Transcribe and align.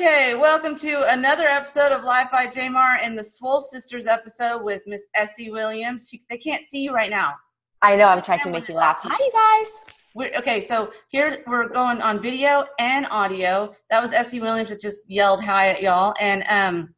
Okay, 0.00 0.36
welcome 0.36 0.76
to 0.76 1.12
another 1.12 1.48
episode 1.48 1.90
of 1.90 2.04
Life 2.04 2.28
by 2.30 2.46
Jamar 2.46 3.00
and 3.02 3.18
the 3.18 3.24
Swole 3.24 3.60
Sisters 3.60 4.06
episode 4.06 4.62
with 4.62 4.80
Miss 4.86 5.08
Essie 5.16 5.50
Williams. 5.50 6.08
She, 6.08 6.22
they 6.30 6.36
can't 6.36 6.64
see 6.64 6.84
you 6.84 6.92
right 6.92 7.10
now. 7.10 7.34
I 7.82 7.96
know. 7.96 8.04
I'm 8.04 8.22
trying 8.22 8.38
to 8.42 8.50
make 8.50 8.68
you 8.68 8.76
laugh. 8.76 9.00
Hi, 9.02 9.16
you 9.18 9.32
guys. 9.32 9.98
We're, 10.14 10.38
okay, 10.38 10.64
so 10.64 10.92
here 11.08 11.42
we're 11.48 11.68
going 11.70 12.00
on 12.00 12.22
video 12.22 12.64
and 12.78 13.08
audio. 13.10 13.74
That 13.90 14.00
was 14.00 14.12
Essie 14.12 14.38
Williams 14.38 14.68
that 14.70 14.80
just 14.80 15.00
yelled 15.10 15.42
hi 15.42 15.70
at 15.70 15.82
y'all. 15.82 16.14
And 16.20 16.44
um, 16.48 16.94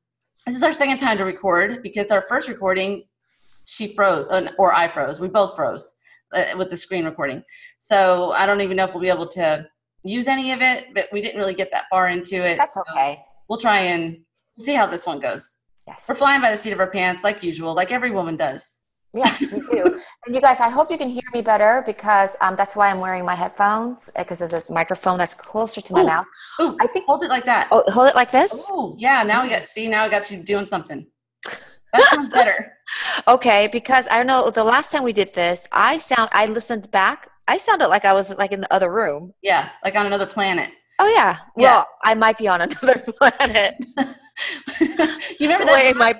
this 0.46 0.54
is 0.54 0.62
our 0.62 0.74
second 0.74 0.98
time 0.98 1.16
to 1.16 1.24
record 1.24 1.82
because 1.82 2.08
our 2.08 2.26
first 2.28 2.50
recording, 2.50 3.04
she 3.64 3.94
froze, 3.94 4.30
uh, 4.30 4.50
or 4.58 4.74
I 4.74 4.88
froze. 4.88 5.20
We 5.20 5.28
both 5.28 5.56
froze 5.56 5.90
uh, 6.34 6.44
with 6.58 6.68
the 6.68 6.76
screen 6.76 7.06
recording. 7.06 7.44
So 7.78 8.32
I 8.32 8.44
don't 8.44 8.60
even 8.60 8.76
know 8.76 8.84
if 8.84 8.92
we'll 8.92 9.00
be 9.00 9.08
able 9.08 9.28
to 9.28 9.66
use 10.02 10.28
any 10.28 10.52
of 10.52 10.62
it, 10.62 10.88
but 10.94 11.08
we 11.12 11.20
didn't 11.22 11.38
really 11.38 11.54
get 11.54 11.70
that 11.72 11.84
far 11.90 12.08
into 12.08 12.36
it. 12.36 12.56
That's 12.56 12.74
so 12.74 12.82
okay. 12.90 13.22
We'll 13.48 13.58
try 13.58 13.80
and 13.80 14.18
see 14.58 14.74
how 14.74 14.86
this 14.86 15.06
one 15.06 15.20
goes. 15.20 15.58
Yes. 15.86 16.04
We're 16.08 16.14
flying 16.14 16.40
by 16.40 16.50
the 16.50 16.56
seat 16.56 16.72
of 16.72 16.80
our 16.80 16.90
pants 16.90 17.24
like 17.24 17.42
usual, 17.42 17.74
like 17.74 17.90
every 17.90 18.10
woman 18.10 18.36
does. 18.36 18.82
Yes, 19.12 19.40
we 19.40 19.60
do. 19.60 19.98
and 20.26 20.34
you 20.34 20.40
guys, 20.40 20.60
I 20.60 20.68
hope 20.68 20.90
you 20.90 20.96
can 20.96 21.08
hear 21.08 21.22
me 21.34 21.42
better 21.42 21.82
because 21.84 22.36
um, 22.40 22.54
that's 22.54 22.76
why 22.76 22.90
I'm 22.90 23.00
wearing 23.00 23.24
my 23.24 23.34
headphones 23.34 24.08
because 24.16 24.38
there's 24.38 24.54
a 24.54 24.72
microphone 24.72 25.18
that's 25.18 25.34
closer 25.34 25.80
to 25.80 25.92
my 25.92 26.02
Ooh. 26.02 26.06
mouth. 26.06 26.26
Ooh, 26.60 26.76
I 26.80 26.86
think- 26.86 27.06
hold 27.06 27.22
it 27.24 27.28
like 27.28 27.44
that. 27.46 27.68
Oh, 27.72 27.82
hold 27.88 28.08
it 28.08 28.14
like 28.14 28.30
this. 28.30 28.68
Oh, 28.70 28.94
yeah. 28.98 29.22
Now 29.24 29.42
we 29.42 29.48
got 29.48 29.66
see. 29.66 29.88
Now 29.88 30.04
I 30.04 30.08
got 30.08 30.30
you 30.30 30.42
doing 30.42 30.66
something. 30.66 31.06
That 31.92 32.02
sounds 32.10 32.28
better. 32.28 32.74
Okay, 33.28 33.68
because 33.70 34.08
I 34.08 34.16
don't 34.16 34.26
know 34.26 34.50
the 34.50 34.64
last 34.64 34.90
time 34.90 35.04
we 35.04 35.12
did 35.12 35.32
this, 35.32 35.68
I 35.70 35.98
sound. 35.98 36.28
I 36.32 36.46
listened 36.46 36.90
back. 36.90 37.28
I 37.50 37.56
sounded 37.56 37.88
like 37.88 38.04
I 38.04 38.12
was 38.12 38.30
like 38.36 38.52
in 38.52 38.60
the 38.60 38.72
other 38.72 38.92
room. 38.92 39.34
Yeah, 39.42 39.70
like 39.84 39.96
on 39.96 40.06
another 40.06 40.24
planet. 40.24 40.70
Oh 41.00 41.08
yeah. 41.08 41.38
Yeah. 41.56 41.78
Well, 41.78 41.88
I 42.04 42.14
might 42.14 42.38
be 42.38 42.46
on 42.46 42.60
another 42.60 42.98
planet. 43.18 43.74
you 44.80 45.48
remember 45.48 45.64
that? 45.64 45.94
my 45.96 46.14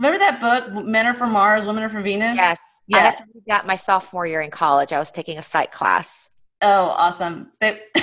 Remember 0.00 0.18
that 0.18 0.40
book, 0.40 0.84
Men 0.84 1.06
Are 1.06 1.14
from 1.14 1.30
Mars, 1.32 1.66
Women 1.66 1.84
Are 1.84 1.88
from 1.88 2.02
Venus? 2.02 2.34
yes. 2.34 2.58
Yeah. 2.88 2.96
I 2.98 3.00
had 3.02 3.16
to 3.16 3.24
read 3.32 3.44
that 3.46 3.66
my 3.66 3.76
sophomore 3.76 4.26
year 4.26 4.40
in 4.40 4.50
college. 4.50 4.92
I 4.92 4.98
was 4.98 5.12
taking 5.12 5.38
a 5.38 5.42
psych 5.42 5.70
class. 5.70 6.28
Oh, 6.62 6.86
awesome. 6.96 7.52
They, 7.60 7.80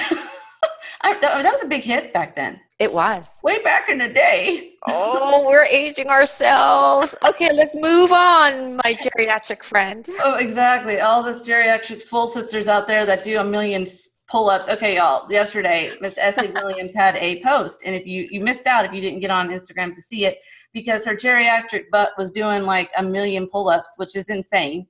I, 1.01 1.19
that 1.19 1.51
was 1.51 1.63
a 1.63 1.67
big 1.67 1.83
hit 1.83 2.13
back 2.13 2.35
then. 2.35 2.61
It 2.77 2.93
was. 2.93 3.39
Way 3.41 3.63
back 3.63 3.87
in 3.87 3.99
the 3.99 4.09
day. 4.09 4.73
Oh, 4.85 5.45
we're 5.47 5.63
aging 5.63 6.09
ourselves. 6.09 7.15
Okay, 7.27 7.49
let's 7.53 7.73
move 7.73 8.11
on, 8.11 8.75
my 8.77 8.93
geriatric 8.95 9.63
friend. 9.63 10.05
Oh, 10.23 10.35
exactly. 10.35 10.99
All 10.99 11.23
the 11.23 11.31
geriatric 11.31 12.01
swole 12.01 12.27
sisters 12.27 12.67
out 12.67 12.85
there 12.87 13.05
that 13.05 13.23
do 13.23 13.39
a 13.39 13.43
million 13.43 13.85
pull-ups. 14.27 14.67
Okay, 14.67 14.97
y'all. 14.97 15.31
Yesterday, 15.31 15.93
Miss 16.01 16.17
Essie 16.17 16.51
Williams 16.55 16.93
had 16.93 17.15
a 17.15 17.41
post, 17.41 17.83
and 17.85 17.95
if 17.95 18.05
you 18.05 18.27
you 18.29 18.41
missed 18.41 18.67
out 18.67 18.83
if 18.83 18.91
you 18.91 18.99
didn't 18.99 19.21
get 19.21 19.31
on 19.31 19.49
Instagram 19.49 19.93
to 19.95 20.01
see 20.01 20.25
it, 20.25 20.39
because 20.73 21.05
her 21.05 21.15
geriatric 21.15 21.85
butt 21.91 22.11
was 22.17 22.29
doing 22.29 22.63
like 22.63 22.91
a 22.97 23.03
million 23.03 23.47
pull-ups, 23.47 23.93
which 23.95 24.17
is 24.17 24.29
insane. 24.29 24.85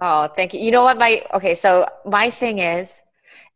Oh, 0.00 0.26
thank 0.26 0.52
you. 0.52 0.60
You 0.60 0.70
know 0.70 0.84
what? 0.84 0.98
My 0.98 1.24
okay. 1.32 1.54
So 1.54 1.86
my 2.04 2.28
thing 2.28 2.58
is, 2.58 3.00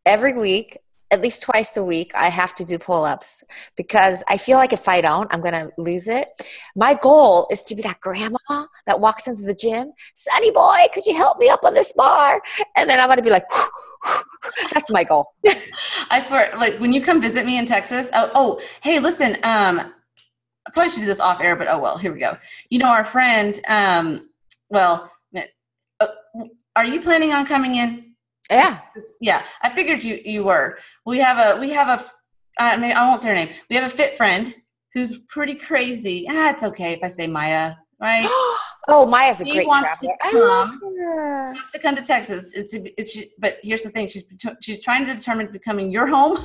every 0.07 0.33
week, 0.33 0.79
at 1.11 1.21
least 1.21 1.43
twice 1.43 1.77
a 1.77 1.85
week, 1.85 2.12
I 2.15 2.29
have 2.29 2.55
to 2.57 2.65
do 2.65 2.79
pull-ups 2.79 3.45
because 3.77 4.25
I 4.29 4.37
feel 4.37 4.57
like 4.57 4.73
if 4.73 4.89
I 4.89 5.01
don't, 5.01 5.33
I'm 5.33 5.41
gonna 5.41 5.71
lose 5.79 6.09
it. 6.09 6.29
My 6.75 6.95
goal 6.95 7.47
is 7.51 7.63
to 7.65 7.75
be 7.75 7.83
that 7.83 8.01
grandma 8.01 8.37
that 8.87 9.01
walks 9.01 9.29
into 9.29 9.43
the 9.43 9.55
gym. 9.55 9.93
Sonny 10.15 10.51
boy, 10.51 10.79
could 10.93 11.07
you 11.07 11.17
help 11.17 11.39
me 11.39 11.48
up 11.48 11.65
on 11.65 11.75
this 11.75 11.93
bar? 11.93 12.43
And 12.77 12.91
then 12.91 13.01
I'm 13.01 13.09
gonna 13.09 13.23
be 13.23 13.31
like, 13.31 13.45
that's 14.75 14.91
my 14.91 15.05
goal. 15.05 15.35
I 16.11 16.21
swear, 16.21 16.53
like 16.59 16.79
when 16.79 16.93
you 16.93 17.01
come 17.01 17.20
visit 17.20 17.47
me 17.47 17.59
in 17.59 17.67
Texas. 17.67 18.09
Oh, 18.13 18.31
oh 18.35 18.61
hey, 18.83 18.98
listen. 18.98 19.37
Um, 19.45 19.93
I 20.67 20.73
probably 20.73 20.91
should 20.91 21.01
do 21.01 21.07
this 21.07 21.20
off 21.20 21.41
air, 21.41 21.55
but 21.55 21.69
oh 21.69 21.79
well. 21.79 21.98
Here 21.98 22.13
we 22.13 22.19
go. 22.19 22.37
You 22.70 22.81
know, 22.81 22.89
our 22.89 23.05
friend. 23.05 23.61
Um, 23.69 24.29
well, 24.69 25.13
uh, 26.01 26.09
are 26.75 26.85
you 26.85 27.01
planning 27.01 27.33
on 27.33 27.47
coming 27.47 27.77
in? 27.77 28.05
Yeah. 28.51 28.80
Yeah, 29.20 29.42
I 29.62 29.70
figured 29.70 30.05
you 30.05 30.20
you 30.24 30.45
were. 30.45 30.79
We 31.05 31.18
have 31.18 31.39
a 31.39 31.61
we 31.61 31.70
have 31.70 31.89
a. 31.89 32.05
I 32.58 32.77
mean, 32.77 32.92
I 32.92 33.07
won't 33.07 33.20
say 33.20 33.29
her 33.29 33.34
name. 33.34 33.51
We 33.68 33.77
have 33.77 33.92
a 33.92 33.95
fit 33.95 34.17
friend 34.17 34.55
who's 34.95 35.18
pretty 35.29 35.55
crazy. 35.55 36.27
Ah, 36.29 36.51
it's 36.51 36.62
okay 36.62 36.92
if 36.92 37.01
I 37.02 37.08
say 37.08 37.27
Maya, 37.27 37.74
right? 38.01 38.27
oh, 38.89 39.06
Maya's 39.06 39.40
a 39.40 39.45
She 39.45 39.52
great 39.52 39.67
wants 39.67 39.98
to 39.98 40.06
traveler. 40.20 40.42
I 40.42 40.48
love 40.48 40.68
come. 40.68 40.96
her. 40.98 41.52
wants 41.52 41.73
to 41.73 41.79
come 41.79 41.95
to 41.96 42.02
Texas. 42.02 42.55
It's 42.55 42.74
it's 42.74 43.18
but 43.39 43.56
here's 43.62 43.83
the 43.83 43.90
thing. 43.90 44.06
She's 44.06 44.24
she's 44.61 44.80
trying 44.80 45.06
to 45.06 45.14
determine 45.14 45.51
becoming 45.52 45.90
your 45.90 46.06
home 46.06 46.39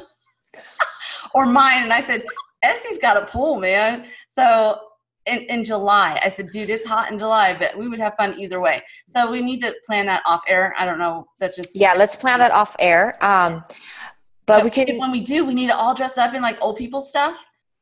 or 1.33 1.45
mine. 1.45 1.83
And 1.83 1.93
I 1.93 2.01
said, 2.01 2.23
Essie's 2.63 2.99
got 2.99 3.17
a 3.17 3.25
pool, 3.25 3.57
man. 3.57 4.05
So 4.27 4.79
in, 5.25 5.39
in 5.49 5.63
July, 5.63 6.19
I 6.23 6.29
said, 6.29 6.49
dude, 6.49 6.69
it's 6.69 6.85
hot 6.85 7.11
in 7.11 7.19
July, 7.19 7.53
but 7.53 7.77
we 7.77 7.87
would 7.87 7.99
have 7.99 8.13
fun 8.17 8.39
either 8.39 8.59
way. 8.59 8.81
So 9.07 9.29
we 9.29 9.41
need 9.41 9.61
to 9.61 9.73
plan 9.85 10.05
that 10.07 10.23
off 10.25 10.41
air. 10.47 10.73
I 10.77 10.85
don't 10.85 10.99
know. 10.99 11.27
That's 11.39 11.55
just 11.55 11.75
Yeah, 11.75 11.93
let's 11.95 12.15
plan 12.15 12.39
that 12.39 12.51
off 12.51 12.75
air. 12.79 13.23
Um, 13.23 13.63
but 14.45 14.63
we 14.63 14.69
can. 14.71 14.97
when 14.97 15.11
we 15.11 15.21
do, 15.21 15.45
we 15.45 15.53
need 15.53 15.67
to 15.67 15.77
all 15.77 15.93
dress 15.93 16.17
up 16.17 16.33
in 16.33 16.41
like 16.41 16.57
old 16.61 16.75
people 16.77 17.01
stuff 17.01 17.37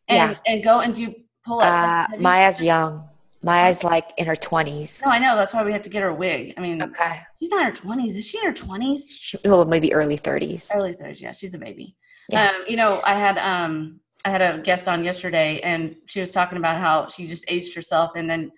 and 0.08 0.38
and 0.46 0.64
go 0.64 0.82
and 0.82 0.94
do 0.94 1.14
pull 1.46 1.62
ups. 1.62 2.14
Uh, 2.14 2.18
Maya's 2.18 2.62
young. 2.62 3.08
Maya's 3.42 3.84
like 3.86 4.10
in 4.18 4.26
her 4.28 4.36
twenties. 4.36 5.02
No, 5.06 5.12
I 5.12 5.20
know. 5.20 5.36
That's 5.38 5.54
why 5.54 5.64
we 5.64 5.72
have 5.72 5.82
to 5.84 5.90
get 5.90 6.04
her 6.04 6.14
wig. 6.14 6.54
I 6.58 6.62
mean, 6.62 6.84
Okay. 6.84 7.22
she's 7.40 7.50
not 7.50 7.62
in 7.62 7.68
her 7.68 7.72
twenties. 7.76 8.18
Is 8.18 8.28
she 8.28 8.38
in 8.40 8.44
her 8.46 8.54
twenties? 8.54 9.34
Well, 9.46 9.64
maybe 9.64 9.94
early 9.94 10.18
thirties. 10.18 10.70
early 10.76 10.94
30s 10.94 11.22
yeah 11.22 11.32
she's 11.32 11.54
a 11.54 11.58
baby 11.58 11.96
Yeah. 12.30 12.50
um 12.50 12.64
you 12.68 12.76
know 12.76 13.02
i 13.06 13.14
had 13.14 13.38
um 13.38 14.02
i 14.26 14.30
had 14.30 14.42
a 14.42 14.60
guest 14.60 14.88
on 14.88 15.04
yesterday 15.04 15.60
and 15.62 15.96
she 16.06 16.20
was 16.20 16.32
talking 16.32 16.58
about 16.58 16.78
how 16.78 17.08
she 17.08 17.28
just 17.28 17.46
aged 17.48 17.74
herself 17.76 18.12
and 18.16 18.30
then 18.30 18.52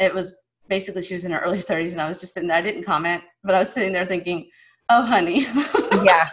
it 0.00 0.12
was 0.14 0.34
basically 0.68 1.02
she 1.02 1.14
was 1.14 1.24
in 1.24 1.32
her 1.32 1.40
early 1.40 1.62
30s 1.62 1.92
and 1.92 2.00
i 2.00 2.08
was 2.08 2.18
just 2.18 2.34
sitting 2.34 2.48
there 2.48 2.56
i 2.58 2.62
didn't 2.62 2.84
comment 2.84 3.22
but 3.42 3.54
i 3.54 3.58
was 3.58 3.72
sitting 3.72 3.92
there 3.92 4.04
thinking 4.06 4.48
oh 4.90 5.02
honey 5.02 5.46
yeah. 6.04 6.30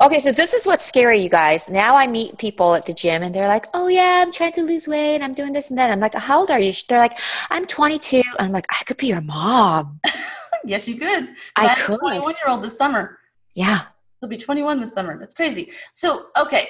Okay, 0.00 0.18
so 0.18 0.30
this 0.32 0.52
is 0.52 0.66
what's 0.66 0.84
scary, 0.84 1.18
you 1.18 1.28
guys. 1.30 1.68
Now 1.68 1.96
I 1.96 2.06
meet 2.06 2.36
people 2.38 2.74
at 2.74 2.86
the 2.86 2.92
gym 2.92 3.22
and 3.22 3.34
they're 3.34 3.48
like, 3.48 3.66
"Oh 3.74 3.88
yeah, 3.88 4.22
I'm 4.24 4.30
trying 4.30 4.52
to 4.52 4.62
lose 4.62 4.86
weight. 4.86 5.22
I'm 5.22 5.32
doing 5.32 5.52
this 5.52 5.70
and 5.70 5.78
that." 5.78 5.90
I'm 5.90 5.98
like, 5.98 6.14
"How 6.14 6.40
old 6.40 6.50
are 6.50 6.60
you?" 6.60 6.72
They're 6.88 6.98
like, 6.98 7.18
"I'm 7.50 7.66
22." 7.66 8.18
And 8.38 8.46
I'm 8.46 8.52
like, 8.52 8.66
"I 8.70 8.84
could 8.84 8.96
be 8.96 9.06
your 9.08 9.20
mom." 9.22 10.00
yes 10.64 10.86
you 10.86 10.96
could 10.96 11.28
I 11.56 11.72
a 11.72 11.76
could. 11.76 11.98
21 11.98 12.34
year 12.34 12.48
old 12.48 12.62
this 12.62 12.76
summer 12.76 13.18
Yeah. 13.54 13.80
she'll 14.20 14.28
be 14.28 14.38
21 14.38 14.80
this 14.80 14.92
summer 14.92 15.18
that's 15.18 15.34
crazy 15.34 15.72
so 15.92 16.26
okay 16.38 16.68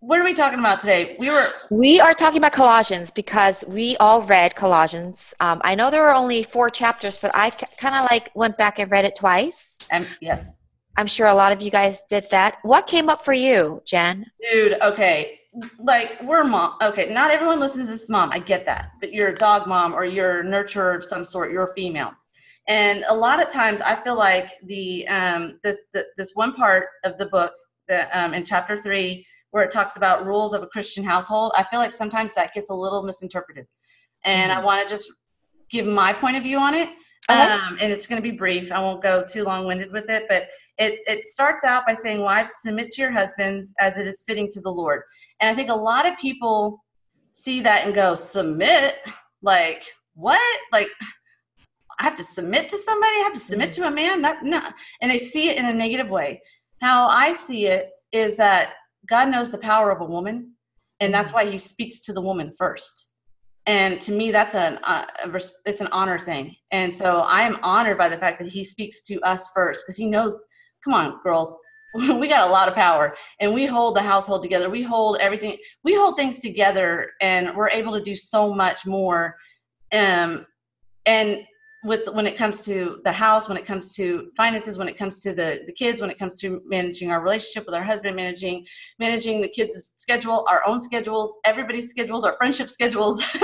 what 0.00 0.20
are 0.20 0.24
we 0.24 0.32
talking 0.32 0.58
about 0.58 0.80
today 0.80 1.16
we 1.18 1.28
were 1.30 1.48
We 1.70 2.00
are 2.00 2.14
talking 2.14 2.38
about 2.38 2.52
Colossians 2.52 3.10
because 3.10 3.64
we 3.68 3.96
all 3.96 4.22
read 4.22 4.54
Colossians. 4.54 5.34
Um, 5.40 5.60
I 5.64 5.74
know 5.74 5.90
there 5.90 6.02
were 6.02 6.14
only 6.14 6.42
four 6.42 6.70
chapters, 6.70 7.18
but 7.18 7.30
I 7.34 7.50
kind 7.50 7.94
of 7.94 8.06
like 8.10 8.30
went 8.34 8.56
back 8.56 8.78
and 8.78 8.90
read 8.90 9.04
it 9.04 9.16
twice. 9.16 9.88
um, 9.92 10.06
yes 10.20 10.54
I'm 10.96 11.06
sure 11.06 11.28
a 11.28 11.34
lot 11.34 11.52
of 11.52 11.62
you 11.62 11.70
guys 11.70 12.02
did 12.08 12.24
that. 12.32 12.56
What 12.62 12.88
came 12.88 13.08
up 13.08 13.24
for 13.24 13.32
you, 13.32 13.80
Jen? 13.86 14.26
Dude, 14.50 14.74
okay. 14.82 15.38
Like 15.78 16.20
we're 16.24 16.42
mom. 16.42 16.74
Okay, 16.82 17.12
not 17.12 17.30
everyone 17.30 17.60
listens 17.60 17.86
to 17.86 17.92
this 17.92 18.08
mom. 18.08 18.32
I 18.32 18.40
get 18.40 18.66
that. 18.66 18.90
But 19.00 19.12
you're 19.12 19.28
a 19.28 19.34
dog 19.34 19.68
mom 19.68 19.94
or 19.94 20.04
you're 20.04 20.40
a 20.40 20.44
nurturer 20.44 20.96
of 20.96 21.04
some 21.04 21.24
sort. 21.24 21.52
You're 21.52 21.70
a 21.70 21.74
female. 21.74 22.12
And 22.66 23.04
a 23.08 23.14
lot 23.14 23.40
of 23.40 23.50
times 23.52 23.80
I 23.80 23.94
feel 23.94 24.16
like 24.16 24.50
the 24.64 25.06
um 25.08 25.60
the, 25.62 25.76
the 25.92 26.04
this 26.16 26.32
one 26.34 26.52
part 26.54 26.88
of 27.04 27.16
the 27.16 27.26
book 27.26 27.52
the 27.86 28.06
um 28.18 28.34
in 28.34 28.44
chapter 28.44 28.76
3 28.76 29.24
where 29.50 29.64
it 29.64 29.70
talks 29.70 29.96
about 29.96 30.26
rules 30.26 30.52
of 30.52 30.62
a 30.62 30.66
Christian 30.66 31.04
household, 31.04 31.52
I 31.56 31.64
feel 31.64 31.80
like 31.80 31.92
sometimes 31.92 32.34
that 32.34 32.52
gets 32.52 32.70
a 32.70 32.74
little 32.74 33.02
misinterpreted. 33.02 33.66
And 34.24 34.52
I 34.52 34.56
mm-hmm. 34.56 34.64
want 34.64 34.88
to 34.88 34.94
just 34.94 35.10
give 35.70 35.86
my 35.86 36.12
point 36.12 36.36
of 36.36 36.42
view 36.42 36.58
on 36.58 36.74
it. 36.74 36.90
Okay. 37.30 37.40
Um, 37.40 37.76
and 37.80 37.92
it's 37.92 38.06
going 38.06 38.20
to 38.20 38.26
be 38.28 38.34
brief. 38.34 38.72
I 38.72 38.80
won't 38.80 39.02
go 39.02 39.22
too 39.22 39.44
long 39.44 39.66
winded 39.66 39.92
with 39.92 40.08
it, 40.08 40.24
but 40.28 40.48
it, 40.78 41.00
it 41.06 41.26
starts 41.26 41.64
out 41.64 41.84
by 41.86 41.92
saying, 41.92 42.22
Wives, 42.22 42.52
submit 42.62 42.90
to 42.92 43.02
your 43.02 43.10
husbands 43.10 43.74
as 43.78 43.98
it 43.98 44.06
is 44.06 44.24
fitting 44.26 44.48
to 44.52 44.60
the 44.60 44.70
Lord. 44.70 45.02
And 45.40 45.50
I 45.50 45.54
think 45.54 45.70
a 45.70 45.74
lot 45.74 46.06
of 46.06 46.16
people 46.16 46.82
see 47.32 47.60
that 47.60 47.84
and 47.84 47.94
go, 47.94 48.14
Submit? 48.14 49.00
Like, 49.42 49.84
what? 50.14 50.40
Like, 50.72 50.88
I 52.00 52.04
have 52.04 52.16
to 52.16 52.24
submit 52.24 52.70
to 52.70 52.78
somebody? 52.78 53.12
I 53.12 53.22
have 53.24 53.34
to 53.34 53.40
submit 53.40 53.72
to 53.74 53.82
mm-hmm. 53.82 53.92
a 53.92 53.96
man? 53.96 54.22
That, 54.22 54.42
no. 54.42 54.62
And 55.02 55.10
they 55.10 55.18
see 55.18 55.50
it 55.50 55.58
in 55.58 55.66
a 55.66 55.74
negative 55.74 56.08
way. 56.08 56.40
How 56.80 57.08
I 57.08 57.34
see 57.34 57.66
it 57.66 57.90
is 58.12 58.36
that 58.36 58.74
God 59.08 59.28
knows 59.28 59.50
the 59.50 59.58
power 59.58 59.90
of 59.90 60.00
a 60.00 60.04
woman, 60.04 60.52
and 61.00 61.12
that's 61.12 61.32
why 61.32 61.46
he 61.46 61.58
speaks 61.58 62.00
to 62.02 62.12
the 62.12 62.20
woman 62.20 62.52
first. 62.56 63.08
And 63.66 64.00
to 64.02 64.12
me, 64.12 64.30
that's 64.30 64.54
an 64.54 64.78
uh, 64.82 65.04
a 65.24 65.40
it's 65.66 65.80
an 65.80 65.88
honor 65.92 66.18
thing. 66.18 66.54
And 66.70 66.94
so 66.94 67.20
I 67.20 67.42
am 67.42 67.58
honored 67.62 67.98
by 67.98 68.08
the 68.08 68.16
fact 68.16 68.38
that 68.38 68.48
he 68.48 68.64
speaks 68.64 69.02
to 69.02 69.20
us 69.20 69.50
first 69.54 69.84
because 69.84 69.96
he 69.96 70.06
knows. 70.06 70.36
Come 70.84 70.94
on, 70.94 71.20
girls, 71.24 71.56
we 71.94 72.28
got 72.28 72.48
a 72.48 72.52
lot 72.52 72.68
of 72.68 72.74
power, 72.74 73.16
and 73.40 73.52
we 73.52 73.66
hold 73.66 73.96
the 73.96 74.02
household 74.02 74.42
together. 74.42 74.68
We 74.70 74.82
hold 74.82 75.18
everything. 75.18 75.56
We 75.84 75.94
hold 75.94 76.16
things 76.16 76.38
together, 76.38 77.10
and 77.20 77.54
we're 77.56 77.70
able 77.70 77.92
to 77.94 78.02
do 78.02 78.14
so 78.14 78.54
much 78.54 78.86
more. 78.86 79.36
Um, 79.92 80.46
and 81.06 81.40
with 81.84 82.08
when 82.12 82.26
it 82.26 82.36
comes 82.36 82.64
to 82.64 83.00
the 83.04 83.12
house 83.12 83.48
when 83.48 83.56
it 83.56 83.64
comes 83.64 83.94
to 83.94 84.30
finances 84.36 84.78
when 84.78 84.88
it 84.88 84.96
comes 84.96 85.20
to 85.20 85.32
the 85.32 85.62
the 85.66 85.72
kids 85.72 86.00
when 86.00 86.10
it 86.10 86.18
comes 86.18 86.36
to 86.36 86.60
managing 86.66 87.10
our 87.10 87.22
relationship 87.22 87.64
with 87.66 87.74
our 87.74 87.84
husband 87.84 88.16
managing 88.16 88.66
managing 88.98 89.40
the 89.40 89.48
kids 89.48 89.92
schedule 89.96 90.44
our 90.48 90.66
own 90.66 90.80
schedules 90.80 91.34
everybody's 91.44 91.88
schedules 91.90 92.24
our 92.24 92.36
friendship 92.36 92.68
schedules. 92.70 93.22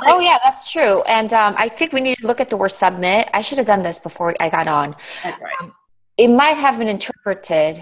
Like, 0.00 0.12
oh 0.12 0.18
yeah 0.18 0.38
that's 0.42 0.72
true. 0.72 1.02
And 1.02 1.32
um, 1.32 1.54
i 1.56 1.68
think 1.68 1.92
we 1.92 2.00
need 2.00 2.16
to 2.18 2.26
look 2.26 2.40
at 2.40 2.50
the 2.50 2.56
word 2.56 2.72
submit. 2.72 3.30
I 3.32 3.42
should 3.42 3.58
have 3.58 3.66
done 3.66 3.84
this 3.84 4.00
before 4.00 4.34
i 4.40 4.48
got 4.50 4.66
on. 4.66 4.96
That's 5.22 5.40
right. 5.40 5.52
Um, 5.62 5.72
it 6.18 6.28
might 6.28 6.56
have 6.56 6.78
been 6.78 6.88
interpreted 6.88 7.80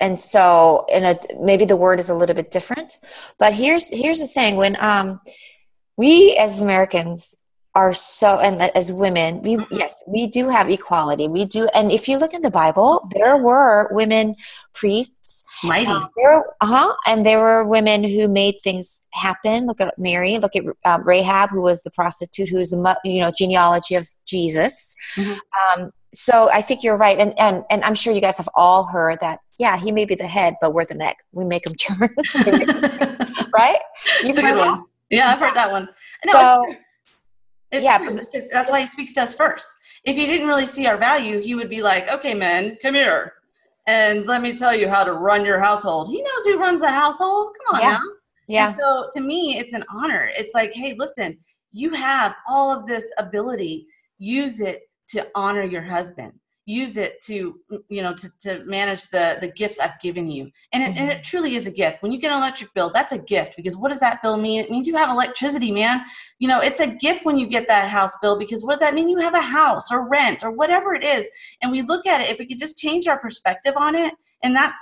and 0.00 0.18
so 0.18 0.86
in 0.88 1.04
a 1.04 1.18
maybe 1.40 1.64
the 1.64 1.76
word 1.76 1.98
is 1.98 2.10
a 2.10 2.14
little 2.14 2.36
bit 2.36 2.52
different. 2.52 2.98
But 3.40 3.54
here's 3.54 3.88
here's 3.92 4.20
the 4.20 4.28
thing. 4.28 4.54
When 4.54 4.76
um 4.78 5.18
we 5.96 6.36
as 6.36 6.60
americans 6.60 7.34
are 7.76 7.92
so 7.92 8.38
and 8.38 8.62
as 8.74 8.90
women 8.90 9.40
we 9.42 9.56
mm-hmm. 9.56 9.74
yes 9.76 10.02
we 10.08 10.26
do 10.26 10.48
have 10.48 10.68
equality. 10.70 11.28
We 11.28 11.44
do 11.44 11.68
and 11.74 11.92
if 11.92 12.08
you 12.08 12.18
look 12.18 12.32
in 12.32 12.40
the 12.40 12.50
bible 12.50 13.06
there 13.12 13.36
were 13.36 13.88
women 13.92 14.34
priests. 14.72 15.44
Mighty. 15.62 15.86
Uh, 15.86 16.06
there 16.16 16.44
uh-huh 16.62 16.94
and 17.06 17.24
there 17.26 17.40
were 17.40 17.64
women 17.64 18.02
who 18.02 18.28
made 18.28 18.56
things 18.64 19.04
happen. 19.12 19.66
Look 19.66 19.80
at 19.80 19.98
mary 19.98 20.38
look 20.38 20.56
at 20.56 20.64
um, 20.86 21.04
rahab 21.04 21.50
who 21.50 21.60
was 21.60 21.82
the 21.82 21.90
prostitute 21.90 22.48
who's 22.48 22.72
a 22.72 22.96
you 23.04 23.20
know 23.20 23.30
genealogy 23.36 23.94
of 23.94 24.08
jesus. 24.26 24.94
Mm-hmm. 25.16 25.82
um, 25.82 25.90
so 26.14 26.48
i 26.50 26.62
think 26.62 26.82
you're 26.82 26.96
right 26.96 27.18
and, 27.18 27.38
and 27.38 27.64
and 27.68 27.84
i'm 27.84 27.94
sure 27.94 28.14
you 28.14 28.22
guys 28.22 28.38
have 28.38 28.48
all 28.54 28.84
heard 28.86 29.18
that 29.20 29.40
yeah 29.58 29.76
he 29.76 29.92
may 29.92 30.06
be 30.06 30.14
the 30.14 30.26
head 30.26 30.54
but 30.62 30.72
we're 30.72 30.86
the 30.86 30.94
neck. 30.94 31.18
We 31.32 31.44
make 31.44 31.66
him 31.66 31.74
turn. 31.74 32.08
Right? 33.52 33.80
You've 34.22 34.36
heard 34.36 34.58
one. 34.58 34.84
yeah 35.10 35.32
i've 35.32 35.38
heard 35.38 35.54
that 35.54 35.70
one. 35.70 35.88
No, 36.26 36.32
so, 36.32 36.74
it's 37.72 37.84
yeah, 37.84 37.98
but 37.98 38.26
that's 38.52 38.70
why 38.70 38.80
he 38.80 38.86
speaks 38.86 39.14
to 39.14 39.22
us 39.22 39.34
first. 39.34 39.66
If 40.04 40.16
he 40.16 40.26
didn't 40.26 40.46
really 40.46 40.66
see 40.66 40.86
our 40.86 40.96
value, 40.96 41.40
he 41.40 41.54
would 41.54 41.68
be 41.68 41.82
like, 41.82 42.10
"Okay, 42.10 42.34
men, 42.34 42.76
come 42.80 42.94
here, 42.94 43.34
and 43.86 44.26
let 44.26 44.42
me 44.42 44.56
tell 44.56 44.74
you 44.74 44.88
how 44.88 45.04
to 45.04 45.12
run 45.12 45.44
your 45.44 45.60
household." 45.60 46.08
He 46.08 46.22
knows 46.22 46.44
who 46.44 46.58
runs 46.58 46.80
the 46.80 46.90
household. 46.90 47.54
Come 47.66 47.76
on 47.76 47.82
yeah. 47.82 47.92
now. 47.92 48.02
Yeah. 48.48 48.68
And 48.68 48.78
so 48.78 49.08
to 49.14 49.20
me, 49.20 49.58
it's 49.58 49.72
an 49.72 49.84
honor. 49.92 50.30
It's 50.36 50.54
like, 50.54 50.72
hey, 50.72 50.94
listen, 50.96 51.36
you 51.72 51.92
have 51.94 52.34
all 52.48 52.70
of 52.70 52.86
this 52.86 53.12
ability. 53.18 53.86
Use 54.18 54.60
it 54.60 54.82
to 55.08 55.26
honor 55.34 55.64
your 55.64 55.82
husband 55.82 56.32
use 56.66 56.96
it 56.96 57.20
to 57.22 57.60
you 57.88 58.02
know 58.02 58.12
to, 58.12 58.28
to 58.40 58.64
manage 58.64 59.08
the 59.10 59.38
the 59.40 59.48
gifts 59.48 59.78
i've 59.78 59.98
given 60.00 60.28
you. 60.28 60.50
And 60.72 60.82
it, 60.82 60.86
mm-hmm. 60.86 60.98
and 60.98 61.10
it 61.10 61.14
mm-hmm. 61.14 61.22
truly 61.22 61.54
is 61.54 61.66
a 61.66 61.70
gift. 61.70 62.02
When 62.02 62.10
you 62.12 62.20
get 62.20 62.32
an 62.32 62.38
electric 62.38 62.74
bill 62.74 62.90
that's 62.92 63.12
a 63.12 63.18
gift 63.18 63.56
because 63.56 63.76
what 63.76 63.90
does 63.90 64.00
that 64.00 64.20
bill 64.20 64.36
mean? 64.36 64.60
It 64.60 64.70
means 64.70 64.86
you 64.86 64.96
have 64.96 65.08
electricity 65.08 65.70
man. 65.70 66.04
You 66.40 66.48
know 66.48 66.60
it's 66.60 66.80
a 66.80 66.88
gift 66.88 67.24
when 67.24 67.38
you 67.38 67.46
get 67.46 67.68
that 67.68 67.88
house 67.88 68.16
bill 68.20 68.38
because 68.38 68.64
what 68.64 68.72
does 68.72 68.80
that 68.80 68.94
mean? 68.94 69.08
You 69.08 69.18
have 69.18 69.34
a 69.34 69.40
house 69.40 69.92
or 69.92 70.08
rent 70.08 70.42
or 70.42 70.50
whatever 70.50 70.94
it 70.94 71.04
is. 71.04 71.28
And 71.62 71.70
we 71.70 71.82
look 71.82 72.06
at 72.06 72.20
it 72.20 72.30
if 72.30 72.38
we 72.38 72.46
could 72.46 72.58
just 72.58 72.78
change 72.78 73.06
our 73.06 73.18
perspective 73.18 73.74
on 73.76 73.94
it 73.94 74.12
and 74.42 74.54
that's 74.54 74.80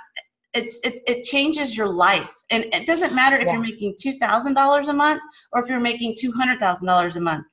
it's 0.55 0.79
it, 0.79 1.03
it 1.05 1.23
changes 1.23 1.77
your 1.77 1.87
life. 1.87 2.33
And 2.49 2.65
it 2.73 2.87
doesn't 2.87 3.13
matter 3.13 3.35
if 3.37 3.45
yeah. 3.45 3.53
you're 3.53 3.61
making 3.61 3.95
$2000 4.03 4.87
a 4.87 4.93
month 4.93 5.21
or 5.51 5.61
if 5.61 5.69
you're 5.69 5.79
making 5.79 6.15
$200000 6.15 7.15
a 7.15 7.19
month. 7.19 7.45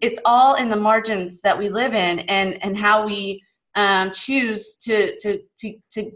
It's 0.00 0.18
all 0.24 0.54
in 0.54 0.68
the 0.68 0.76
margins 0.76 1.40
that 1.42 1.56
we 1.56 1.68
live 1.68 1.94
in 1.94 2.18
and 2.20 2.62
and 2.64 2.76
how 2.76 3.06
we 3.06 3.42
um, 3.76 4.10
choose 4.10 4.76
to 4.78 5.16
to 5.18 5.40
to 5.58 5.74
to 5.92 6.10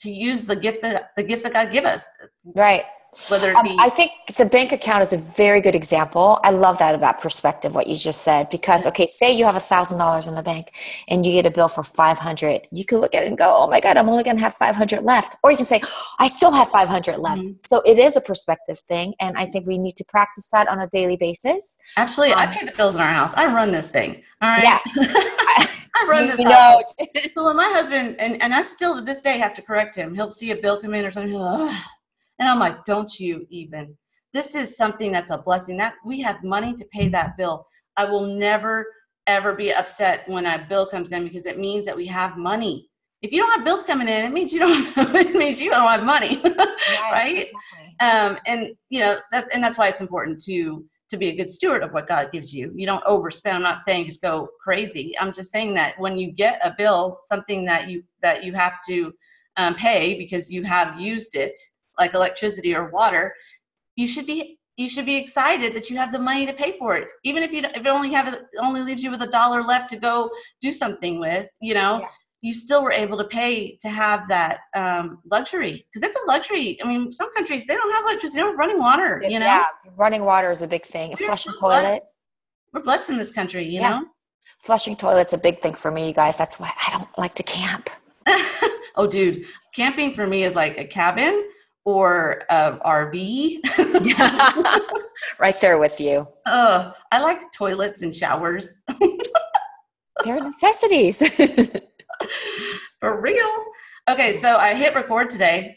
to 0.00 0.10
use 0.10 0.46
the 0.46 0.56
gifts 0.56 0.80
that 0.80 1.10
the 1.16 1.22
gifts 1.22 1.42
that 1.42 1.52
God 1.52 1.72
give 1.72 1.84
us. 1.84 2.06
Right. 2.44 2.84
Whether 3.28 3.50
it 3.50 3.56
um, 3.56 3.64
be, 3.64 3.72
um, 3.72 3.78
I 3.78 3.90
think 3.90 4.10
the 4.38 4.46
bank 4.46 4.72
account 4.72 5.02
is 5.02 5.12
a 5.12 5.18
very 5.18 5.60
good 5.60 5.74
example. 5.74 6.40
I 6.42 6.50
love 6.50 6.78
that 6.78 6.94
about 6.94 7.20
perspective, 7.20 7.74
what 7.74 7.86
you 7.86 7.94
just 7.94 8.22
said, 8.22 8.48
because 8.48 8.86
okay, 8.86 9.04
say 9.04 9.30
you 9.32 9.44
have 9.44 9.54
a 9.54 9.60
thousand 9.60 9.98
dollars 9.98 10.28
in 10.28 10.34
the 10.34 10.42
bank 10.42 10.72
and 11.08 11.26
you 11.26 11.32
get 11.32 11.44
a 11.44 11.50
bill 11.50 11.68
for 11.68 11.82
five 11.82 12.18
hundred. 12.18 12.66
You 12.70 12.86
can 12.86 12.98
look 12.98 13.14
at 13.14 13.24
it 13.24 13.26
and 13.26 13.36
go, 13.36 13.54
"Oh 13.54 13.68
my 13.68 13.80
God, 13.80 13.98
I'm 13.98 14.08
only 14.08 14.22
going 14.22 14.36
to 14.36 14.42
have 14.42 14.54
five 14.54 14.76
hundred 14.76 15.02
left," 15.02 15.36
or 15.44 15.50
you 15.50 15.58
can 15.58 15.66
say, 15.66 15.82
"I 16.20 16.26
still 16.26 16.52
have 16.52 16.68
five 16.68 16.88
hundred 16.88 17.18
left." 17.18 17.42
Mm-hmm. 17.42 17.56
So 17.60 17.82
it 17.84 17.98
is 17.98 18.16
a 18.16 18.20
perspective 18.22 18.78
thing, 18.78 19.12
and 19.20 19.36
I 19.36 19.44
think 19.44 19.66
we 19.66 19.76
need 19.76 19.96
to 19.96 20.04
practice 20.06 20.48
that 20.50 20.66
on 20.68 20.80
a 20.80 20.86
daily 20.86 21.18
basis. 21.18 21.76
Actually, 21.98 22.32
um, 22.32 22.38
I 22.38 22.46
pay 22.46 22.64
the 22.64 22.72
bills 22.72 22.94
in 22.94 23.02
our 23.02 23.12
house. 23.12 23.34
I 23.34 23.44
run 23.44 23.72
this 23.72 23.90
thing. 23.90 24.22
All 24.40 24.48
right. 24.48 24.64
Yeah. 24.64 24.78
I 25.94 26.06
run 26.08 26.26
this. 26.26 26.38
know. 26.38 26.82
so 27.34 27.44
when 27.44 27.56
my 27.56 27.70
husband 27.72 28.16
and, 28.18 28.42
and 28.42 28.54
I 28.54 28.62
still 28.62 28.96
to 28.96 29.02
this 29.02 29.20
day 29.20 29.38
have 29.38 29.54
to 29.54 29.62
correct 29.62 29.94
him. 29.94 30.14
He'll 30.14 30.32
see 30.32 30.50
a 30.50 30.56
bill 30.56 30.80
come 30.80 30.94
in 30.94 31.04
or 31.04 31.12
something, 31.12 31.34
and 31.34 32.48
I'm 32.48 32.58
like, 32.58 32.84
"Don't 32.84 33.18
you 33.20 33.46
even? 33.50 33.96
This 34.32 34.54
is 34.54 34.76
something 34.76 35.12
that's 35.12 35.30
a 35.30 35.38
blessing. 35.38 35.76
That 35.76 35.94
we 36.04 36.20
have 36.20 36.42
money 36.42 36.74
to 36.74 36.84
pay 36.86 37.08
that 37.08 37.36
bill. 37.36 37.66
I 37.96 38.04
will 38.04 38.26
never 38.26 38.86
ever 39.26 39.54
be 39.54 39.72
upset 39.72 40.26
when 40.26 40.46
a 40.46 40.66
bill 40.68 40.86
comes 40.86 41.12
in 41.12 41.24
because 41.24 41.46
it 41.46 41.58
means 41.58 41.86
that 41.86 41.96
we 41.96 42.06
have 42.06 42.36
money. 42.36 42.88
If 43.20 43.32
you 43.32 43.40
don't 43.40 43.52
have 43.52 43.64
bills 43.64 43.84
coming 43.84 44.08
in, 44.08 44.26
it 44.26 44.32
means 44.32 44.52
you 44.52 44.60
don't. 44.60 44.92
it 44.96 45.36
means 45.36 45.60
you 45.60 45.70
don't 45.70 45.86
have 45.86 46.04
money, 46.04 46.40
right? 46.44 47.12
right? 47.12 47.46
Exactly. 47.46 47.96
Um, 48.00 48.38
and 48.46 48.74
you 48.88 49.00
know 49.00 49.18
that's 49.30 49.54
and 49.54 49.62
that's 49.62 49.78
why 49.78 49.88
it's 49.88 50.00
important 50.00 50.42
to 50.44 50.84
to 51.12 51.16
be 51.16 51.28
a 51.28 51.36
good 51.36 51.50
steward 51.50 51.82
of 51.82 51.92
what 51.92 52.08
God 52.08 52.32
gives 52.32 52.52
you. 52.52 52.72
You 52.74 52.86
don't 52.86 53.04
overspend. 53.04 53.54
I'm 53.54 53.62
not 53.62 53.82
saying 53.82 54.06
just 54.06 54.20
go 54.20 54.48
crazy. 54.60 55.14
I'm 55.18 55.32
just 55.32 55.52
saying 55.52 55.74
that 55.74 55.98
when 55.98 56.18
you 56.18 56.32
get 56.32 56.60
a 56.64 56.74
bill, 56.76 57.18
something 57.22 57.64
that 57.66 57.88
you 57.88 58.02
that 58.22 58.42
you 58.42 58.52
have 58.54 58.74
to 58.88 59.12
um, 59.56 59.74
pay 59.74 60.18
because 60.18 60.50
you 60.50 60.64
have 60.64 61.00
used 61.00 61.36
it, 61.36 61.58
like 61.98 62.14
electricity 62.14 62.74
or 62.74 62.90
water, 62.90 63.34
you 63.94 64.08
should 64.08 64.26
be 64.26 64.58
you 64.76 64.88
should 64.88 65.06
be 65.06 65.16
excited 65.16 65.74
that 65.74 65.90
you 65.90 65.96
have 65.96 66.12
the 66.12 66.18
money 66.18 66.46
to 66.46 66.52
pay 66.52 66.76
for 66.78 66.96
it. 66.96 67.08
Even 67.22 67.42
if 67.42 67.52
you 67.52 67.60
if 67.60 67.76
it 67.76 67.86
only 67.86 68.10
have 68.10 68.32
it 68.32 68.40
only 68.58 68.80
leaves 68.80 69.04
you 69.04 69.10
with 69.10 69.22
a 69.22 69.30
dollar 69.30 69.62
left 69.62 69.90
to 69.90 69.96
go 69.96 70.30
do 70.60 70.72
something 70.72 71.20
with, 71.20 71.46
you 71.60 71.74
know. 71.74 72.00
Yeah 72.00 72.08
you 72.42 72.52
still 72.52 72.82
were 72.82 72.92
able 72.92 73.16
to 73.16 73.24
pay 73.24 73.76
to 73.76 73.88
have 73.88 74.28
that 74.28 74.60
um, 74.74 75.20
luxury 75.30 75.86
because 75.92 76.06
it's 76.06 76.20
a 76.22 76.26
luxury. 76.26 76.76
I 76.82 76.88
mean, 76.88 77.12
some 77.12 77.32
countries 77.34 77.66
they 77.66 77.74
don't 77.74 77.90
have 77.92 78.04
electricity, 78.04 78.38
they 78.38 78.42
don't 78.42 78.50
have 78.50 78.58
running 78.58 78.80
water. 78.80 79.22
You 79.22 79.38
know, 79.38 79.46
yeah, 79.46 79.66
running 79.96 80.24
water 80.24 80.50
is 80.50 80.60
a 80.60 80.68
big 80.68 80.84
thing. 80.84 81.10
We're 81.10 81.26
Flushing 81.26 81.54
toilet. 81.58 81.82
Blessed. 81.82 82.04
We're 82.72 82.82
blessed 82.82 83.10
in 83.10 83.16
this 83.16 83.32
country, 83.32 83.64
you 83.64 83.80
yeah. 83.80 84.00
know. 84.00 84.06
Flushing 84.64 84.96
toilet's 84.96 85.32
a 85.32 85.38
big 85.38 85.60
thing 85.60 85.74
for 85.74 85.90
me, 85.90 86.08
you 86.08 86.14
guys. 86.14 86.36
That's 86.36 86.58
why 86.58 86.72
I 86.86 86.90
don't 86.90 87.08
like 87.16 87.34
to 87.34 87.42
camp. 87.44 87.88
oh, 88.96 89.06
dude, 89.08 89.44
camping 89.74 90.12
for 90.12 90.26
me 90.26 90.42
is 90.42 90.56
like 90.56 90.78
a 90.78 90.84
cabin 90.84 91.48
or 91.84 92.42
a 92.50 92.72
RV. 92.84 93.60
right 95.38 95.60
there 95.60 95.78
with 95.78 96.00
you. 96.00 96.26
Oh, 96.46 96.92
I 97.12 97.22
like 97.22 97.40
toilets 97.52 98.02
and 98.02 98.14
showers. 98.14 98.74
They're 100.24 100.40
necessities. 100.40 101.18
For 103.00 103.20
real? 103.20 103.64
Okay, 104.08 104.36
so 104.38 104.56
I 104.56 104.74
hit 104.74 104.94
record 104.94 105.30
today. 105.30 105.76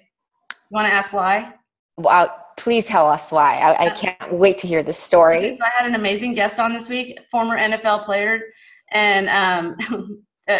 Want 0.71 0.87
to 0.87 0.93
ask 0.93 1.13
why? 1.13 1.53
Wow, 1.97 2.35
please 2.57 2.85
tell 2.85 3.07
us 3.07 3.31
why. 3.31 3.57
I, 3.57 3.85
I 3.85 3.89
can't 3.89 4.33
wait 4.33 4.57
to 4.59 4.67
hear 4.67 4.83
this 4.83 4.97
story. 4.97 5.37
Okay, 5.37 5.55
so 5.55 5.63
I 5.65 5.69
had 5.69 5.87
an 5.87 5.95
amazing 5.95 6.33
guest 6.33 6.59
on 6.59 6.73
this 6.73 6.89
week, 6.89 7.19
former 7.31 7.57
NFL 7.57 8.05
player, 8.05 8.41
and 8.91 9.29
um, 9.29 10.23
uh, 10.47 10.59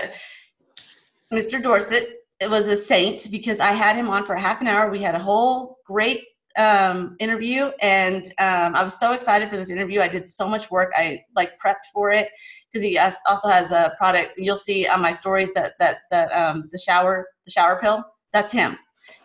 Mr. 1.31 1.61
Dorsett. 1.61 2.09
It 2.39 2.49
was 2.49 2.67
a 2.67 2.75
saint 2.75 3.29
because 3.31 3.59
I 3.61 3.71
had 3.71 3.95
him 3.95 4.09
on 4.09 4.25
for 4.25 4.35
half 4.35 4.59
an 4.59 4.67
hour. 4.67 4.91
We 4.91 4.99
had 4.99 5.15
a 5.15 5.19
whole 5.19 5.77
great 5.85 6.23
um, 6.57 7.15
interview, 7.19 7.71
and 7.81 8.25
um, 8.39 8.75
I 8.75 8.83
was 8.83 8.99
so 8.99 9.13
excited 9.13 9.49
for 9.49 9.55
this 9.55 9.69
interview. 9.69 10.01
I 10.01 10.07
did 10.07 10.29
so 10.29 10.47
much 10.47 10.69
work. 10.69 10.91
I 10.97 11.21
like 11.35 11.51
prepped 11.59 11.87
for 11.93 12.11
it 12.11 12.29
because 12.75 12.85
he 12.85 12.95
has, 12.95 13.15
also 13.25 13.47
has 13.47 13.71
a 13.71 13.93
product. 13.97 14.33
You'll 14.37 14.57
see 14.57 14.85
on 14.85 15.01
my 15.01 15.11
stories 15.11 15.53
that 15.53 15.73
that 15.79 15.99
that 16.11 16.29
um, 16.33 16.69
the 16.73 16.77
shower 16.77 17.27
the 17.45 17.51
shower 17.51 17.79
pill. 17.81 18.03
That's 18.33 18.51
him. 18.51 18.77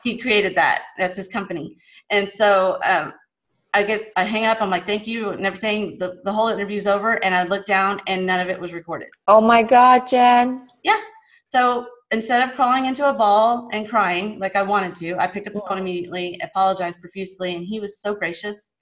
He 0.05 0.19
created 0.19 0.55
that. 0.55 0.83
That's 0.97 1.17
his 1.17 1.27
company. 1.27 1.77
And 2.11 2.31
so 2.31 2.79
um, 2.85 3.13
I 3.75 3.83
get 3.83 4.13
I 4.15 4.23
hang 4.23 4.47
up. 4.47 4.63
I'm 4.63 4.71
like, 4.71 4.87
thank 4.87 5.09
you 5.09 5.31
and 5.31 5.45
everything. 5.45 5.99
The 5.99 6.21
the 6.23 6.33
whole 6.33 6.47
interview's 6.47 6.87
over, 6.87 7.23
and 7.25 7.35
I 7.35 7.43
look 7.43 7.67
down, 7.67 8.01
and 8.07 8.25
none 8.25 8.39
of 8.39 8.49
it 8.49 8.61
was 8.61 8.73
recorded. 8.73 9.09
Oh 9.27 9.41
my 9.41 9.65
God, 9.65 10.07
Jen. 10.07 10.69
Yeah. 10.85 11.01
So 11.47 11.89
instead 12.13 12.49
of 12.49 12.55
crawling 12.55 12.87
into 12.87 13.09
a 13.09 13.13
ball 13.13 13.69
and 13.73 13.89
crying 13.89 14.39
like 14.39 14.55
I 14.55 14.63
wanted 14.63 14.95
to, 14.97 15.17
I 15.19 15.27
picked 15.27 15.49
up 15.49 15.55
the 15.55 15.63
phone 15.69 15.79
immediately, 15.79 16.39
apologized 16.41 17.01
profusely, 17.01 17.57
and 17.57 17.65
he 17.67 17.81
was 17.81 17.99
so 17.99 18.15
gracious. 18.15 18.75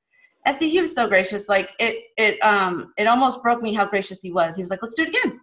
I 0.49 0.55
see 0.55 0.71
he 0.71 0.81
was 0.81 0.95
so 0.95 1.07
gracious. 1.07 1.47
Like 1.47 1.75
it, 1.79 2.05
it, 2.17 2.43
um, 2.43 2.95
it 2.97 3.07
almost 3.07 3.43
broke 3.43 3.61
me 3.61 3.75
how 3.75 3.85
gracious 3.85 4.23
he 4.23 4.33
was. 4.33 4.57
He 4.57 4.63
was 4.63 4.71
like, 4.71 4.83
"Let's 4.83 4.95
do 4.95 5.03
it 5.03 5.11
again." 5.11 5.41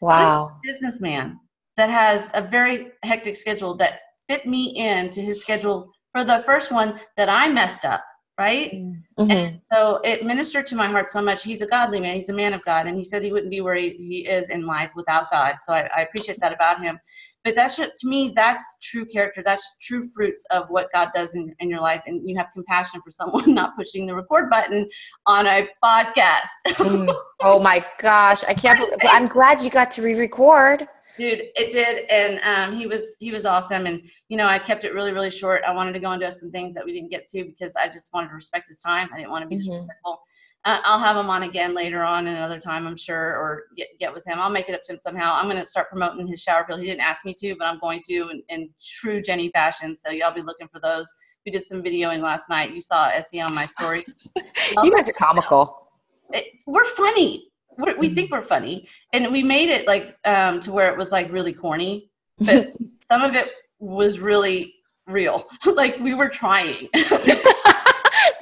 Wow. 0.00 0.56
businessman 0.62 1.38
that 1.76 1.90
has 1.90 2.30
a 2.32 2.40
very 2.40 2.92
hectic 3.02 3.36
schedule 3.36 3.74
that 3.74 4.00
fit 4.28 4.46
me 4.46 4.76
into 4.76 5.20
his 5.20 5.42
schedule 5.42 5.90
for 6.12 6.24
the 6.24 6.38
first 6.46 6.70
one 6.72 7.00
that 7.16 7.28
I 7.28 7.48
messed 7.48 7.84
up 7.84 8.02
right? 8.38 8.72
Mm-hmm. 8.72 9.30
And 9.30 9.60
so 9.72 10.00
it 10.04 10.24
ministered 10.24 10.66
to 10.68 10.76
my 10.76 10.86
heart 10.86 11.10
so 11.10 11.20
much. 11.20 11.42
He's 11.42 11.60
a 11.60 11.66
godly 11.66 12.00
man. 12.00 12.14
He's 12.14 12.28
a 12.28 12.34
man 12.34 12.54
of 12.54 12.64
God, 12.64 12.86
and 12.86 12.96
he 12.96 13.02
said 13.02 13.22
he 13.22 13.32
wouldn't 13.32 13.50
be 13.50 13.60
where 13.60 13.74
he, 13.74 13.90
he 13.90 14.28
is 14.28 14.48
in 14.48 14.64
life 14.64 14.90
without 14.94 15.30
God. 15.30 15.56
So 15.62 15.74
I, 15.74 15.90
I, 15.94 16.02
appreciate 16.02 16.38
that 16.40 16.52
about 16.52 16.80
him. 16.80 17.00
But 17.44 17.54
that's 17.54 17.76
to 17.76 17.88
me 18.04 18.32
that's 18.34 18.64
true 18.82 19.04
character. 19.04 19.42
That's 19.42 19.76
true 19.80 20.08
fruits 20.14 20.44
of 20.50 20.66
what 20.68 20.88
god 20.92 21.10
does 21.14 21.34
in, 21.36 21.54
in 21.60 21.70
your 21.70 21.80
life. 21.80 22.02
And 22.06 22.28
you 22.28 22.36
have 22.36 22.48
compassion 22.52 23.00
for 23.02 23.10
someone 23.10 23.54
not 23.54 23.76
pushing 23.76 24.06
the 24.06 24.14
record 24.14 24.50
button 24.50 24.88
on 25.26 25.46
a 25.46 25.68
podcast. 25.82 26.48
Mm. 26.88 27.12
oh 27.42 27.58
my 27.58 27.84
gosh. 27.98 28.44
I 28.44 28.54
can't 28.54 28.78
believe, 28.78 28.94
i'm 29.02 29.26
glad 29.38 29.62
you 29.62 29.70
got 29.70 29.90
to 29.92 30.02
re-record. 30.02 30.88
Dude 31.18 31.42
it 31.56 31.72
did. 31.72 32.08
And 32.08 32.40
um, 32.44 32.78
he 32.78 32.86
was 32.86 33.16
he 33.18 33.30
was 33.32 33.44
awesome. 33.44 33.86
And 33.86 34.02
you 34.28 34.36
know 34.36 34.46
i 34.46 34.58
kept 34.58 34.84
it 34.84 34.94
really 34.94 35.12
really 35.12 35.30
short. 35.30 35.62
I 35.66 35.72
wanted 35.74 35.92
to 35.94 35.98
go 35.98 36.12
into 36.12 36.30
some 36.30 36.50
things 36.50 36.74
that 36.74 36.84
we 36.84 36.92
didn't 36.92 37.10
get 37.10 37.26
to 37.28 37.44
because 37.44 37.74
i 37.76 37.88
just 37.88 38.08
wanted 38.12 38.28
to 38.28 38.34
respect 38.34 38.68
his 38.68 38.80
time. 38.80 39.08
I 39.12 39.18
didn't 39.18 39.30
want 39.30 39.42
to 39.42 39.48
be 39.48 39.56
mm-hmm. 39.56 39.70
disrespectful 39.70 40.20
I'll 40.64 40.98
have 40.98 41.16
him 41.16 41.30
on 41.30 41.44
again 41.44 41.74
later 41.74 42.02
on 42.02 42.26
another 42.26 42.58
time, 42.58 42.86
I'm 42.86 42.96
sure, 42.96 43.36
or 43.36 43.64
get, 43.76 43.88
get 43.98 44.12
with 44.12 44.26
him. 44.26 44.38
I'll 44.38 44.50
make 44.50 44.68
it 44.68 44.74
up 44.74 44.82
to 44.84 44.92
him 44.92 44.98
somehow. 44.98 45.34
I'm 45.34 45.48
going 45.48 45.60
to 45.60 45.66
start 45.66 45.88
promoting 45.88 46.26
his 46.26 46.42
shower 46.42 46.64
pill. 46.64 46.76
He 46.76 46.84
didn't 46.84 47.00
ask 47.00 47.24
me 47.24 47.34
to, 47.38 47.56
but 47.56 47.66
I'm 47.66 47.78
going 47.78 48.02
to 48.08 48.28
in, 48.30 48.42
in 48.48 48.70
true 48.82 49.22
Jenny 49.22 49.50
fashion. 49.50 49.96
So 49.96 50.10
y'all 50.10 50.34
be 50.34 50.42
looking 50.42 50.68
for 50.68 50.80
those. 50.80 51.10
We 51.46 51.52
did 51.52 51.66
some 51.66 51.82
videoing 51.82 52.20
last 52.20 52.50
night. 52.50 52.74
You 52.74 52.80
saw 52.80 53.08
Essie 53.08 53.40
on 53.40 53.54
my 53.54 53.66
stories. 53.66 54.28
you 54.82 54.94
guys 54.94 55.08
are 55.08 55.12
comical. 55.12 55.88
It, 56.32 56.62
we're 56.66 56.84
funny. 56.84 57.50
We're, 57.78 57.96
we 57.96 58.08
think 58.08 58.30
we're 58.30 58.42
funny, 58.42 58.88
and 59.12 59.32
we 59.32 59.42
made 59.42 59.68
it 59.68 59.86
like 59.86 60.16
um, 60.24 60.58
to 60.60 60.72
where 60.72 60.90
it 60.92 60.98
was 60.98 61.12
like 61.12 61.30
really 61.32 61.52
corny, 61.52 62.10
but 62.38 62.72
some 63.02 63.22
of 63.22 63.36
it 63.36 63.48
was 63.78 64.18
really 64.18 64.74
real. 65.06 65.46
like 65.74 65.98
we 66.00 66.14
were 66.14 66.28
trying 66.28 66.88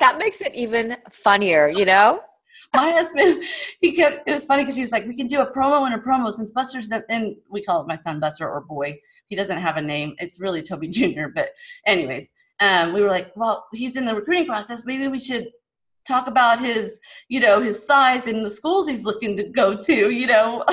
that 0.01 0.19
makes 0.19 0.41
it 0.41 0.55
even 0.55 0.97
funnier, 1.11 1.69
you 1.69 1.85
know? 1.85 2.21
My 2.75 2.91
husband, 2.91 3.43
he 3.81 3.93
kept, 3.93 4.29
it 4.29 4.33
was 4.33 4.45
funny 4.45 4.63
because 4.63 4.75
he 4.75 4.83
was 4.83 4.93
like, 4.93 5.07
we 5.07 5.17
can 5.17 5.27
do 5.27 5.41
a 5.41 5.51
promo 5.51 5.87
and 5.87 5.95
a 5.95 5.99
promo 5.99 6.33
since 6.33 6.51
Buster's, 6.51 6.91
and 6.91 7.37
we 7.51 7.63
call 7.63 7.81
it 7.81 7.87
my 7.87 7.95
son 7.95 8.21
Buster 8.21 8.49
or 8.49 8.61
boy. 8.63 8.99
He 9.27 9.37
doesn't 9.37 9.59
have 9.59 9.77
a 9.77 9.83
name. 9.83 10.15
It's 10.19 10.41
really 10.41 10.63
Toby 10.63 10.89
Jr., 10.91 11.29
but 11.35 11.51
anyways, 11.87 12.31
um, 12.61 12.93
we 12.93 13.03
were 13.03 13.11
like, 13.11 13.33
well, 13.37 13.67
he's 13.73 13.97
in 13.97 14.05
the 14.05 14.15
recruiting 14.15 14.47
process. 14.47 14.85
Maybe 14.85 15.09
we 15.09 15.19
should 15.19 15.49
talk 16.07 16.27
about 16.27 16.61
his, 16.61 17.01
you 17.29 17.41
know, 17.41 17.61
his 17.61 17.85
size 17.85 18.27
and 18.27 18.45
the 18.45 18.51
schools 18.51 18.89
he's 18.89 19.05
looking 19.05 19.37
to 19.37 19.45
go 19.45 19.77
to, 19.77 20.11
you 20.11 20.27
know, 20.27 20.65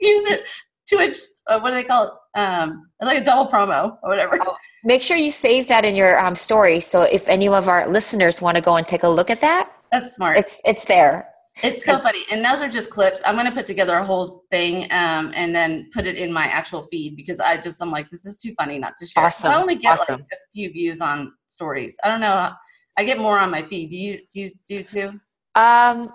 use 0.00 0.30
it 0.30 0.44
to 0.88 1.00
inch, 1.00 1.16
uh, 1.48 1.58
what 1.60 1.70
do 1.70 1.76
they 1.76 1.84
call 1.84 2.04
it? 2.06 2.38
Um, 2.38 2.90
like 3.00 3.20
a 3.20 3.24
double 3.24 3.50
promo 3.50 3.98
or 4.02 4.10
whatever. 4.10 4.38
Oh, 4.40 4.56
Make 4.84 5.02
sure 5.02 5.16
you 5.16 5.30
save 5.30 5.68
that 5.68 5.84
in 5.84 5.96
your 5.96 6.22
um, 6.22 6.34
story. 6.34 6.78
So 6.80 7.02
if 7.02 7.26
any 7.28 7.48
of 7.48 7.68
our 7.68 7.88
listeners 7.88 8.42
want 8.42 8.56
to 8.56 8.62
go 8.62 8.76
and 8.76 8.86
take 8.86 9.02
a 9.02 9.08
look 9.08 9.30
at 9.30 9.40
that, 9.40 9.70
that's 9.90 10.14
smart. 10.14 10.38
It's 10.38 10.60
it's 10.64 10.84
there. 10.84 11.28
It's 11.62 11.84
so 11.84 11.96
funny, 11.96 12.18
and 12.32 12.44
those 12.44 12.60
are 12.60 12.68
just 12.68 12.90
clips. 12.90 13.22
I'm 13.24 13.36
going 13.36 13.46
to 13.46 13.52
put 13.52 13.64
together 13.64 13.96
a 13.96 14.04
whole 14.04 14.42
thing 14.50 14.90
um, 14.90 15.30
and 15.34 15.54
then 15.54 15.88
put 15.94 16.04
it 16.04 16.16
in 16.16 16.32
my 16.32 16.46
actual 16.46 16.88
feed 16.90 17.16
because 17.16 17.38
I 17.38 17.58
just 17.58 17.80
I'm 17.80 17.90
like 17.90 18.10
this 18.10 18.26
is 18.26 18.38
too 18.38 18.52
funny 18.58 18.78
not 18.78 18.94
to 18.98 19.06
share. 19.06 19.24
Awesome. 19.24 19.52
I 19.52 19.54
only 19.54 19.76
get 19.76 20.00
awesome. 20.00 20.16
like 20.16 20.28
a 20.32 20.36
few 20.52 20.72
views 20.72 21.00
on 21.00 21.32
stories. 21.48 21.96
I 22.02 22.08
don't 22.08 22.20
know. 22.20 22.50
I 22.96 23.04
get 23.04 23.18
more 23.18 23.38
on 23.38 23.50
my 23.50 23.62
feed. 23.62 23.90
Do 23.90 23.96
you 23.96 24.18
do 24.32 24.40
you 24.40 24.50
do 24.68 24.82
too? 24.82 25.20
Um, 25.54 26.12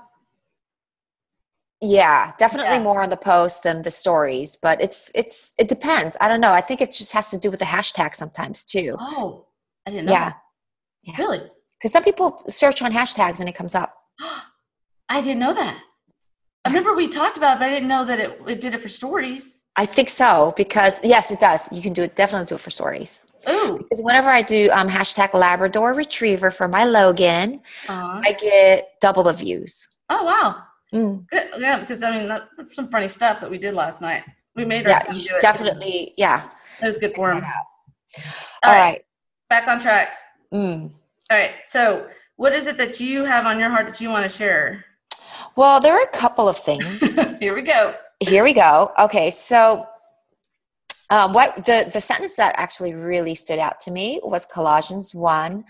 yeah 1.81 2.33
definitely 2.37 2.75
yeah. 2.75 2.83
more 2.83 3.01
on 3.01 3.09
the 3.09 3.17
post 3.17 3.63
than 3.63 3.81
the 3.83 3.91
stories 3.91 4.57
but 4.61 4.81
it's 4.81 5.11
it's 5.15 5.53
it 5.57 5.69
depends 5.69 6.17
i 6.19 6.27
don't 6.27 6.41
know 6.41 6.51
i 6.51 6.61
think 6.61 6.81
it 6.81 6.91
just 6.91 7.13
has 7.13 7.31
to 7.31 7.37
do 7.37 7.49
with 7.49 7.59
the 7.59 7.65
hashtag 7.65 8.13
sometimes 8.13 8.65
too 8.65 8.95
oh 8.99 9.45
i 9.87 9.91
didn't 9.91 10.05
know 10.05 10.11
yeah, 10.11 10.33
yeah. 11.03 11.15
really 11.17 11.39
because 11.77 11.93
some 11.93 12.03
people 12.03 12.43
search 12.47 12.81
on 12.81 12.91
hashtags 12.91 13.39
and 13.39 13.47
it 13.47 13.55
comes 13.55 13.75
up 13.75 13.95
i 15.09 15.21
didn't 15.21 15.39
know 15.39 15.53
that 15.53 15.81
i 16.65 16.69
remember 16.69 16.93
we 16.93 17.07
talked 17.07 17.37
about 17.37 17.55
it 17.55 17.59
but 17.59 17.67
i 17.67 17.69
didn't 17.69 17.87
know 17.87 18.03
that 18.03 18.19
it, 18.19 18.41
it 18.47 18.61
did 18.61 18.73
it 18.75 18.81
for 18.81 18.89
stories 18.89 19.61
i 19.77 19.85
think 19.85 20.09
so 20.09 20.53
because 20.57 20.99
yes 21.03 21.31
it 21.31 21.39
does 21.39 21.69
you 21.71 21.81
can 21.81 21.93
do 21.93 22.03
it 22.03 22.15
definitely 22.15 22.45
do 22.45 22.55
it 22.55 22.61
for 22.61 22.71
stories 22.71 23.25
Ooh. 23.47 23.77
Because 23.77 24.01
whenever 24.01 24.27
I 24.27 24.41
do 24.41 24.69
um, 24.71 24.89
hashtag 24.89 25.33
Labrador 25.33 25.93
Retriever 25.93 26.51
for 26.51 26.67
my 26.67 26.83
Logan, 26.83 27.61
uh-huh. 27.87 28.21
I 28.21 28.33
get 28.33 28.99
double 28.99 29.23
the 29.23 29.31
views. 29.31 29.87
Oh 30.09 30.25
wow! 30.25 30.63
Mm. 30.93 31.25
Yeah, 31.57 31.79
because 31.79 32.01
I 32.01 32.17
mean, 32.17 32.27
that's 32.27 32.75
some 32.75 32.89
funny 32.89 33.07
stuff 33.07 33.39
that 33.41 33.49
we 33.49 33.57
did 33.57 33.73
last 33.73 34.01
night. 34.01 34.23
We 34.55 34.65
made 34.65 34.87
our 34.87 35.01
yeah, 35.13 35.37
definitely, 35.39 36.13
yeah. 36.17 36.49
It 36.81 36.87
was 36.87 36.97
good 36.97 37.13
for 37.15 37.31
him. 37.31 37.43
All, 37.43 37.51
All 38.63 38.71
right. 38.71 38.79
right. 38.79 39.01
back 39.49 39.67
on 39.67 39.79
track. 39.79 40.13
Mm. 40.53 40.91
All 41.31 41.37
right, 41.37 41.51
so 41.65 42.07
what 42.37 42.53
is 42.53 42.65
it 42.65 42.77
that 42.77 42.99
you 42.99 43.23
have 43.23 43.45
on 43.45 43.59
your 43.59 43.69
heart 43.69 43.85
that 43.87 44.01
you 44.01 44.09
want 44.09 44.29
to 44.29 44.35
share? 44.35 44.83
Well, 45.55 45.79
there 45.79 45.93
are 45.93 46.03
a 46.03 46.07
couple 46.07 46.49
of 46.49 46.57
things. 46.57 47.01
Here 47.39 47.53
we 47.53 47.61
go. 47.61 47.93
Here 48.19 48.43
we 48.43 48.53
go. 48.53 48.91
Okay, 48.97 49.29
so 49.29 49.85
um, 51.09 51.33
what 51.33 51.65
the 51.65 51.89
the 51.91 52.01
sentence 52.01 52.35
that 52.35 52.55
actually 52.57 52.93
really 52.93 53.35
stood 53.35 53.59
out 53.59 53.79
to 53.81 53.91
me 53.91 54.19
was 54.23 54.45
Colossians 54.45 55.13
one, 55.13 55.65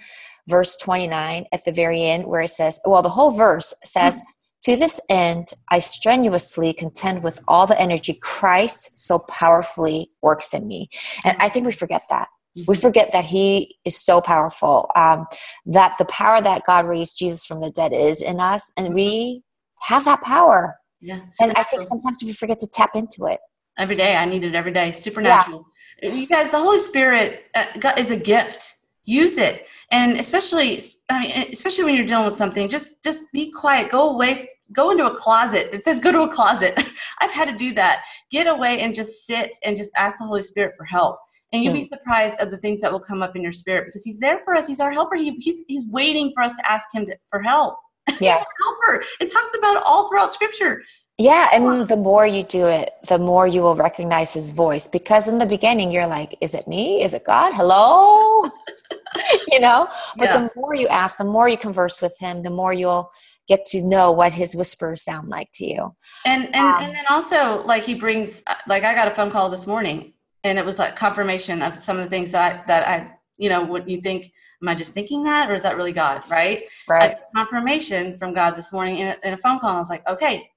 verse 0.48 0.78
twenty 0.78 1.08
nine 1.08 1.46
at 1.52 1.66
the 1.66 1.72
very 1.72 2.04
end, 2.04 2.26
where 2.26 2.42
it 2.42 2.50
says, 2.50 2.80
well, 2.86 3.02
the 3.02 3.10
whole 3.10 3.32
verse 3.32 3.74
says. 3.84 4.24
To 4.63 4.75
this 4.75 5.00
end, 5.10 5.48
I 5.70 5.80
strenuously 5.80 6.74
contend 6.74 7.24
with 7.24 7.39
all 7.48 7.66
the 7.66 7.80
energy 7.80 8.13
Christ 8.22 8.98
so 8.98 9.20
powerfully 9.20 10.12
works 10.22 10.54
in 10.54 10.68
me. 10.68 10.89
And 11.24 11.38
I 11.39 11.50
think 11.50 11.66
we 11.66 11.72
forget 11.72 12.01
that. 12.10 12.28
We 12.56 12.63
mm-hmm. 12.63 12.74
forget 12.74 13.12
that 13.12 13.25
He 13.25 13.78
is 13.86 13.98
so 13.98 14.20
powerful, 14.22 14.89
um, 14.96 15.28
that 15.66 15.94
the 15.98 16.06
power 16.06 16.42
that 16.42 16.63
God 16.66 16.86
raised 16.86 17.18
Jesus 17.18 17.46
from 17.46 17.62
the 17.62 17.70
dead 17.70 17.94
is 17.94 18.22
in 18.22 18.39
us, 18.39 18.72
and 18.75 18.94
we 18.94 19.44
have 19.82 20.04
that 20.06 20.22
power. 20.22 20.78
Yeah, 21.00 21.22
and 21.39 21.54
I 21.54 21.63
think 21.63 21.84
sometimes 21.84 22.22
we 22.25 22.34
forget 22.34 22.60
to 22.60 22.68
tap 22.68 22.92
into 22.96 23.28
it. 23.28 23.39
Every 23.78 23.96
day, 23.96 24.18
I 24.18 24.25
need 24.25 24.44
it 24.44 24.56
every 24.56 24.74
day. 24.74 24.92
Supernatural. 24.92 25.66
Yeah. 26.01 26.12
You 26.12 26.28
guys, 26.28 26.51
the 26.51 26.60
Holy 26.60 26.80
Spirit 26.80 27.46
uh, 27.56 27.66
is 27.98 28.12
a 28.12 28.18
gift. 28.18 28.75
Use 29.06 29.38
it 29.38 29.68
and 29.92 30.18
especially 30.20 30.80
I 31.10 31.22
mean, 31.22 31.32
especially 31.51 31.86
when 31.86 31.96
you're 31.96 32.06
dealing 32.06 32.25
with 32.25 32.38
something, 32.38 32.70
just 32.70 33.04
just 33.04 33.25
be 33.34 33.51
quiet. 33.51 33.92
Go 33.92 34.12
away. 34.12 34.50
Go 34.74 34.92
into 34.92 35.08
a 35.08 35.16
closet. 35.16 35.74
It 35.74 35.84
says 35.84 36.00
go 36.00 36.12
to 36.12 36.22
a 36.22 36.34
closet. 36.34 36.80
I've 37.22 37.32
had 37.32 37.50
to 37.50 37.58
do 37.58 37.74
that. 37.74 38.04
Get 38.32 38.46
away 38.46 38.80
and 38.82 38.94
just 38.94 39.25
sit 39.25 39.50
and 39.66 39.75
just 39.75 39.92
ask 39.98 40.18
the 40.20 40.25
Holy 40.25 40.44
Spirit 40.44 40.75
for 40.78 40.86
help. 40.86 41.18
And 41.51 41.63
you'll 41.63 41.74
be 41.74 41.80
hmm. 41.80 41.88
surprised 41.88 42.39
of 42.39 42.51
the 42.51 42.58
things 42.58 42.82
that 42.82 42.92
will 42.92 43.00
come 43.00 43.24
up 43.24 43.36
in 43.36 43.42
your 43.42 43.51
spirit 43.51 43.88
because 43.88 44.04
He's 44.04 44.20
there 44.20 44.42
for 44.46 44.56
us. 44.56 44.68
He's 44.68 44.80
our 44.80 44.92
helper. 44.92 45.16
He, 45.16 45.32
he's, 45.39 45.62
he's 45.68 45.86
waiting 45.88 46.32
for 46.36 46.44
us 46.44 46.56
to 46.58 46.72
ask 46.72 46.88
Him 46.94 47.08
to, 47.08 47.16
for 47.30 47.42
help. 47.42 47.78
Yes. 48.20 48.51
helper. 48.63 49.04
It 49.22 49.32
talks 49.32 49.56
about 49.58 49.78
it 49.78 49.84
all 49.86 50.10
throughout 50.10 50.34
Scripture. 50.34 50.82
Yeah, 51.20 51.50
and 51.51 51.86
the 51.88 51.98
more 51.98 52.25
you 52.25 52.44
do 52.44 52.68
it, 52.68 52.92
the 53.08 53.20
more 53.20 53.46
you 53.46 53.62
will 53.62 53.75
recognize 53.75 54.34
his 54.34 54.51
voice. 54.51 54.88
Because 54.88 55.28
in 55.28 55.38
the 55.38 55.46
beginning, 55.46 55.92
you're 55.92 56.08
like, 56.08 56.38
is 56.39 56.54
it 56.54 56.66
me? 56.66 57.04
Is 57.04 57.13
it 57.13 57.25
God? 57.25 57.54
Hello? 57.54 58.50
you 59.48 59.60
know? 59.60 59.88
But 60.18 60.25
yeah. 60.25 60.38
the 60.38 60.51
more 60.56 60.75
you 60.75 60.88
ask 60.88 61.18
the 61.18 61.25
more 61.25 61.48
you 61.48 61.58
converse 61.58 62.01
with 62.01 62.18
him 62.20 62.44
the 62.44 62.50
more 62.50 62.74
you'll 62.74 63.12
get 63.48 63.66
to 63.66 63.82
know 63.82 64.12
what 64.12 64.32
his 64.34 64.56
whispers 64.56 65.01
sound 65.01 65.28
like 65.30 65.50
to 65.54 65.66
you. 65.66 65.96
And 66.25 66.46
and, 66.48 66.56
um, 66.56 66.84
and 66.84 66.96
then 66.96 67.06
also 67.10 67.63
like 67.63 67.84
he 67.84 67.94
brings 67.94 68.44
like 68.68 68.84
i 68.84 68.94
got 68.94 69.08
a 69.08 69.12
phone 69.12 69.32
call 69.32 69.50
this 69.50 69.68
morning 69.68 70.13
and 70.44 70.58
it 70.58 70.66
was 70.66 70.80
like 70.80 70.96
confirmation 70.96 71.62
of 71.62 71.75
some 71.78 71.98
of 71.98 72.04
the 72.04 72.10
things 72.10 72.32
that 72.32 72.56
I, 72.56 72.66
that 72.68 72.88
i 72.88 73.12
you 73.38 73.50
know 73.50 73.63
what 73.63 73.89
you 73.89 74.01
think 74.01 74.32
am 74.62 74.68
i 74.68 74.75
just 74.75 74.94
thinking 74.94 75.24
that 75.24 75.50
or 75.50 75.56
is 75.56 75.63
that 75.63 75.78
really 75.78 75.92
god 75.92 76.24
right? 76.30 76.63
Right. 76.88 77.18
confirmation 77.36 78.18
from 78.18 78.34
god 78.34 78.51
this 78.51 78.72
morning 78.72 79.00
in 79.00 79.08
a, 79.08 79.28
in 79.28 79.34
a 79.34 79.38
phone 79.38 79.60
call 79.60 79.75
i 79.75 79.80
was 79.80 79.89
like 79.89 80.08
okay 80.08 80.50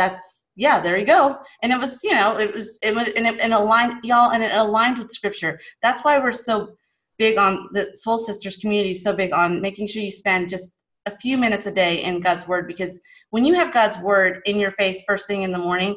that's 0.00 0.48
yeah 0.56 0.80
there 0.80 0.96
you 0.96 1.04
go. 1.04 1.38
And 1.62 1.70
it 1.72 1.78
was 1.78 2.02
you 2.02 2.12
know 2.12 2.38
it 2.38 2.54
was 2.54 2.78
it 2.82 2.94
was 2.94 3.08
and 3.16 3.26
it, 3.26 3.38
and 3.38 3.52
aligned 3.52 4.02
y'all 4.02 4.30
and 4.32 4.42
it 4.42 4.52
aligned 4.54 4.98
with 4.98 5.10
scripture. 5.10 5.60
That's 5.82 6.02
why 6.04 6.18
we're 6.18 6.32
so 6.32 6.70
big 7.20 7.36
on 7.36 7.68
the 7.72 7.94
Soul 7.94 8.16
Sisters 8.18 8.56
community 8.56 8.92
is 8.92 9.04
so 9.04 9.14
big 9.14 9.32
on 9.32 9.60
making 9.60 9.86
sure 9.86 10.02
you 10.02 10.10
spend 10.10 10.48
just 10.48 10.74
a 11.04 11.16
few 11.18 11.36
minutes 11.36 11.66
a 11.66 11.70
day 11.70 12.02
in 12.02 12.18
God's 12.18 12.48
Word 12.48 12.66
because 12.66 12.98
when 13.28 13.44
you 13.44 13.54
have 13.54 13.74
God's 13.74 13.98
Word 13.98 14.40
in 14.46 14.58
your 14.58 14.72
face 14.72 15.02
first 15.06 15.26
thing 15.26 15.42
in 15.42 15.52
the 15.52 15.58
morning, 15.58 15.96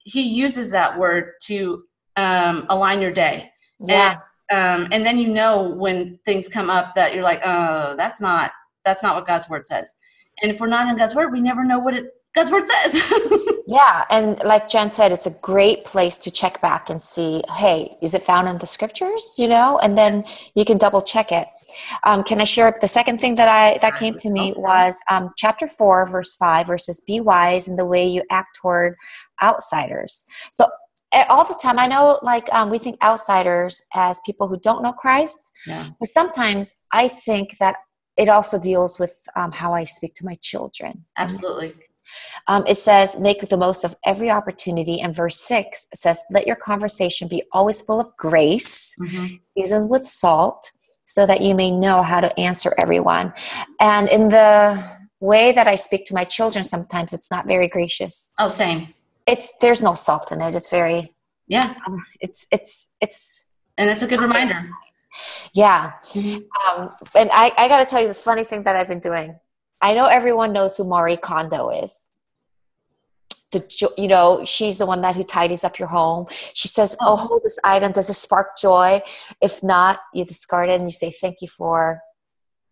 He 0.00 0.22
uses 0.22 0.72
that 0.72 0.98
word 0.98 1.34
to 1.44 1.84
um, 2.16 2.66
align 2.68 3.00
your 3.00 3.12
day. 3.12 3.52
Yeah. 3.78 4.16
And, 4.50 4.82
um, 4.84 4.88
and 4.90 5.06
then 5.06 5.16
you 5.16 5.28
know 5.28 5.62
when 5.62 6.18
things 6.24 6.48
come 6.48 6.68
up 6.68 6.94
that 6.96 7.14
you're 7.14 7.22
like, 7.22 7.40
oh, 7.44 7.94
that's 7.96 8.20
not 8.20 8.50
that's 8.84 9.02
not 9.02 9.14
what 9.14 9.26
God's 9.28 9.48
Word 9.48 9.68
says. 9.68 9.94
And 10.42 10.50
if 10.50 10.58
we're 10.58 10.66
not 10.66 10.88
in 10.88 10.98
God's 10.98 11.14
Word, 11.14 11.32
we 11.32 11.40
never 11.40 11.64
know 11.64 11.78
what 11.78 11.96
it 11.96 12.06
God's 12.34 12.50
Word 12.50 12.64
says. 12.66 13.02
Yeah, 13.66 14.04
and 14.10 14.38
like 14.44 14.68
Jen 14.68 14.90
said, 14.90 15.10
it's 15.10 15.26
a 15.26 15.30
great 15.40 15.84
place 15.84 16.18
to 16.18 16.30
check 16.30 16.60
back 16.60 16.90
and 16.90 17.00
see, 17.00 17.42
hey, 17.56 17.96
is 18.02 18.12
it 18.12 18.22
found 18.22 18.46
in 18.46 18.58
the 18.58 18.66
scriptures? 18.66 19.36
You 19.38 19.48
know, 19.48 19.78
and 19.78 19.96
then 19.96 20.24
you 20.54 20.66
can 20.66 20.76
double 20.76 21.00
check 21.00 21.32
it. 21.32 21.48
Um, 22.04 22.22
can 22.24 22.42
I 22.42 22.44
share 22.44 22.74
the 22.78 22.86
second 22.86 23.20
thing 23.20 23.36
that 23.36 23.48
I 23.48 23.78
that 23.78 23.96
came 23.96 24.14
to 24.16 24.30
me 24.30 24.52
was 24.56 24.96
um, 25.10 25.30
chapter 25.38 25.66
four, 25.66 26.06
verse 26.06 26.36
five, 26.36 26.66
verses 26.66 27.02
"Be 27.06 27.20
wise 27.20 27.66
in 27.66 27.76
the 27.76 27.86
way 27.86 28.06
you 28.06 28.22
act 28.30 28.58
toward 28.60 28.96
outsiders." 29.42 30.26
So 30.52 30.66
all 31.30 31.44
the 31.44 31.58
time, 31.62 31.78
I 31.78 31.86
know, 31.86 32.18
like 32.22 32.52
um, 32.52 32.68
we 32.68 32.78
think 32.78 33.02
outsiders 33.02 33.82
as 33.94 34.20
people 34.26 34.46
who 34.46 34.58
don't 34.58 34.82
know 34.82 34.92
Christ, 34.92 35.52
yeah. 35.66 35.86
but 35.98 36.08
sometimes 36.10 36.74
I 36.92 37.08
think 37.08 37.56
that 37.60 37.76
it 38.18 38.28
also 38.28 38.60
deals 38.60 38.98
with 38.98 39.16
um, 39.36 39.52
how 39.52 39.72
I 39.72 39.84
speak 39.84 40.12
to 40.16 40.26
my 40.26 40.36
children. 40.42 41.06
Absolutely 41.16 41.74
Um, 42.46 42.64
it 42.66 42.76
says, 42.76 43.18
make 43.18 43.40
the 43.40 43.56
most 43.56 43.84
of 43.84 43.96
every 44.04 44.30
opportunity. 44.30 45.00
And 45.00 45.14
verse 45.14 45.38
six 45.38 45.86
says, 45.94 46.20
let 46.30 46.46
your 46.46 46.56
conversation 46.56 47.28
be 47.28 47.42
always 47.52 47.82
full 47.82 48.00
of 48.00 48.14
grace, 48.16 48.94
mm-hmm. 49.00 49.36
seasoned 49.56 49.90
with 49.90 50.06
salt, 50.06 50.70
so 51.06 51.26
that 51.26 51.42
you 51.42 51.54
may 51.54 51.70
know 51.70 52.02
how 52.02 52.20
to 52.20 52.38
answer 52.40 52.72
everyone. 52.82 53.32
And 53.80 54.08
in 54.08 54.28
the 54.28 54.84
way 55.20 55.52
that 55.52 55.66
I 55.66 55.74
speak 55.74 56.04
to 56.06 56.14
my 56.14 56.24
children, 56.24 56.64
sometimes 56.64 57.12
it's 57.12 57.30
not 57.30 57.46
very 57.46 57.68
gracious. 57.68 58.32
Oh, 58.38 58.48
same. 58.48 58.92
It's 59.26 59.52
there's 59.60 59.82
no 59.82 59.94
salt 59.94 60.32
in 60.32 60.40
it. 60.42 60.54
It's 60.54 60.70
very 60.70 61.14
yeah. 61.46 61.74
Um, 61.86 62.04
it's 62.20 62.46
it's 62.50 62.90
it's 63.00 63.44
and 63.78 63.88
it's 63.90 64.02
a 64.02 64.06
good 64.06 64.20
reminder. 64.20 64.68
Yeah. 65.52 65.92
Mm-hmm. 66.08 66.80
Um, 66.80 66.90
and 67.16 67.30
I, 67.32 67.52
I 67.56 67.68
got 67.68 67.78
to 67.80 67.86
tell 67.86 68.00
you 68.00 68.08
the 68.08 68.14
funny 68.14 68.44
thing 68.44 68.64
that 68.64 68.76
I've 68.76 68.88
been 68.88 69.00
doing. 69.00 69.38
I 69.84 69.92
know 69.92 70.06
everyone 70.06 70.54
knows 70.54 70.78
who 70.78 70.84
Marie 70.84 71.18
Kondo 71.18 71.68
is. 71.68 72.08
The, 73.52 73.92
you 73.98 74.08
know, 74.08 74.42
she's 74.46 74.78
the 74.78 74.86
one 74.86 75.02
that 75.02 75.14
who 75.14 75.22
tidies 75.22 75.62
up 75.62 75.78
your 75.78 75.88
home. 75.88 76.26
She 76.54 76.68
says, 76.68 76.96
"Oh, 77.02 77.12
oh 77.12 77.16
hold 77.16 77.42
this 77.44 77.60
item. 77.62 77.92
Does 77.92 78.08
it 78.08 78.14
spark 78.14 78.56
joy? 78.56 79.02
If 79.42 79.62
not, 79.62 80.00
you 80.14 80.24
discard 80.24 80.70
it 80.70 80.76
and 80.80 80.84
you 80.84 80.90
say 80.90 81.10
thank 81.10 81.42
you 81.42 81.48
for." 81.48 82.00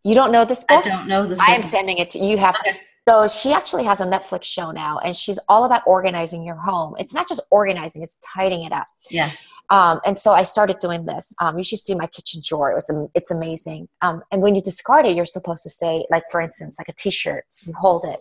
You 0.05 0.15
don't 0.15 0.33
know 0.33 0.47
this 0.47 0.65
book? 0.65 0.87
I 0.87 0.89
don't 0.89 1.07
know 1.07 1.27
this. 1.27 1.39
I 1.39 1.55
am 1.55 1.63
sending 1.63 1.99
it 1.99 2.09
to 2.11 2.19
you. 2.19 2.39
Have 2.39 2.57
okay. 2.57 2.73
to. 2.73 2.79
So 3.07 3.29
she 3.29 3.53
actually 3.53 3.85
has 3.85 4.01
a 4.01 4.07
Netflix 4.07 4.45
show 4.45 4.71
now, 4.71 4.99
and 4.99 5.15
she's 5.15 5.39
all 5.51 5.65
about 5.65 5.83
organizing 5.87 6.43
your 6.43 6.57
home. 6.57 6.95
It's 6.99 7.15
not 7.15 7.29
just 7.29 7.43
organizing; 7.51 8.03
it's 8.03 8.17
tidying 8.35 8.63
it 8.63 8.73
up. 8.73 8.89
Yeah. 9.11 9.31
Um, 9.73 10.01
and 10.05 10.19
so 10.19 10.33
I 10.35 10.43
started 10.43 10.79
doing 10.79 11.07
this. 11.07 11.35
Um, 11.41 11.57
you 11.57 11.65
should 11.65 11.79
see 11.79 11.95
my 11.95 12.07
kitchen 12.07 12.43
drawer. 12.47 12.71
It 12.71 12.75
was, 12.75 13.09
it's 13.15 13.31
amazing. 13.31 13.89
Um, 14.03 14.23
and 14.31 14.43
when 14.43 14.55
you 14.55 14.61
discard 14.61 15.07
it, 15.07 15.17
you're 15.17 15.25
supposed 15.25 15.63
to 15.63 15.71
say, 15.71 16.05
like, 16.11 16.25
for 16.31 16.43
instance, 16.43 16.77
like 16.79 16.91
a 16.91 16.93
T-shirt. 16.93 17.45
You 17.67 17.73
hold 17.73 18.05
it. 18.05 18.21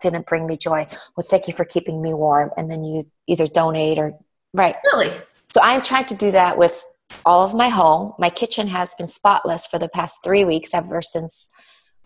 Didn't 0.00 0.26
bring 0.26 0.46
me 0.46 0.56
joy. 0.56 0.86
Well, 1.16 1.26
thank 1.28 1.48
you 1.48 1.54
for 1.54 1.64
keeping 1.64 2.00
me 2.00 2.14
warm. 2.14 2.50
And 2.56 2.70
then 2.70 2.84
you 2.84 3.10
either 3.26 3.48
donate 3.48 3.98
or 3.98 4.14
right. 4.54 4.76
Really. 4.92 5.10
So 5.50 5.60
I'm 5.62 5.82
trying 5.82 6.06
to 6.06 6.14
do 6.14 6.30
that 6.30 6.56
with 6.56 6.84
all 7.26 7.44
of 7.44 7.52
my 7.52 7.68
home. 7.68 8.14
My 8.18 8.30
kitchen 8.30 8.68
has 8.68 8.94
been 8.94 9.08
spotless 9.08 9.66
for 9.66 9.80
the 9.80 9.88
past 9.88 10.22
three 10.24 10.44
weeks, 10.44 10.72
ever 10.72 11.02
since 11.02 11.50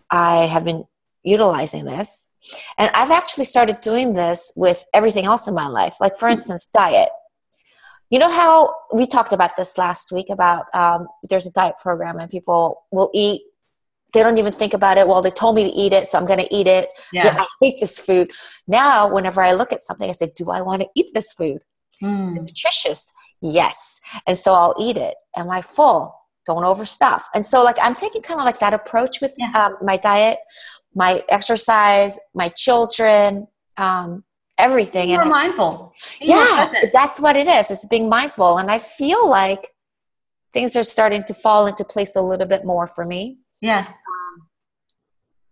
I 0.09 0.47
have 0.47 0.65
been 0.65 0.85
utilizing 1.23 1.85
this. 1.85 2.29
And 2.79 2.89
I've 2.95 3.11
actually 3.11 3.45
started 3.45 3.79
doing 3.81 4.13
this 4.13 4.53
with 4.55 4.83
everything 4.91 5.25
else 5.25 5.47
in 5.47 5.53
my 5.53 5.67
life. 5.67 5.97
Like, 6.01 6.17
for 6.17 6.27
instance, 6.27 6.67
diet. 6.73 7.09
You 8.09 8.19
know 8.19 8.31
how 8.31 8.73
we 8.93 9.05
talked 9.05 9.33
about 9.33 9.51
this 9.57 9.77
last 9.77 10.11
week 10.11 10.29
about 10.29 10.73
um, 10.73 11.07
there's 11.29 11.45
a 11.45 11.51
diet 11.51 11.75
program 11.81 12.19
and 12.19 12.29
people 12.29 12.85
will 12.91 13.09
eat. 13.13 13.41
They 14.13 14.23
don't 14.23 14.37
even 14.37 14.53
think 14.53 14.73
about 14.73 14.97
it. 14.97 15.07
Well, 15.07 15.21
they 15.21 15.29
told 15.29 15.55
me 15.55 15.65
to 15.65 15.69
eat 15.69 15.91
it, 15.91 16.07
so 16.07 16.17
I'm 16.17 16.25
going 16.25 16.39
to 16.39 16.55
eat 16.55 16.67
it. 16.67 16.87
Yeah. 17.11 17.35
I 17.39 17.45
hate 17.59 17.79
this 17.81 17.99
food. 17.99 18.31
Now, 18.65 19.13
whenever 19.13 19.41
I 19.41 19.51
look 19.51 19.73
at 19.73 19.81
something, 19.81 20.09
I 20.09 20.13
say, 20.13 20.31
"Do 20.35 20.49
I 20.49 20.61
want 20.61 20.81
to 20.81 20.87
eat 20.95 21.07
this 21.13 21.33
food? 21.33 21.59
Mm. 22.01 22.27
Is 22.27 22.33
it 22.35 22.41
nutritious? 22.41 23.11
Yes." 23.41 23.99
And 24.25 24.37
so 24.37 24.53
I'll 24.53 24.75
eat 24.79 24.95
it. 24.95 25.15
Am 25.35 25.49
I 25.51 25.61
full? 25.61 26.15
Don't 26.45 26.63
overstuff. 26.63 27.23
And 27.35 27.45
so, 27.45 27.61
like, 27.61 27.75
I'm 27.81 27.95
taking 27.95 28.21
kind 28.21 28.39
of 28.39 28.45
like 28.45 28.59
that 28.59 28.73
approach 28.73 29.19
with 29.19 29.35
yeah. 29.37 29.51
um, 29.53 29.77
my 29.81 29.97
diet, 29.97 30.39
my 30.95 31.21
exercise, 31.27 32.17
my 32.33 32.47
children. 32.47 33.47
Um, 33.75 34.23
everything. 34.57 35.11
And 35.13 35.29
mindful. 35.29 35.93
yeah, 36.19 36.71
that's 36.91 37.19
what 37.19 37.35
it 37.35 37.47
is. 37.47 37.71
It's 37.71 37.85
being 37.85 38.09
mindful. 38.09 38.57
And 38.57 38.69
I 38.71 38.77
feel 38.77 39.29
like 39.29 39.73
things 40.53 40.75
are 40.75 40.83
starting 40.83 41.23
to 41.25 41.33
fall 41.33 41.67
into 41.67 41.83
place 41.83 42.15
a 42.15 42.21
little 42.21 42.47
bit 42.47 42.65
more 42.65 42.87
for 42.87 43.05
me. 43.05 43.39
Yeah. 43.61 43.87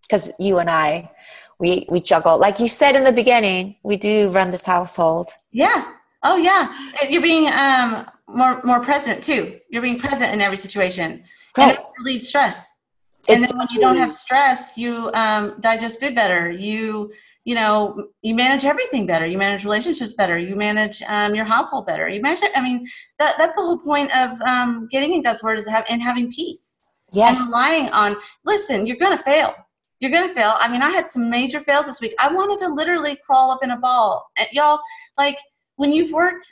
Because 0.03 0.29
um, 0.29 0.35
you 0.39 0.59
and 0.59 0.69
I, 0.69 1.12
we, 1.59 1.85
we 1.89 2.00
juggle. 2.00 2.38
Like 2.38 2.59
you 2.59 2.67
said 2.67 2.95
in 2.95 3.03
the 3.03 3.12
beginning, 3.12 3.77
we 3.83 3.97
do 3.97 4.29
run 4.29 4.51
this 4.51 4.65
household. 4.65 5.29
Yeah. 5.51 5.91
Oh, 6.24 6.38
yeah. 6.38 6.75
You're 7.07 7.21
being 7.21 7.51
um, 7.53 8.07
more, 8.27 8.62
more 8.63 8.79
present 8.79 9.24
too. 9.24 9.59
You're 9.69 9.81
being 9.81 10.00
present 10.00 10.33
in 10.33 10.41
every 10.41 10.57
situation. 10.57 11.24
Right. 11.57 11.69
And 11.69 11.77
it 11.77 11.85
relieves 12.00 12.27
stress. 12.27 12.75
And 13.27 13.41
then 13.41 13.57
when 13.57 13.67
you 13.71 13.79
don't 13.79 13.97
have 13.97 14.13
stress, 14.13 14.77
you 14.77 15.09
um, 15.13 15.55
digest 15.59 16.00
food 16.00 16.13
better. 16.13 16.51
You 16.51 17.12
you 17.45 17.55
know 17.55 18.07
you 18.21 18.35
manage 18.35 18.65
everything 18.65 19.05
better 19.05 19.25
you 19.25 19.37
manage 19.37 19.63
relationships 19.63 20.13
better 20.13 20.37
you 20.37 20.55
manage 20.55 21.01
um, 21.03 21.33
your 21.33 21.45
household 21.45 21.85
better. 21.85 22.09
You 22.09 22.21
manage 22.21 22.41
i 22.55 22.61
mean 22.61 22.85
that, 23.19 23.35
that's 23.37 23.55
the 23.55 23.61
whole 23.61 23.77
point 23.77 24.13
of 24.15 24.41
um, 24.41 24.87
getting 24.91 25.13
in 25.13 25.21
god's 25.21 25.41
word 25.41 25.57
is 25.57 25.67
have, 25.67 25.85
and 25.89 26.01
having 26.01 26.31
peace. 26.31 26.81
Yes. 27.13 27.39
And 27.39 27.47
relying 27.49 27.89
on 27.89 28.17
listen 28.43 28.85
you're 28.85 28.97
gonna 28.97 29.17
fail. 29.17 29.53
You're 29.99 30.11
gonna 30.11 30.33
fail. 30.33 30.55
I 30.57 30.67
mean 30.67 30.81
i 30.81 30.89
had 30.89 31.10
some 31.10 31.29
major 31.29 31.62
fails 31.62 31.86
this 31.86 32.01
week. 32.01 32.13
I 32.19 32.34
wanted 32.34 32.60
to 32.65 32.73
literally 32.73 33.17
crawl 33.25 33.51
up 33.51 33.63
in 33.63 33.71
a 33.71 33.77
ball. 33.77 34.25
And 34.38 34.47
y'all 34.51 34.81
like 35.17 35.38
when 35.77 35.93
you've 35.93 36.12
worked 36.12 36.45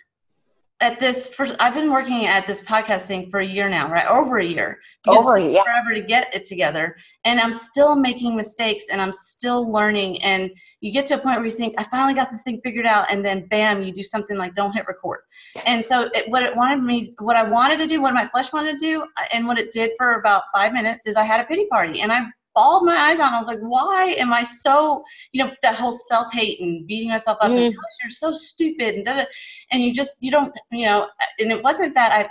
at 0.83 0.99
this 0.99 1.25
first 1.25 1.55
i've 1.61 1.73
been 1.73 1.89
working 1.89 2.25
at 2.25 2.45
this 2.45 2.61
podcast 2.61 3.03
thing 3.03 3.31
for 3.31 3.39
a 3.39 3.45
year 3.45 3.69
now 3.69 3.89
right? 3.89 4.05
Over 4.07 4.39
a 4.39 4.45
year. 4.45 4.79
Over 5.07 5.37
yeah. 5.37 5.63
forever 5.63 5.93
to 5.93 6.01
get 6.01 6.33
it 6.35 6.43
together. 6.45 6.97
And 7.23 7.39
i'm 7.39 7.53
still 7.53 7.95
making 7.95 8.35
mistakes 8.35 8.85
and 8.91 9.01
i'm 9.01 9.13
still 9.13 9.71
learning. 9.71 10.21
And 10.21 10.51
you 10.81 10.91
get 10.91 11.05
to 11.07 11.15
a 11.15 11.17
point 11.17 11.37
where 11.37 11.45
you 11.45 11.51
think 11.51 11.73
i 11.77 11.83
finally 11.85 12.13
got 12.13 12.29
this 12.31 12.43
thing 12.43 12.59
figured 12.65 12.85
out. 12.85 13.09
And 13.09 13.25
then 13.25 13.47
bam 13.47 13.81
you 13.81 13.93
do 13.93 14.03
something 14.03 14.37
like 14.37 14.55
don't 14.55 14.73
hit 14.73 14.85
record. 14.87 15.21
And 15.65 15.85
so 15.85 16.09
it, 16.13 16.29
what 16.29 16.43
it 16.43 16.53
wanted 16.53 16.83
me 16.83 17.15
what 17.19 17.37
i 17.37 17.43
wanted 17.43 17.79
to 17.79 17.87
do 17.87 18.01
what 18.01 18.13
my 18.13 18.27
flesh 18.27 18.51
wanted 18.51 18.73
to 18.73 18.79
do 18.79 19.03
uh, 19.03 19.25
and 19.33 19.47
what 19.47 19.57
it 19.57 19.71
did 19.71 19.91
for 19.97 20.15
about 20.15 20.43
five 20.53 20.73
minutes 20.73 21.07
is 21.07 21.15
i 21.15 21.23
had 21.23 21.39
a 21.39 21.45
pity 21.45 21.65
party. 21.67 22.01
And 22.01 22.11
i 22.11 22.25
bawled 22.55 22.85
my 22.85 22.95
eyes 22.95 23.19
out. 23.19 23.33
I 23.33 23.37
was 23.37 23.47
like, 23.47 23.59
why 23.59 24.15
am 24.17 24.33
I 24.33 24.43
so, 24.43 25.03
you 25.31 25.43
know, 25.43 25.51
that 25.61 25.75
whole 25.75 25.91
self 25.91 26.31
hate 26.33 26.59
and 26.59 26.85
beating 26.87 27.09
myself 27.09 27.37
up 27.41 27.51
mm. 27.51 27.65
and 27.65 27.73
you're 27.73 28.09
so 28.09 28.31
stupid 28.31 28.95
and 28.95 29.27
and 29.71 29.81
you 29.81 29.93
just 29.93 30.17
you 30.19 30.31
don't, 30.31 30.53
you 30.71 30.85
know, 30.85 31.07
and 31.39 31.51
it 31.51 31.63
wasn't 31.63 31.95
that 31.95 32.11
I, 32.11 32.23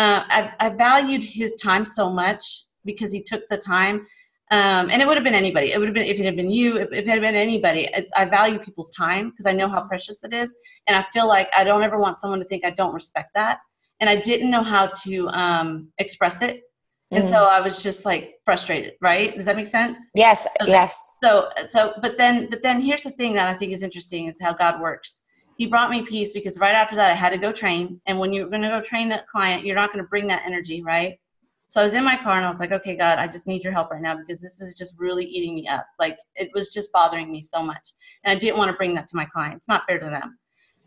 uh, 0.00 0.24
I, 0.28 0.52
I 0.60 0.68
valued 0.70 1.22
his 1.22 1.56
time 1.56 1.86
so 1.86 2.10
much 2.10 2.64
because 2.84 3.12
he 3.12 3.22
took 3.22 3.48
the 3.48 3.58
time. 3.58 4.06
Um, 4.50 4.90
and 4.90 5.00
it 5.00 5.08
would 5.08 5.16
have 5.16 5.24
been 5.24 5.34
anybody. 5.34 5.72
It 5.72 5.78
would 5.78 5.88
have 5.88 5.94
been 5.94 6.06
if 6.06 6.20
it 6.20 6.26
had 6.26 6.36
been 6.36 6.50
you, 6.50 6.76
if, 6.76 6.92
if 6.92 7.06
it 7.06 7.06
had 7.06 7.22
been 7.22 7.34
anybody. 7.34 7.88
It's 7.94 8.12
I 8.14 8.26
value 8.26 8.58
people's 8.58 8.90
time 8.94 9.30
because 9.30 9.46
I 9.46 9.52
know 9.52 9.66
how 9.66 9.82
precious 9.84 10.24
it 10.24 10.34
is, 10.34 10.54
and 10.86 10.96
I 10.96 11.02
feel 11.04 11.26
like 11.26 11.48
I 11.56 11.64
don't 11.64 11.82
ever 11.82 11.98
want 11.98 12.18
someone 12.18 12.38
to 12.40 12.44
think 12.44 12.62
I 12.66 12.70
don't 12.70 12.92
respect 12.92 13.30
that. 13.34 13.60
And 14.00 14.10
I 14.10 14.16
didn't 14.16 14.50
know 14.50 14.62
how 14.62 14.90
to 15.04 15.28
um, 15.28 15.88
express 15.98 16.42
it 16.42 16.64
and 17.12 17.26
so 17.26 17.36
mm. 17.36 17.48
i 17.48 17.60
was 17.60 17.82
just 17.82 18.04
like 18.04 18.40
frustrated 18.44 18.94
right? 19.00 19.36
Does 19.36 19.46
that 19.46 19.56
make 19.56 19.66
sense? 19.66 20.10
Yes 20.14 20.46
okay. 20.60 20.72
yes. 20.72 21.00
So 21.22 21.48
so 21.68 21.94
but 22.02 22.18
then 22.18 22.48
but 22.50 22.62
then 22.62 22.80
here's 22.80 23.02
the 23.02 23.10
thing 23.10 23.34
that 23.34 23.48
i 23.48 23.54
think 23.54 23.72
is 23.72 23.82
interesting 23.82 24.26
is 24.26 24.38
how 24.40 24.52
god 24.52 24.80
works. 24.80 25.22
He 25.58 25.66
brought 25.66 25.90
me 25.90 26.02
peace 26.02 26.32
because 26.32 26.58
right 26.58 26.74
after 26.74 26.96
that 26.96 27.10
i 27.10 27.14
had 27.14 27.32
to 27.32 27.38
go 27.38 27.52
train. 27.52 28.00
And 28.06 28.18
when 28.18 28.32
you're 28.32 28.48
going 28.48 28.62
to 28.62 28.68
go 28.68 28.80
train 28.80 29.12
a 29.12 29.22
client 29.30 29.64
you're 29.64 29.76
not 29.76 29.92
going 29.92 30.04
to 30.04 30.08
bring 30.08 30.26
that 30.28 30.42
energy 30.44 30.82
right? 30.82 31.18
So 31.68 31.80
i 31.80 31.84
was 31.84 31.94
in 31.94 32.04
my 32.04 32.16
car 32.16 32.36
and 32.36 32.46
i 32.46 32.50
was 32.50 32.60
like 32.60 32.72
okay 32.72 32.96
god 32.96 33.18
i 33.18 33.26
just 33.26 33.46
need 33.46 33.64
your 33.64 33.72
help 33.72 33.90
right 33.90 34.02
now 34.02 34.16
because 34.16 34.40
this 34.40 34.60
is 34.60 34.74
just 34.74 34.94
really 34.98 35.24
eating 35.24 35.54
me 35.54 35.66
up. 35.68 35.86
Like 35.98 36.18
it 36.36 36.50
was 36.54 36.68
just 36.68 36.92
bothering 36.92 37.30
me 37.30 37.42
so 37.42 37.62
much. 37.62 37.92
And 38.24 38.36
i 38.36 38.38
didn't 38.38 38.58
want 38.58 38.70
to 38.70 38.76
bring 38.76 38.94
that 38.94 39.06
to 39.08 39.16
my 39.16 39.24
clients. 39.24 39.62
It's 39.62 39.68
not 39.68 39.84
fair 39.86 39.98
to 39.98 40.06
them 40.06 40.38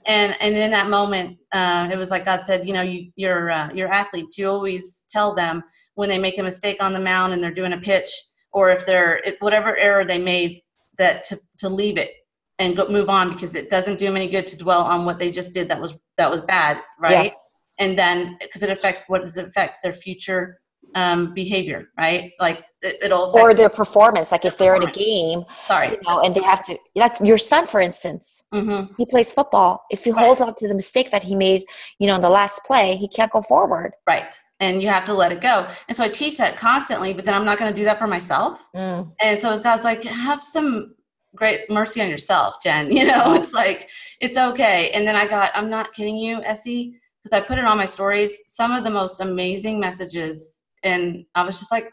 and 0.06 0.36
and 0.40 0.56
in 0.56 0.72
that 0.72 0.90
moment 0.90 1.38
uh, 1.52 1.88
it 1.92 1.98
was 1.98 2.12
like 2.12 2.26
god 2.26 2.42
said 2.44 2.68
you 2.68 2.74
know 2.74 2.82
you, 2.82 3.12
you're 3.16 3.52
uh, 3.52 3.70
you're 3.74 3.92
athletes. 3.92 4.38
You 4.38 4.50
always 4.50 5.06
tell 5.10 5.34
them 5.34 5.64
when 5.96 6.10
they 6.10 6.20
make 6.20 6.38
a 6.38 6.44
mistake 6.44 6.82
on 6.82 6.94
the 6.94 7.00
mound 7.00 7.34
and 7.34 7.44
they're 7.44 7.54
doing 7.54 7.74
a 7.74 7.78
pitch, 7.78 8.12
or 8.52 8.72
if 8.72 8.86
they're 8.86 9.22
whatever 9.40 9.76
error 9.78 10.06
they 10.06 10.20
made, 10.20 10.62
that 10.98 11.24
to, 11.26 11.40
to 11.60 11.70
leave 11.70 11.98
it 11.98 12.12
and 12.60 12.76
go, 12.76 12.88
move 12.88 13.10
on 13.10 13.32
because 13.34 13.56
it 13.56 13.70
doesn't 13.70 14.00
do 14.00 14.06
them 14.06 14.16
any 14.16 14.28
good 14.28 14.46
to 14.48 14.58
dwell 14.58 14.82
on 14.82 15.06
what 15.06 15.20
they 15.20 15.32
just 15.32 15.54
did 15.54 15.68
that 15.68 15.82
was 15.82 15.96
that 16.18 16.30
was 16.30 16.42
bad, 16.42 16.80
right? 17.00 17.34
And 17.80 17.98
then 17.98 18.38
because 18.42 18.64
it 18.64 18.70
affects 18.70 19.06
what 19.08 19.22
does 19.22 19.38
it 19.38 19.48
affect? 19.48 19.84
Their 19.84 19.94
future 19.94 20.60
um, 20.96 21.34
behavior, 21.34 21.90
right? 21.98 22.32
Like 22.40 22.64
it, 22.82 23.12
will 23.12 23.32
or 23.36 23.54
their 23.54 23.70
performance. 23.70 24.32
Like 24.32 24.42
their 24.42 24.52
if 24.52 24.58
they're 24.58 24.76
in 24.76 24.84
a 24.84 24.92
game, 24.92 25.44
sorry, 25.50 25.92
you 25.92 25.98
know, 26.08 26.22
and 26.22 26.34
they 26.34 26.42
have 26.42 26.64
to. 26.64 26.78
Like 26.96 27.14
your 27.22 27.38
son, 27.38 27.66
for 27.68 27.82
instance, 27.82 28.44
mm-hmm. 28.54 28.94
he 28.98 29.06
plays 29.06 29.32
football. 29.32 29.84
If 29.92 30.06
he 30.06 30.12
right. 30.12 30.26
holds 30.26 30.42
on 30.42 30.56
to 30.56 30.68
the 30.68 30.74
mistake 30.74 31.12
that 31.12 31.24
he 31.24 31.36
made, 31.36 31.66
you 32.00 32.08
know, 32.08 32.16
in 32.16 32.22
the 32.22 32.30
last 32.30 32.64
play, 32.64 32.96
he 32.96 33.08
can't 33.08 33.32
go 33.32 33.42
forward. 33.42 33.92
Right 34.08 34.34
and 34.60 34.82
you 34.82 34.88
have 34.88 35.06
to 35.06 35.14
let 35.14 35.32
it 35.32 35.42
go. 35.42 35.68
And 35.88 35.96
so 35.96 36.04
I 36.04 36.10
teach 36.10 36.38
that 36.38 36.56
constantly, 36.56 37.14
but 37.14 37.26
then 37.26 37.34
I'm 37.34 37.46
not 37.46 37.60
going 37.60 37.72
to 37.72 37.76
do 37.76 37.84
that 37.86 38.00
for 38.00 38.08
myself. 38.08 38.60
Mm. 38.76 39.12
And 39.22 39.40
so 39.40 39.52
as 39.52 39.62
God's 39.62 39.84
like, 39.84 40.04
have 40.04 40.42
some 40.42 40.96
great 41.36 41.70
mercy 41.70 42.02
on 42.02 42.10
yourself, 42.10 42.64
Jen. 42.64 42.92
You 42.96 43.06
know, 43.06 43.34
it's 43.34 43.54
like, 43.54 43.90
it's 44.22 44.38
okay. 44.38 44.92
And 44.92 45.06
then 45.06 45.16
I 45.16 45.28
got, 45.28 45.52
I'm 45.56 45.70
not 45.70 45.94
kidding 45.94 46.18
you, 46.18 46.42
Essie, 46.44 46.98
because 47.24 47.38
I 47.38 47.46
put 47.46 47.58
it 47.58 47.66
on 47.66 47.78
my 47.78 47.86
stories, 47.86 48.44
some 48.48 48.72
of 48.72 48.84
the 48.84 48.90
most 48.90 49.20
amazing 49.20 49.80
messages. 49.80 50.55
And 50.86 51.26
I 51.36 51.44
was 51.44 51.60
just 51.60 51.72
like, 51.72 51.90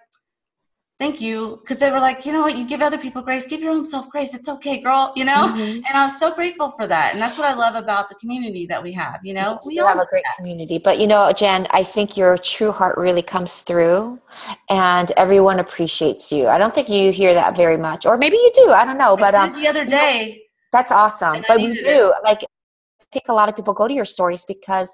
thank 1.01 1.21
you. 1.21 1.59
Because 1.63 1.81
they 1.81 1.91
were 1.91 2.01
like 2.01 2.25
you 2.25 2.33
know 2.33 2.43
what? 2.43 2.57
You 2.57 2.67
give 2.67 2.81
other 2.81 2.99
people 2.99 3.23
grace. 3.23 3.47
Give 3.47 3.61
your 3.61 3.73
own 3.73 3.85
self 3.85 4.09
grace. 4.09 4.35
It's 4.35 4.49
okay 4.49 4.81
girl 4.81 5.13
you 5.17 5.25
know? 5.25 5.49
Mm-hmm. 5.49 5.85
and 5.87 5.95
i 5.95 6.05
was 6.05 6.19
so 6.19 6.33
grateful 6.35 6.73
for 6.77 6.87
that 6.87 7.13
and 7.13 7.21
that's 7.21 7.37
what 7.39 7.49
i 7.49 7.55
love 7.55 7.75
about 7.75 8.09
the 8.09 8.15
community 8.17 8.67
that 8.67 8.83
we 8.83 8.93
have 8.93 9.19
you 9.25 9.35
know? 9.35 9.59
We 9.67 9.77
have 9.77 9.99
a 9.99 10.07
great 10.07 10.25
that. 10.25 10.37
community. 10.37 10.79
But 10.79 10.99
you 10.99 11.07
know 11.07 11.33
jen 11.33 11.67
i 11.71 11.83
think 11.83 12.17
your 12.17 12.37
true 12.39 12.73
heart 12.73 12.97
really 12.99 13.23
comes 13.23 13.61
through 13.61 14.21
and 14.71 15.11
everyone 15.17 15.59
appreciates 15.59 16.33
you. 16.33 16.47
I 16.49 16.59
don't 16.59 16.75
think 16.75 16.89
you 16.89 17.13
hear 17.13 17.35
that 17.35 17.57
very 17.57 17.77
much 17.77 18.07
or 18.07 18.17
maybe 18.17 18.37
you 18.37 18.51
do 18.55 18.71
i 18.71 18.85
don't 18.85 18.99
know 18.99 19.17
but 19.17 19.35
um, 19.35 19.53
the 19.61 19.69
other 19.69 19.85
day 19.85 20.43
That's 20.73 20.91
awesome. 20.91 21.45
But 21.49 21.59
we 21.59 21.75
do 21.75 22.15
like 22.25 22.43
I 22.43 23.05
think 23.13 23.29
a 23.29 23.35
lot 23.35 23.49
of 23.51 23.55
people 23.55 23.75
go 23.75 23.87
to 23.87 23.95
your 23.95 24.07
stories 24.07 24.45
because 24.47 24.91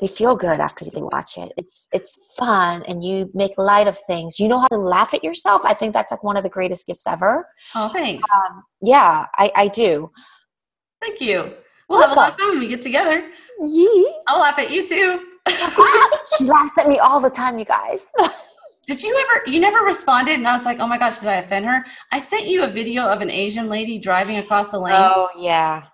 they 0.00 0.06
feel 0.06 0.34
good 0.34 0.60
after 0.60 0.84
they 0.84 1.02
watch 1.02 1.36
it. 1.36 1.52
It's 1.56 1.88
it's 1.92 2.34
fun 2.38 2.82
and 2.84 3.04
you 3.04 3.30
make 3.34 3.52
light 3.58 3.86
of 3.86 3.98
things. 4.06 4.40
You 4.40 4.48
know 4.48 4.58
how 4.58 4.68
to 4.68 4.78
laugh 4.78 5.12
at 5.12 5.22
yourself. 5.22 5.62
I 5.64 5.74
think 5.74 5.92
that's 5.92 6.10
like 6.10 6.24
one 6.24 6.36
of 6.36 6.42
the 6.42 6.48
greatest 6.48 6.86
gifts 6.86 7.06
ever. 7.06 7.46
Oh, 7.74 7.90
thanks. 7.90 8.24
Um, 8.34 8.62
yeah, 8.80 9.26
I, 9.36 9.52
I 9.54 9.68
do. 9.68 10.10
Thank 11.02 11.20
you. 11.20 11.52
We'll 11.88 12.00
have 12.00 12.12
a 12.12 12.14
lot 12.14 12.32
of 12.32 12.38
fun 12.38 12.50
when 12.50 12.60
we 12.60 12.68
get 12.68 12.82
together. 12.82 13.30
Yee. 13.60 14.14
I'll 14.26 14.40
laugh 14.40 14.58
at 14.58 14.70
you 14.70 14.86
too. 14.86 15.26
she 16.38 16.44
laughs 16.44 16.78
at 16.78 16.88
me 16.88 16.98
all 16.98 17.20
the 17.20 17.30
time, 17.30 17.58
you 17.58 17.64
guys. 17.64 18.12
Did 18.86 19.02
you 19.02 19.16
ever, 19.28 19.50
you 19.50 19.60
never 19.60 19.84
responded? 19.84 20.34
And 20.34 20.48
I 20.48 20.52
was 20.52 20.64
like, 20.64 20.80
oh 20.80 20.86
my 20.86 20.98
gosh, 20.98 21.20
did 21.20 21.28
I 21.28 21.36
offend 21.36 21.64
her? 21.64 21.84
I 22.10 22.18
sent 22.18 22.46
you 22.46 22.64
a 22.64 22.66
video 22.66 23.06
of 23.06 23.20
an 23.20 23.30
Asian 23.30 23.68
lady 23.68 23.98
driving 24.00 24.38
across 24.38 24.70
the 24.70 24.80
lane. 24.80 24.94
oh 24.96 25.28
yeah. 25.38 25.84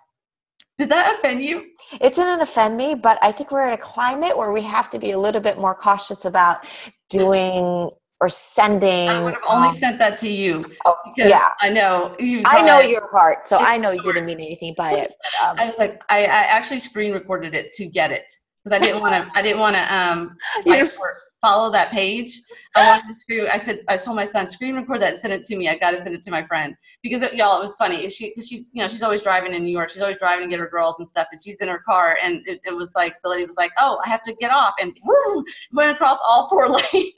Did 0.79 0.91
that 0.91 1.15
offend 1.15 1.43
you? 1.43 1.67
It 2.01 2.15
didn't 2.15 2.41
offend 2.41 2.77
me, 2.77 2.95
but 2.95 3.19
I 3.23 3.33
think 3.33 3.51
we're 3.51 3.67
in 3.67 3.73
a 3.73 3.79
climate 3.79 4.37
where 4.37 4.53
we 4.53 4.61
have 4.63 4.91
to 4.91 4.99
be 4.99 5.13
a 5.13 5.19
little 5.19 5.41
bit 5.41 5.59
more 5.59 5.75
cautious 5.75 6.27
about 6.27 6.67
doing 7.09 7.91
or 8.21 8.29
sending. 8.29 9.09
I 9.09 9.23
would 9.23 9.35
have 9.35 9.43
only 9.49 9.69
um, 9.69 9.75
sent 9.75 9.99
that 9.99 10.19
to 10.19 10.29
you. 10.29 10.63
oh, 10.85 10.95
Because 11.15 11.31
yeah. 11.31 11.49
I 11.61 11.71
know 11.71 12.15
you. 12.19 12.43
I 12.45 12.63
know 12.63 12.81
your 12.81 13.09
heart, 13.09 13.47
so 13.47 13.59
I 13.59 13.79
know 13.79 13.91
you 13.91 14.03
didn't 14.13 14.27
mean 14.27 14.41
anything 14.41 14.75
by 14.77 14.93
it. 14.93 15.13
But, 15.41 15.49
um, 15.49 15.59
I 15.59 15.67
was 15.67 15.79
like, 15.79 16.03
I, 16.09 16.25
I 16.25 16.25
actually 16.25 16.81
screen 16.81 17.13
recorded 17.13 17.55
it 17.55 17.73
to 17.75 17.87
get 17.87 18.13
it 18.13 18.25
because 18.65 18.79
I 18.79 18.85
didn't 18.85 19.01
want 19.01 19.15
to. 19.15 19.31
I 19.39 19.43
didn't 19.43 19.61
want 19.61 19.77
to 19.77 19.95
um 19.95 20.37
You 21.47 21.53
like, 21.53 21.53
didn't- 21.53 21.53
for- 21.53 21.53
follow 21.55 21.71
that 21.73 21.91
page. 21.91 22.43
I 22.75 22.89
wanted 22.91 23.09
to 23.09 23.15
screen. 23.19 23.47
I 23.51 23.57
said 23.59 23.81
I 23.89 23.97
told 23.97 24.17
my 24.17 24.25
son 24.25 24.51
screen 24.51 24.75
record 24.77 25.01
that 25.01 25.15
and 25.15 25.23
send 25.23 25.33
it 25.33 25.45
to 25.45 25.57
me. 25.57 25.69
I 25.69 25.79
got 25.79 25.93
to 25.93 26.03
send 26.03 26.15
it 26.15 26.23
to 26.25 26.31
my 26.31 26.47
friend 26.47 26.75
because 27.03 27.23
it, 27.23 27.35
y'all 27.35 27.57
it 27.57 27.61
was 27.61 27.75
funny. 27.75 28.09
She 28.11 28.31
because 28.31 28.49
she 28.49 28.57
you 28.73 28.83
know 28.83 28.89
she's 28.89 29.03
always 29.03 29.23
driving 29.23 29.55
in 29.55 29.65
New 29.65 29.71
York. 29.71 29.91
She's 29.91 30.03
always 30.03 30.19
driving 30.19 30.49
to 30.49 30.51
get 30.51 30.61
her 30.61 30.69
girls 30.69 30.97
and 30.99 31.09
stuff. 31.09 31.29
And 31.33 31.43
she's 31.43 31.61
in 31.61 31.69
her 31.69 31.79
car 31.79 32.19
and 32.23 32.43
it, 32.47 32.61
it 32.65 32.75
was 32.77 32.95
like 32.95 33.15
the 33.23 33.31
lady 33.31 33.47
was 33.47 33.57
like, 33.57 33.71
oh 33.79 33.99
I 34.05 34.09
have 34.09 34.23
to 34.25 34.35
get 34.35 34.51
off 34.51 34.75
and 34.81 34.97
woo, 35.05 35.45
went 35.73 35.91
across 35.91 36.19
all 36.29 36.49
four 36.49 36.69
lanes. 36.93 37.13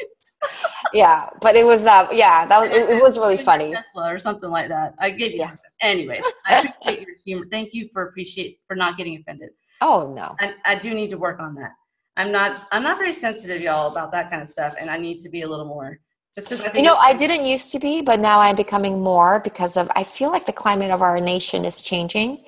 yeah, 0.93 1.29
but 1.41 1.57
it 1.57 1.65
was 1.67 1.87
uh, 1.87 2.07
yeah, 2.13 2.47
that 2.47 2.61
was, 2.61 2.71
it, 2.71 2.97
it 2.97 3.03
was 3.03 3.19
really 3.19 3.37
funny. 3.37 3.73
Tesla 3.75 4.13
or 4.13 4.19
something 4.19 4.51
like 4.51 4.69
that. 4.69 4.95
I 4.99 5.11
gave 5.11 5.33
you. 5.33 5.39
Yeah. 5.41 5.55
Anyways, 5.81 6.23
I 6.47 6.59
appreciate 6.61 7.07
your 7.07 7.17
humor. 7.25 7.47
Thank 7.51 7.73
you 7.75 7.89
for 7.93 8.03
appreciate 8.09 8.61
for 8.67 8.77
not 8.77 8.97
getting 8.97 9.19
offended. 9.19 9.51
Oh 9.81 10.13
no. 10.15 10.37
I, 10.41 10.55
I 10.65 10.75
do 10.77 10.95
need 10.95 11.11
to 11.11 11.19
work 11.19 11.41
on 11.41 11.55
that. 11.57 11.73
I'm 12.19 12.33
not 12.33 12.61
I'm 12.73 12.83
not 12.83 12.99
very 12.99 13.13
sensitive, 13.13 13.63
y'all, 13.63 13.91
about 13.91 14.11
that 14.13 14.29
kind 14.29 14.43
of 14.43 14.49
stuff, 14.49 14.75
and 14.79 14.91
I 14.91 14.99
need 14.99 15.21
to 15.21 15.29
be 15.29 15.43
a 15.43 15.49
little 15.49 15.65
more. 15.65 16.01
Just 16.35 16.51
because 16.51 16.65
I 16.65 16.77
You 16.77 16.83
know, 16.83 16.97
I 16.97 17.15
didn't 17.15 17.47
used 17.47 17.71
to 17.73 17.79
be, 17.79 18.03
but 18.03 18.19
now 18.19 18.41
I'm 18.41 18.57
becoming 18.57 19.01
more 19.01 19.41
because 19.41 19.77
of 19.77 19.89
I 19.95 20.03
feel 20.03 20.31
like 20.31 20.45
the 20.45 20.53
climate 20.53 20.91
of 20.91 21.01
our 21.01 21.21
nation 21.21 21.65
is 21.65 21.81
changing. 21.81 22.45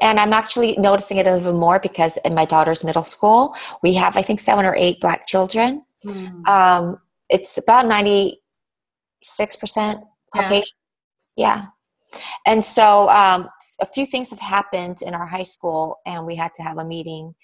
And 0.00 0.18
I'm 0.18 0.32
actually 0.32 0.76
noticing 0.76 1.18
it 1.18 1.26
even 1.28 1.56
more 1.56 1.78
because 1.78 2.16
in 2.24 2.34
my 2.34 2.44
daughter's 2.44 2.84
middle 2.84 3.04
school, 3.04 3.54
we 3.82 3.94
have 3.94 4.16
I 4.16 4.22
think 4.22 4.40
seven 4.40 4.66
or 4.66 4.74
eight 4.76 5.00
black 5.00 5.26
children. 5.26 5.84
Hmm. 6.04 6.44
Um, 6.46 6.98
it's 7.28 7.58
about 7.58 7.86
96% 7.86 8.36
Yeah. 9.76 10.02
Caucasian. 10.34 10.78
Yeah. 11.36 11.66
And 12.44 12.62
so 12.64 13.08
um, 13.08 13.48
a 13.80 13.86
few 13.86 14.04
things 14.04 14.30
have 14.30 14.40
happened 14.40 14.98
in 15.00 15.14
our 15.14 15.26
high 15.26 15.44
school, 15.44 16.00
and 16.04 16.26
we 16.26 16.34
had 16.34 16.52
to 16.54 16.62
have 16.62 16.76
a 16.76 16.84
meeting. 16.84 17.34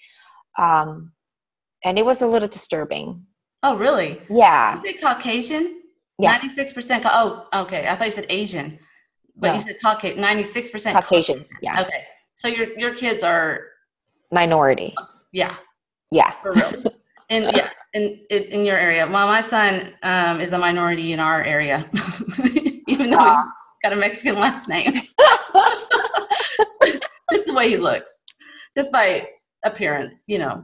Um, 0.57 1.13
and 1.83 1.97
it 1.97 2.05
was 2.05 2.21
a 2.21 2.27
little 2.27 2.47
disturbing. 2.47 3.25
Oh, 3.63 3.77
really? 3.77 4.21
Yeah. 4.29 4.81
You 4.83 4.91
say 4.93 4.97
Caucasian? 4.99 5.81
Yeah. 6.17 6.31
Ninety-six 6.31 6.73
percent. 6.73 7.05
Oh, 7.07 7.47
okay. 7.53 7.87
I 7.87 7.95
thought 7.95 8.05
you 8.05 8.11
said 8.11 8.25
Asian, 8.29 8.77
but 9.37 9.49
No. 9.49 9.55
you 9.55 9.61
said 9.61 9.77
Caucasian. 9.81 10.21
Ninety-six 10.21 10.69
percent 10.69 10.95
Caucasians. 10.95 11.49
Yeah. 11.61 11.81
Okay, 11.81 12.03
so 12.35 12.47
your 12.47 12.67
your 12.77 12.93
kids 12.93 13.23
are 13.23 13.61
Minority. 14.31 14.93
yeah 15.31 15.55
Yeah. 16.11 16.31
for 16.41 16.53
real. 16.53 16.83
And 17.29 17.45
yeah, 17.55 17.69
in, 17.93 18.19
in 18.29 18.43
in 18.43 18.65
your 18.65 18.77
area. 18.77 19.05
Well, 19.07 19.27
my 19.27 19.41
son 19.43 19.93
um, 20.03 20.41
is 20.41 20.51
a 20.53 20.57
minority 20.57 21.13
in 21.13 21.19
our 21.19 21.43
area, 21.43 21.89
even 22.87 23.11
though 23.11 23.17
Aw. 23.19 23.43
he's 23.43 23.81
got 23.83 23.93
a 23.93 23.95
Mexican 23.95 24.35
last 24.39 24.67
name. 24.67 24.93
just 27.31 27.45
the 27.45 27.53
way 27.53 27.69
he 27.69 27.77
looks, 27.77 28.23
just 28.75 28.91
by 28.91 29.27
appearance, 29.63 30.23
you 30.27 30.37
know. 30.39 30.63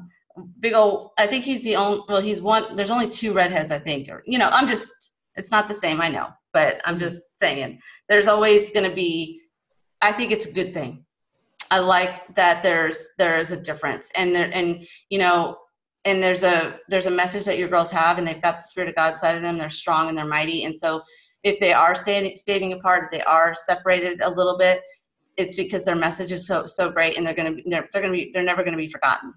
Big 0.60 0.74
old. 0.74 1.12
I 1.18 1.28
think 1.28 1.46
he's 1.46 1.64
the 1.64 1.76
only. 1.76 2.02
Well, 2.10 2.22
he's 2.22 2.42
one. 2.42 2.76
There's 2.76 2.92
only 2.92 3.10
two 3.10 3.34
redheads, 3.34 3.72
I 3.72 3.80
think. 3.80 4.10
Or 4.10 4.24
you 4.26 4.38
know, 4.38 4.50
I'm 4.52 4.68
just. 4.68 4.92
It's 5.36 5.52
not 5.52 5.68
the 5.68 5.74
same, 5.74 6.00
I 6.00 6.08
know, 6.08 6.30
but 6.54 6.80
I'm 6.86 7.00
just 7.00 7.22
saying. 7.34 7.80
There's 8.08 8.28
always 8.28 8.72
going 8.72 8.90
to 8.90 8.96
be. 8.96 9.42
I 10.02 10.12
think 10.12 10.32
it's 10.32 10.46
a 10.46 10.54
good 10.54 10.74
thing. 10.74 11.06
I 11.72 11.80
like 11.80 12.36
that 12.36 12.64
there's 12.64 13.10
there 13.18 13.38
is 13.38 13.52
a 13.52 13.62
difference, 13.62 14.12
and 14.16 14.36
there 14.36 14.50
and 14.54 14.86
you 15.10 15.20
know, 15.20 15.58
and 16.04 16.22
there's 16.22 16.44
a 16.44 16.80
there's 16.90 17.08
a 17.08 17.12
message 17.12 17.46
that 17.46 17.58
your 17.58 17.70
girls 17.70 17.92
have, 17.92 18.18
and 18.18 18.28
they've 18.28 18.42
got 18.42 18.58
the 18.58 18.64
spirit 18.68 18.90
of 18.90 18.96
God 18.96 19.14
inside 19.14 19.36
of 19.36 19.42
them. 19.42 19.58
They're 19.58 19.70
strong 19.70 20.10
and 20.10 20.18
they're 20.18 20.26
mighty, 20.26 20.66
and 20.66 20.80
so 20.80 21.02
if 21.44 21.60
they 21.60 21.74
are 21.74 21.96
standing 21.96 22.36
standing 22.36 22.74
apart, 22.74 23.06
if 23.06 23.12
they 23.12 23.24
are 23.24 23.56
separated 23.56 24.22
a 24.22 24.30
little 24.30 24.58
bit, 24.58 24.82
it's 25.38 25.56
because 25.56 25.86
their 25.86 25.96
message 25.96 26.32
is 26.32 26.46
so 26.46 26.66
so 26.66 26.92
great, 26.92 27.18
and 27.18 27.26
they're 27.26 27.34
gonna 27.34 27.54
be 27.54 27.64
they're, 27.66 27.90
they're 27.92 28.02
gonna 28.02 28.14
be 28.14 28.32
they're 28.34 28.44
never 28.44 28.64
gonna 28.64 28.78
be 28.78 28.90
forgotten. 28.90 29.34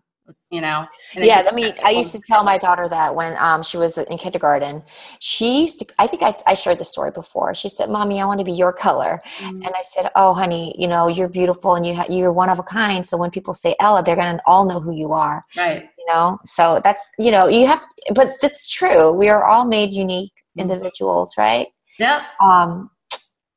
You 0.51 0.61
know. 0.62 0.87
And 1.14 1.25
yeah, 1.25 1.47
I 1.51 1.55
mean, 1.55 1.75
I 1.85 1.91
used 1.91 2.12
to 2.12 2.21
tell 2.27 2.43
my 2.43 2.57
daughter 2.59 2.88
that 2.88 3.14
when 3.14 3.37
um, 3.38 3.62
she 3.62 3.77
was 3.77 3.99
in 3.99 4.17
kindergarten. 4.19 4.83
She 5.21 5.62
used 5.62 5.81
to, 5.81 5.87
I 5.99 6.07
think 6.07 6.23
I, 6.23 6.35
I 6.47 6.55
shared 6.55 6.79
the 6.79 6.85
story 6.85 7.11
before. 7.11 7.55
She 7.55 7.69
said, 7.69 7.91
Mommy, 7.91 8.21
I 8.21 8.25
want 8.27 8.38
to 8.41 8.45
be 8.45 8.53
your 8.53 8.73
color. 8.73 9.21
Mhm. 9.38 9.49
And 9.64 9.67
I 9.69 9.83
said, 9.83 10.11
Oh, 10.17 10.33
honey, 10.35 10.75
you 10.79 10.87
know, 10.88 11.07
you're 11.09 11.29
beautiful 11.29 11.75
and 11.75 11.87
you 11.87 11.95
ha- 11.95 12.07
you're 12.09 12.33
one 12.33 12.49
of 12.49 12.59
a 12.59 12.62
kind. 12.62 13.07
So 13.07 13.17
when 13.17 13.31
people 13.31 13.53
say 13.55 13.75
Ella, 13.81 14.03
they're 14.03 14.17
going 14.17 14.37
to 14.37 14.43
all 14.47 14.64
know 14.64 14.81
who 14.81 14.95
you 14.95 15.12
are, 15.12 15.45
right. 15.57 15.88
you 15.99 16.07
know? 16.09 16.38
So 16.45 16.81
that's, 16.83 17.11
you 17.19 17.31
know, 17.31 17.47
you 17.47 17.67
have, 17.67 17.83
but 18.14 18.37
it's 18.43 18.69
true. 18.69 19.12
We 19.12 19.29
are 19.29 19.45
all 19.45 19.67
made 19.67 19.93
unique 19.93 20.33
Mhm. 20.57 20.62
individuals, 20.62 21.35
right? 21.38 21.69
Yeah, 21.99 22.25
Um, 22.41 22.91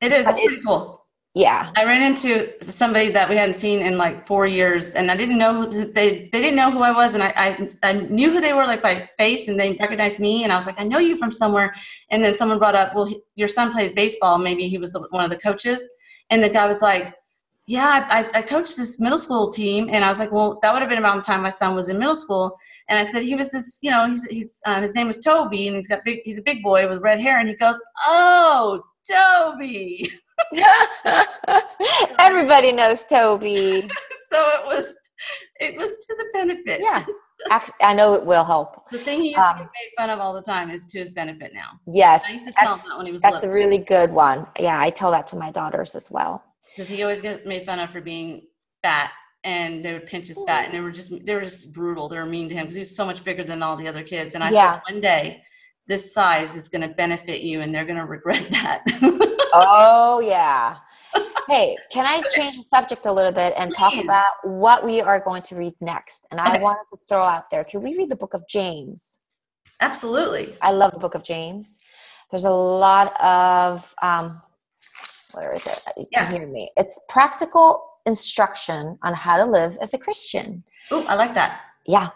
it 0.01 0.11
is. 0.11 0.27
It's 0.27 0.39
it- 0.39 0.45
pretty 0.47 0.61
cool. 0.65 1.00
Yeah. 1.33 1.71
I 1.77 1.85
ran 1.85 2.11
into 2.11 2.51
somebody 2.61 3.07
that 3.09 3.29
we 3.29 3.37
hadn't 3.37 3.55
seen 3.55 3.79
in 3.79 3.97
like 3.97 4.27
four 4.27 4.47
years, 4.47 4.95
and 4.95 5.09
I 5.09 5.15
didn't 5.15 5.37
know 5.37 5.53
who 5.63 5.85
they 5.85 6.29
they 6.31 6.41
didn't 6.41 6.57
know 6.57 6.71
who 6.71 6.81
I 6.81 6.91
was, 6.91 7.13
and 7.13 7.23
I, 7.23 7.33
I 7.37 7.69
I 7.83 7.93
knew 7.93 8.31
who 8.31 8.41
they 8.41 8.51
were 8.51 8.65
like 8.65 8.81
by 8.81 9.09
face, 9.17 9.47
and 9.47 9.57
they 9.57 9.77
recognized 9.79 10.19
me, 10.19 10.43
and 10.43 10.51
I 10.51 10.57
was 10.57 10.65
like, 10.65 10.79
I 10.79 10.83
know 10.83 10.99
you 10.99 11.17
from 11.17 11.31
somewhere, 11.31 11.73
and 12.09 12.21
then 12.23 12.35
someone 12.35 12.59
brought 12.59 12.75
up, 12.75 12.93
well, 12.93 13.05
he, 13.05 13.21
your 13.35 13.47
son 13.47 13.71
played 13.71 13.95
baseball, 13.95 14.39
maybe 14.39 14.67
he 14.67 14.77
was 14.77 14.91
the, 14.91 15.07
one 15.11 15.23
of 15.23 15.29
the 15.29 15.37
coaches, 15.37 15.89
and 16.29 16.43
the 16.43 16.49
guy 16.49 16.67
was 16.67 16.81
like. 16.81 17.13
Yeah, 17.67 18.05
I, 18.09 18.39
I 18.39 18.41
coached 18.41 18.75
this 18.75 18.99
middle 18.99 19.19
school 19.19 19.49
team, 19.51 19.87
and 19.93 20.03
I 20.03 20.09
was 20.09 20.19
like, 20.19 20.31
well, 20.31 20.59
that 20.61 20.73
would 20.73 20.81
have 20.81 20.89
been 20.89 21.01
around 21.01 21.17
the 21.17 21.23
time 21.23 21.43
my 21.43 21.51
son 21.51 21.73
was 21.75 21.87
in 21.87 21.99
middle 21.99 22.15
school. 22.15 22.57
And 22.89 22.99
I 22.99 23.09
said 23.09 23.21
he 23.23 23.35
was 23.35 23.51
this, 23.51 23.77
you 23.81 23.91
know, 23.91 24.07
he's 24.07 24.25
he's 24.25 24.59
um, 24.65 24.81
his 24.81 24.95
name 24.95 25.07
was 25.07 25.19
Toby, 25.19 25.67
and 25.67 25.77
he's 25.77 25.87
got 25.87 26.03
big, 26.03 26.19
he's 26.25 26.39
a 26.39 26.41
big 26.41 26.63
boy 26.63 26.89
with 26.89 27.01
red 27.01 27.21
hair, 27.21 27.39
and 27.39 27.47
he 27.47 27.55
goes, 27.55 27.81
oh, 27.99 28.81
Toby. 29.09 30.11
Everybody 32.19 32.71
knows 32.71 33.05
Toby. 33.05 33.87
so 34.31 34.49
it 34.59 34.65
was 34.65 34.95
it 35.59 35.75
was 35.77 35.87
to 36.07 36.15
the 36.17 36.25
benefit. 36.33 36.81
Yeah. 36.81 37.05
I 37.81 37.93
know 37.95 38.13
it 38.13 38.23
will 38.25 38.43
help. 38.43 38.89
The 38.91 38.99
thing 38.99 39.21
he 39.21 39.29
used 39.29 39.39
Um, 39.39 39.57
to 39.57 39.63
get 39.63 39.69
made 39.73 39.89
fun 39.97 40.09
of 40.11 40.19
all 40.19 40.31
the 40.33 40.43
time 40.43 40.69
is 40.69 40.85
to 40.87 40.99
his 40.99 41.11
benefit 41.11 41.53
now. 41.55 41.71
Yes. 41.87 42.25
I 42.29 42.33
used 42.33 42.47
to 42.47 42.53
tell 42.53 42.63
him 42.65 42.69
That's, 42.71 42.89
that 42.89 42.97
when 42.97 43.05
he 43.07 43.11
was 43.11 43.21
that's 43.21 43.43
a 43.43 43.49
really 43.49 43.79
good 43.79 44.11
one. 44.11 44.45
Yeah, 44.59 44.79
I 44.79 44.91
tell 44.91 45.09
that 45.11 45.25
to 45.27 45.35
my 45.37 45.49
daughters 45.51 45.95
as 45.95 46.11
well. 46.11 46.43
because 46.75 46.87
he 46.89 47.01
always 47.01 47.19
gets 47.21 47.45
made 47.45 47.65
fun 47.65 47.79
of 47.79 47.89
for 47.89 47.99
being 47.99 48.43
fat, 48.83 49.11
and 49.43 49.83
they 49.83 49.93
would 49.93 50.05
pinch 50.05 50.27
his 50.27 50.41
fat, 50.45 50.65
and 50.65 50.73
they 50.73 50.81
were 50.81 50.91
just 50.91 51.11
they 51.25 51.33
were 51.33 51.41
just 51.41 51.73
brutal. 51.73 52.07
They 52.07 52.17
were 52.17 52.27
mean 52.27 52.47
to 52.49 52.53
him 52.55 52.65
because 52.65 52.75
he 52.75 52.81
was 52.81 52.95
so 52.95 53.05
much 53.05 53.23
bigger 53.23 53.43
than 53.43 53.63
all 53.63 53.75
the 53.75 53.87
other 53.87 54.03
kids. 54.03 54.35
And 54.35 54.43
I 54.43 54.51
Yeah. 54.51 54.73
said 54.73 54.81
one 54.93 55.01
day 55.01 55.41
this 55.87 56.13
size 56.13 56.55
is 56.55 56.69
going 56.69 56.87
to 56.87 56.93
benefit 56.95 57.41
you, 57.41 57.61
and 57.61 57.73
they're 57.73 57.85
going 57.85 57.97
to 57.97 58.05
regret 58.05 58.45
that. 58.51 58.83
Oh, 59.53 60.19
yeah. 60.19 60.77
Hey, 61.49 61.77
can 61.91 62.05
I 62.05 62.21
change 62.29 62.55
the 62.55 62.61
subject 62.63 63.05
a 63.05 63.11
little 63.11 63.31
bit 63.31 63.53
and 63.57 63.73
talk 63.73 63.93
about 63.97 64.29
what 64.43 64.85
we 64.85 65.01
are 65.01 65.19
going 65.19 65.41
to 65.43 65.55
read 65.55 65.73
next? 65.81 66.25
And 66.31 66.39
I 66.39 66.53
Okay. 66.53 66.61
wanted 66.61 66.85
to 66.91 66.97
throw 67.09 67.23
out 67.23 67.49
there 67.51 67.63
can 67.65 67.81
we 67.81 67.97
read 67.97 68.09
the 68.09 68.15
book 68.15 68.33
of 68.33 68.47
James? 68.47 69.19
Absolutely. 69.81 70.55
I 70.61 70.71
love 70.71 70.93
the 70.93 70.99
book 70.99 71.15
of 71.15 71.23
James. 71.23 71.79
There's 72.29 72.45
a 72.45 72.51
lot 72.51 73.19
of, 73.21 73.93
um, 74.01 74.41
where 75.33 75.53
is 75.53 75.65
it? 75.65 75.83
You 75.97 76.05
Yeah. 76.11 76.21
can 76.21 76.35
hear 76.35 76.47
me. 76.47 76.71
It's 76.77 76.97
practical 77.09 77.85
instruction 78.05 78.97
on 79.03 79.13
how 79.13 79.35
to 79.37 79.45
live 79.45 79.77
as 79.81 79.93
a 79.93 79.97
Christian. 79.97 80.63
Oh, 80.91 81.05
I 81.09 81.15
like 81.15 81.33
that. 81.33 81.59
Yeah. 81.85 82.09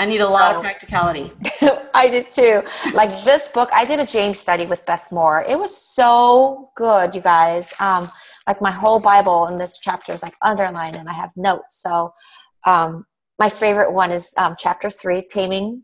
I 0.00 0.06
need 0.06 0.20
a 0.20 0.28
lot 0.28 0.56
of 0.56 0.62
practicality. 0.62 1.32
I 1.94 2.08
did 2.08 2.28
too. 2.28 2.62
Like 2.94 3.10
this 3.24 3.48
book, 3.48 3.68
I 3.72 3.84
did 3.84 4.00
a 4.00 4.06
James 4.06 4.38
study 4.38 4.66
with 4.66 4.84
Beth 4.86 5.10
Moore. 5.10 5.44
It 5.48 5.58
was 5.58 5.76
so 5.76 6.70
good, 6.76 7.14
you 7.14 7.20
guys. 7.20 7.72
Um, 7.80 8.06
like 8.46 8.60
my 8.60 8.70
whole 8.70 9.00
Bible 9.00 9.46
in 9.48 9.58
this 9.58 9.78
chapter 9.78 10.12
is 10.12 10.22
like 10.22 10.34
underlined, 10.42 10.96
and 10.96 11.08
I 11.08 11.12
have 11.12 11.30
notes. 11.36 11.82
So, 11.82 12.12
um, 12.66 13.06
my 13.38 13.48
favorite 13.48 13.92
one 13.92 14.10
is 14.12 14.34
um, 14.36 14.54
chapter 14.58 14.90
three, 14.90 15.22
taming 15.28 15.82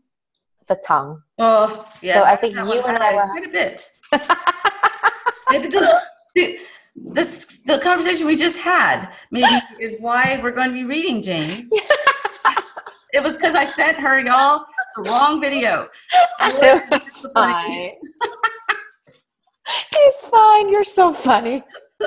the 0.67 0.79
tongue. 0.85 1.21
Oh, 1.39 1.87
yeah. 2.01 2.13
So 2.15 2.23
I 2.23 2.35
think 2.35 2.55
that 2.55 2.65
you 2.65 2.81
and 2.81 2.97
I 2.97 3.13
will- 3.13 3.29
quite 3.29 3.45
a 3.45 3.49
bit. 3.49 3.89
The- 6.35 6.59
this 6.95 7.61
the 7.61 7.77
conversation 7.79 8.25
we 8.25 8.35
just 8.35 8.57
had 8.57 9.09
maybe 9.31 9.47
is 9.79 9.95
why 9.99 10.39
we're 10.41 10.51
going 10.51 10.69
to 10.69 10.73
be 10.73 10.83
reading 10.83 11.21
James. 11.21 11.67
it 13.13 13.21
was 13.23 13.35
because 13.37 13.55
I 13.55 13.65
sent 13.65 13.97
her 13.97 14.19
y'all 14.19 14.65
the 14.97 15.09
wrong 15.09 15.39
video. 15.41 15.87
It's 16.41 17.25
fine. 17.33 17.91
It's 19.99 20.21
fine. 20.29 20.69
You're 20.69 20.83
so 20.83 21.11
funny. 21.13 21.63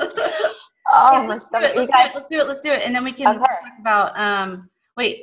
Oh, 0.93 1.21
my 1.23 1.27
let's 1.27 1.45
do 1.45 1.49
stomach. 1.49 1.69
it. 1.69 1.73
You 1.75 1.81
Let's, 1.81 1.91
guys, 1.93 2.03
do 2.03 2.09
it. 2.09 2.15
let's 2.15 2.27
do 2.27 2.39
it. 2.39 2.47
Let's 2.49 2.61
do 2.61 2.71
it, 2.73 2.81
and 2.85 2.93
then 2.93 3.05
we 3.05 3.13
can 3.13 3.27
Okay. 3.27 3.39
talk 3.39 3.59
about. 3.79 4.19
Um, 4.19 4.69
wait, 4.97 5.19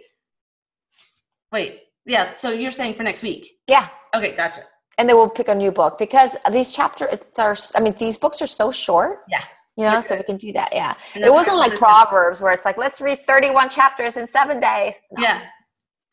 wait. 1.52 1.80
Yeah. 2.06 2.32
So 2.32 2.52
you're 2.52 2.70
saying 2.70 2.94
for 2.94 3.02
next 3.02 3.22
week? 3.22 3.58
yeah. 3.68 3.88
Okay, 4.14 4.32
gotcha. 4.34 4.62
And 4.96 5.06
then 5.06 5.16
we'll 5.16 5.28
pick 5.28 5.48
a 5.48 5.54
new 5.54 5.70
book 5.70 5.98
because 5.98 6.36
these 6.52 6.72
chapters 6.74 7.08
are, 7.38 7.54
I 7.74 7.80
mean, 7.80 7.92
these 7.98 8.16
books 8.16 8.40
are 8.40 8.46
so 8.46 8.72
short. 8.72 9.24
Yeah. 9.28 9.42
You 9.76 9.84
know, 9.84 10.00
so 10.00 10.16
we 10.16 10.22
can 10.22 10.38
do 10.38 10.52
that. 10.54 10.70
Yeah. 10.72 10.94
It 11.14 11.30
wasn't 11.30 11.58
like. 11.58 11.74
Proverbs 11.76 12.40
where 12.40 12.52
it's 12.52 12.64
like, 12.64 12.78
let's 12.78 13.02
read 13.02 13.18
31 13.18 13.68
chapters 13.68 14.16
in 14.16 14.26
seven 14.26 14.60
days. 14.60 14.94
No, 15.12 15.22
Yeah, 15.22 15.42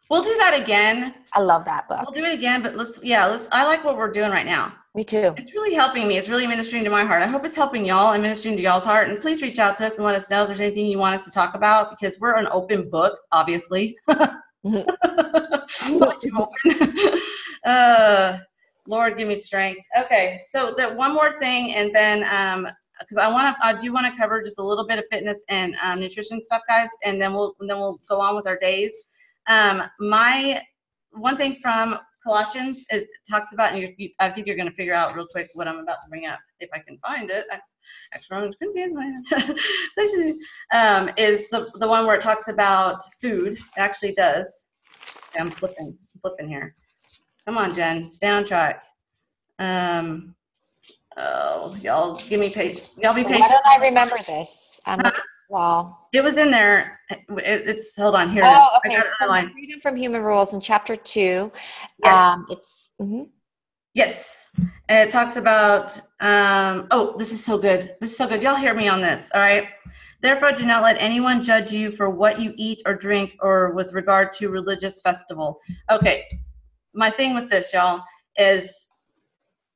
we'll 0.09 0.23
do 0.23 0.35
that 0.37 0.59
again. 0.61 1.13
I 1.33 1.41
love 1.41 1.65
that 1.65 1.87
book. 1.87 2.01
We'll 2.03 2.11
do 2.11 2.23
it 2.23 2.33
again, 2.33 2.61
but 2.61 2.75
let's. 2.75 3.01
Yeah, 3.03 3.25
let's. 3.25 3.47
I 3.51 3.65
like 3.65 3.83
what 3.83 3.97
we're 3.97 4.11
doing 4.11 4.31
right 4.31 4.45
now. 4.45 4.73
Me 4.95 5.03
too. 5.03 5.33
It's 5.37 5.53
really 5.53 5.73
helping 5.73 6.07
me. 6.07 6.17
It's 6.17 6.29
really 6.29 6.47
ministering 6.47 6.83
to 6.85 6.89
my 6.89 7.03
heart. 7.03 7.21
I 7.21 7.27
hope 7.27 7.43
it's 7.45 7.55
helping 7.55 7.85
y'all 7.85 8.13
and 8.13 8.21
ministering 8.21 8.55
to 8.55 8.63
y'all's 8.63 8.85
heart. 8.85 9.09
And 9.09 9.19
please 9.19 9.41
reach 9.41 9.59
out 9.59 9.75
to 9.77 9.85
us 9.85 9.97
and 9.97 10.05
let 10.05 10.15
us 10.15 10.29
know 10.29 10.43
if 10.43 10.47
there's 10.47 10.61
anything 10.61 10.85
you 10.85 10.97
want 10.97 11.15
us 11.15 11.25
to 11.25 11.31
talk 11.31 11.53
about 11.53 11.89
because 11.89 12.17
we're 12.19 12.35
an 12.37 12.47
open 12.49 12.89
book, 12.89 13.19
obviously. 13.33 13.97
Not 14.07 14.41
too 16.21 16.31
open. 16.37 17.19
uh, 17.65 18.37
Lord, 18.87 19.17
give 19.17 19.27
me 19.27 19.35
strength. 19.35 19.81
Okay, 19.97 20.41
so 20.47 20.73
that 20.77 20.95
one 20.95 21.13
more 21.13 21.37
thing, 21.39 21.73
and 21.73 21.93
then 21.93 22.23
um, 22.33 22.71
because 22.99 23.17
I 23.17 23.29
want 23.29 23.57
to, 23.57 23.65
I 23.65 23.73
do 23.73 23.91
want 23.91 24.05
to 24.05 24.17
cover 24.17 24.41
just 24.41 24.59
a 24.59 24.63
little 24.63 24.87
bit 24.87 24.99
of 24.99 25.05
fitness 25.11 25.43
and 25.49 25.75
um, 25.83 25.99
nutrition 25.99 26.41
stuff, 26.41 26.61
guys, 26.69 26.89
and 27.03 27.21
then 27.21 27.33
we'll 27.33 27.55
and 27.59 27.69
then 27.69 27.79
we'll 27.79 27.99
go 28.07 28.21
on 28.21 28.35
with 28.35 28.47
our 28.47 28.57
days. 28.57 28.93
Um, 29.47 29.83
my 29.99 30.61
one 31.11 31.37
thing 31.37 31.57
from 31.61 31.97
Colossians 32.25 32.85
it 32.89 33.07
talks 33.29 33.53
about, 33.53 33.73
and 33.73 33.81
you, 33.81 33.93
you, 33.97 34.09
I 34.19 34.29
think 34.29 34.47
you're 34.47 34.55
going 34.55 34.69
to 34.69 34.75
figure 34.75 34.95
out 34.95 35.15
real 35.15 35.27
quick 35.27 35.49
what 35.53 35.67
I'm 35.67 35.77
about 35.77 35.97
to 36.03 36.09
bring 36.09 36.25
up 36.25 36.39
if 36.59 36.69
I 36.73 36.79
can 36.79 36.97
find 36.97 37.29
it. 37.29 37.45
Ex- 37.51 37.75
ex- 38.13 38.27
Romans 38.31 38.55
15, 38.59 38.97
um, 40.73 41.11
is 41.17 41.49
the 41.49 41.69
the 41.75 41.87
one 41.87 42.05
where 42.05 42.15
it 42.15 42.21
talks 42.21 42.47
about 42.47 43.01
food. 43.21 43.53
It 43.53 43.63
actually 43.77 44.13
does. 44.13 44.67
I'm 45.39 45.51
flipping, 45.51 45.97
flipping 46.21 46.47
here. 46.47 46.73
Come 47.45 47.57
on, 47.57 47.75
Jen, 47.75 48.09
stay 48.09 48.29
on 48.29 48.45
track. 48.45 48.83
Um, 49.59 50.35
oh, 51.17 51.75
y'all, 51.81 52.15
give 52.15 52.39
me 52.39 52.49
page. 52.49 52.81
Y'all 52.97 53.13
be 53.13 53.23
patient. 53.23 53.41
Why 53.41 53.49
don't 53.49 53.67
I 53.67 53.85
remember 53.87 54.17
this? 54.25 54.81
I'm 54.87 55.01
well, 55.49 56.07
It 56.13 56.23
was 56.23 56.37
in 56.37 56.51
there. 56.51 56.99
It, 57.09 57.67
it's 57.67 57.95
hold 57.95 58.15
on 58.15 58.29
here. 58.29 58.43
oh, 58.45 58.79
okay. 58.85 58.99
So 59.19 59.27
freedom 59.51 59.79
from 59.81 59.95
human 59.95 60.21
rules 60.23 60.53
in 60.53 60.61
chapter 60.61 60.95
two. 60.95 61.51
Yes. 62.03 62.33
Um, 62.33 62.45
it's 62.49 62.91
mhm. 62.99 63.29
Yes. 63.93 64.51
And 64.89 65.07
it 65.07 65.11
talks 65.11 65.35
about, 65.37 65.97
um, 66.19 66.87
oh, 66.91 67.15
this 67.17 67.31
is 67.31 67.43
so 67.43 67.57
good. 67.57 67.95
This 68.01 68.11
is 68.11 68.17
so 68.17 68.27
good. 68.27 68.41
Y'all 68.41 68.55
hear 68.55 68.73
me 68.73 68.87
on 68.87 69.01
this, 69.01 69.31
all 69.33 69.41
right? 69.41 69.67
Therefore, 70.21 70.51
do 70.51 70.65
not 70.65 70.81
let 70.81 71.01
anyone 71.01 71.41
judge 71.41 71.71
you 71.71 71.91
for 71.91 72.09
what 72.09 72.39
you 72.39 72.53
eat 72.57 72.81
or 72.85 72.95
drink 72.95 73.35
or 73.41 73.71
with 73.73 73.93
regard 73.93 74.33
to 74.33 74.49
religious 74.49 74.99
festival. 75.01 75.59
Okay. 75.89 76.25
My 76.93 77.09
thing 77.09 77.35
with 77.35 77.49
this, 77.49 77.73
y'all, 77.73 78.01
is 78.37 78.87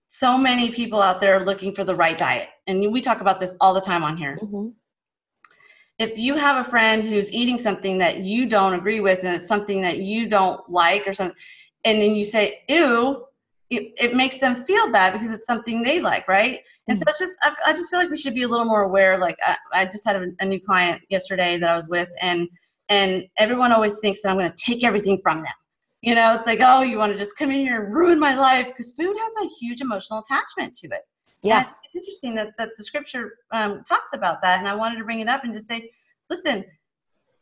so 0.09 0.37
many 0.37 0.71
people 0.71 1.01
out 1.01 1.21
there 1.21 1.35
are 1.37 1.45
looking 1.45 1.73
for 1.73 1.83
the 1.83 1.95
right 1.95 2.17
diet. 2.17 2.49
And 2.67 2.91
we 2.91 2.99
talk 3.01 3.21
about 3.21 3.39
this 3.39 3.55
all 3.61 3.73
the 3.73 3.81
time 3.81 4.03
on 4.03 4.17
here. 4.17 4.37
Mhm. 4.41 4.73
If 5.99 6.17
you 6.17 6.35
have 6.35 6.65
a 6.65 6.69
friend 6.69 7.03
who's 7.03 7.31
eating 7.31 7.57
something 7.57 7.97
that 7.97 8.19
you 8.21 8.47
don't 8.47 8.73
agree 8.73 9.01
with 9.01 9.19
and 9.23 9.35
it's 9.35 9.47
something 9.47 9.81
that 9.81 9.99
you 9.99 10.27
don't 10.27 10.67
like 10.69 11.05
or 11.05 11.13
something 11.13 11.37
and 11.85 12.01
then 12.01 12.15
you 12.15 12.25
say 12.25 12.63
ew 12.67 13.25
it, 13.69 13.93
it 14.01 14.15
makes 14.15 14.39
them 14.39 14.63
feel 14.65 14.91
bad 14.91 15.13
because 15.13 15.31
it's 15.31 15.45
something 15.45 15.83
they 15.83 15.99
like 15.99 16.27
right? 16.27 16.61
And 16.87 16.97
hmm. 16.97 17.01
so 17.01 17.05
it's 17.09 17.19
just 17.19 17.37
I, 17.43 17.53
I 17.67 17.73
just 17.73 17.91
feel 17.91 17.99
like 17.99 18.09
we 18.09 18.17
should 18.17 18.33
be 18.33 18.43
a 18.43 18.47
little 18.47 18.65
more 18.65 18.83
aware 18.83 19.19
like 19.19 19.37
i, 19.45 19.55
I 19.73 19.85
just 19.85 20.05
had 20.05 20.15
a, 20.15 20.25
a 20.39 20.45
new 20.45 20.59
client 20.59 21.01
yesterday 21.09 21.57
that 21.57 21.69
i 21.69 21.75
was 21.75 21.87
with 21.87 22.09
and 22.21 22.47
and 22.87 23.27
everyone 23.37 23.71
always 23.71 23.99
thinks 23.99 24.21
that 24.21 24.29
i'm 24.29 24.37
going 24.37 24.49
to 24.49 24.57
take 24.57 24.83
everything 24.83 25.19
from 25.21 25.43
them. 25.43 25.53
You 26.01 26.15
know 26.15 26.33
it's 26.33 26.47
like 26.47 26.59
oh 26.61 26.81
you 26.81 26.97
want 26.97 27.11
to 27.11 27.17
just 27.17 27.37
come 27.37 27.51
in 27.51 27.57
here 27.57 27.83
and 27.83 27.93
ruin 27.93 28.19
my 28.19 28.35
life 28.35 28.67
because 28.67 28.93
food 28.93 29.15
has 29.15 29.45
a 29.45 29.49
huge 29.59 29.81
emotional 29.81 30.19
attachment 30.19 30.73
to 30.77 30.87
it. 30.87 31.01
Yeah. 31.41 31.69
It's 31.93 32.07
interesting 32.07 32.35
that, 32.35 32.49
that 32.57 32.69
the 32.77 32.83
scripture 32.83 33.33
um, 33.51 33.83
talks 33.87 34.11
about 34.13 34.41
that, 34.41 34.59
and 34.59 34.67
I 34.67 34.75
wanted 34.75 34.97
to 34.99 35.05
bring 35.05 35.21
it 35.21 35.27
up 35.27 35.43
and 35.43 35.53
just 35.53 35.67
say, 35.67 35.89
listen, 36.29 36.63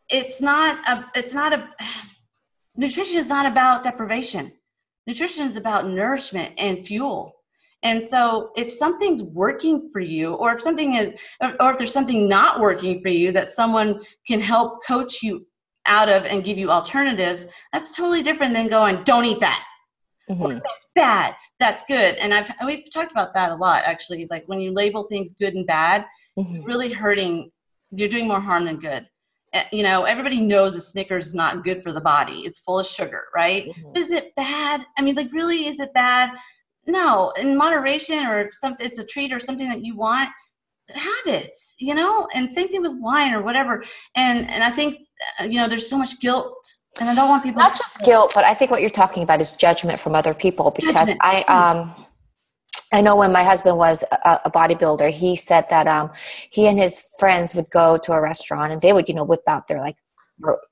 it's 0.10 0.42
not 0.42 0.80
a, 0.88 1.06
it's 1.20 1.34
not 1.34 1.54
a, 1.54 1.70
nutrition 2.76 3.18
is 3.18 3.28
not 3.28 3.46
about 3.46 3.84
deprivation. 3.84 4.52
Nutrition 5.06 5.48
is 5.48 5.58
about 5.58 5.88
nourishment 5.88 6.54
and 6.58 6.86
fuel. 6.86 7.34
And 7.84 8.04
so, 8.04 8.52
if 8.58 8.72
something's 8.72 9.22
working 9.22 9.90
for 9.94 10.00
you, 10.00 10.34
or 10.34 10.56
if 10.56 10.62
something 10.62 10.94
is, 10.94 11.20
or 11.60 11.72
if 11.72 11.78
there's 11.78 11.94
something 11.94 12.28
not 12.28 12.60
working 12.60 13.02
for 13.02 13.10
you 13.10 13.32
that 13.34 13.52
someone 13.52 14.02
can 14.28 14.42
help 14.42 14.86
coach 14.86 15.22
you 15.22 15.46
out 15.86 16.10
of 16.10 16.26
and 16.26 16.44
give 16.44 16.58
you 16.58 16.72
alternatives, 16.72 17.46
that's 17.72 17.96
totally 17.96 18.24
different 18.24 18.54
than 18.54 18.68
going, 18.68 19.04
don't 19.04 19.26
eat 19.26 19.40
that 19.42 19.64
Mhm. 20.30 20.62
that's 20.62 20.88
bad 20.96 21.36
that's 21.60 21.84
good? 21.88 22.16
And 22.16 22.34
i've 22.34 22.52
we've 22.66 22.92
talked 22.92 23.12
about 23.12 23.34
that 23.34 23.52
a 23.52 23.56
lot 23.56 23.84
actually. 23.86 24.28
Like 24.30 24.44
when 24.48 24.60
you 24.60 24.72
label 24.74 25.04
things 25.04 25.34
good 25.34 25.54
and 25.56 25.66
bad 25.66 26.06
Mhm. 26.38 26.66
really 26.66 26.92
hurting 26.94 27.52
you're 27.92 28.10
doing 28.10 28.28
more 28.28 28.42
harm 28.42 28.66
than 28.66 28.80
good. 28.80 29.08
Uh, 29.54 29.64
you 29.72 29.82
know 29.84 30.04
everybody 30.04 30.42
knows 30.42 30.76
a 30.76 30.82
snickers 30.82 31.28
is 31.28 31.34
not 31.34 31.64
good 31.64 31.82
for 31.82 31.92
the 31.94 32.02
body. 32.02 32.40
It's 32.42 32.60
full 32.60 32.80
of 32.80 32.86
sugar 32.86 33.24
right? 33.36 33.68
Mhm. 33.70 33.98
is 33.98 34.12
it 34.12 34.36
bad? 34.36 34.86
I 34.98 35.02
mean 35.02 35.16
like 35.16 35.32
really 35.32 35.68
is 35.68 35.80
it 35.80 35.94
bad? 35.94 36.32
No. 36.86 37.32
In 37.42 37.58
moderation 37.58 38.26
or 38.26 38.52
something 38.52 38.86
it's 38.86 39.00
a 39.00 39.06
treat 39.06 39.32
or 39.34 39.40
something 39.40 39.68
that 39.70 39.84
you 39.86 39.96
want 39.96 40.30
habits 40.90 41.76
you 41.80 41.94
know? 41.96 42.28
And 42.34 42.50
same 42.50 42.68
thing 42.70 42.82
with 42.82 42.94
wine 43.00 43.34
or 43.34 43.42
whatever. 43.42 43.84
And 44.16 44.50
and 44.50 44.64
i 44.64 44.70
think 44.72 45.00
uh, 45.40 45.46
you 45.46 45.60
know 45.60 45.68
there's 45.68 45.90
so 45.90 45.98
much 45.98 46.20
guilt 46.20 46.60
and 47.00 47.10
i 47.10 47.16
don't 47.16 47.30
want 47.30 47.44
people 47.44 47.60
not 47.60 47.76
just 47.76 48.02
guilt 48.02 48.32
but 48.36 48.44
i 48.44 48.54
think 48.54 48.72
what 48.72 48.82
you're 48.82 48.90
talking 48.90 49.24
about 49.24 49.40
is 49.40 49.52
judgment 49.54 50.00
from 50.00 50.16
other 50.16 50.34
people 50.34 50.72
because 50.72 50.94
Judgment. 50.94 51.20
i 51.22 51.42
um 51.44 51.94
i 52.94 53.02
know 53.02 53.16
when 53.16 53.32
my 53.32 53.44
husband 53.44 53.78
was 53.78 54.04
a, 54.12 54.40
a 54.46 54.52
bodybuilder 54.52 55.10
he 55.10 55.36
said 55.36 55.66
that 55.70 55.88
um 55.88 56.12
he 56.50 56.68
and 56.68 56.80
his 56.80 57.14
friends 57.20 57.56
would 57.56 57.70
go 57.70 57.98
to 57.98 58.14
a 58.14 58.22
restaurant 58.22 58.72
and 58.72 58.82
they 58.82 58.94
would 58.94 59.08
you 59.08 59.16
know 59.16 59.24
whip 59.24 59.44
out 59.48 59.68
their 59.68 59.80
like 59.80 59.98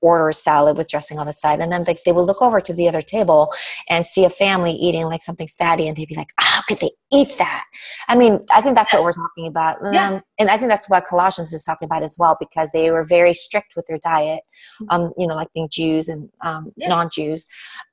order 0.01 0.29
a 0.29 0.33
salad 0.33 0.77
with 0.77 0.87
dressing 0.87 1.17
on 1.17 1.25
the 1.25 1.33
side 1.33 1.59
and 1.59 1.71
then 1.71 1.83
like 1.87 2.03
they 2.03 2.11
would 2.11 2.21
look 2.23 2.41
over 2.41 2.61
to 2.61 2.73
the 2.73 2.87
other 2.87 3.01
table 3.01 3.51
and 3.89 4.05
see 4.05 4.23
a 4.25 4.29
family 4.29 4.71
eating 4.71 5.05
like 5.05 5.21
something 5.21 5.47
fatty 5.47 5.87
and 5.87 5.97
they'd 5.97 6.07
be 6.07 6.15
like 6.15 6.29
how 6.39 6.61
could 6.67 6.77
they 6.79 6.91
eat 7.11 7.33
that 7.37 7.63
i 8.07 8.15
mean 8.15 8.39
i 8.53 8.61
think 8.61 8.75
that's 8.75 8.93
what 8.93 9.03
we're 9.03 9.11
talking 9.11 9.47
about 9.47 9.77
Yeah. 9.91 10.09
um, 10.09 10.21
and 10.39 10.49
i 10.49 10.57
think 10.57 10.69
that's 10.69 10.89
what 10.89 11.05
colossians 11.05 11.51
is 11.53 11.63
talking 11.63 11.85
about 11.87 12.03
as 12.03 12.15
well 12.19 12.37
because 12.39 12.71
they 12.71 12.91
were 12.91 13.03
very 13.03 13.33
strict 13.33 13.73
with 13.75 13.85
their 13.87 13.99
diet 14.03 14.41
um, 14.89 15.11
you 15.17 15.25
know 15.27 15.35
like 15.35 15.51
being 15.53 15.69
jews 15.71 16.07
and 16.07 16.29
um, 16.41 16.71
Yeah. 16.77 16.89
non-jews 16.89 17.47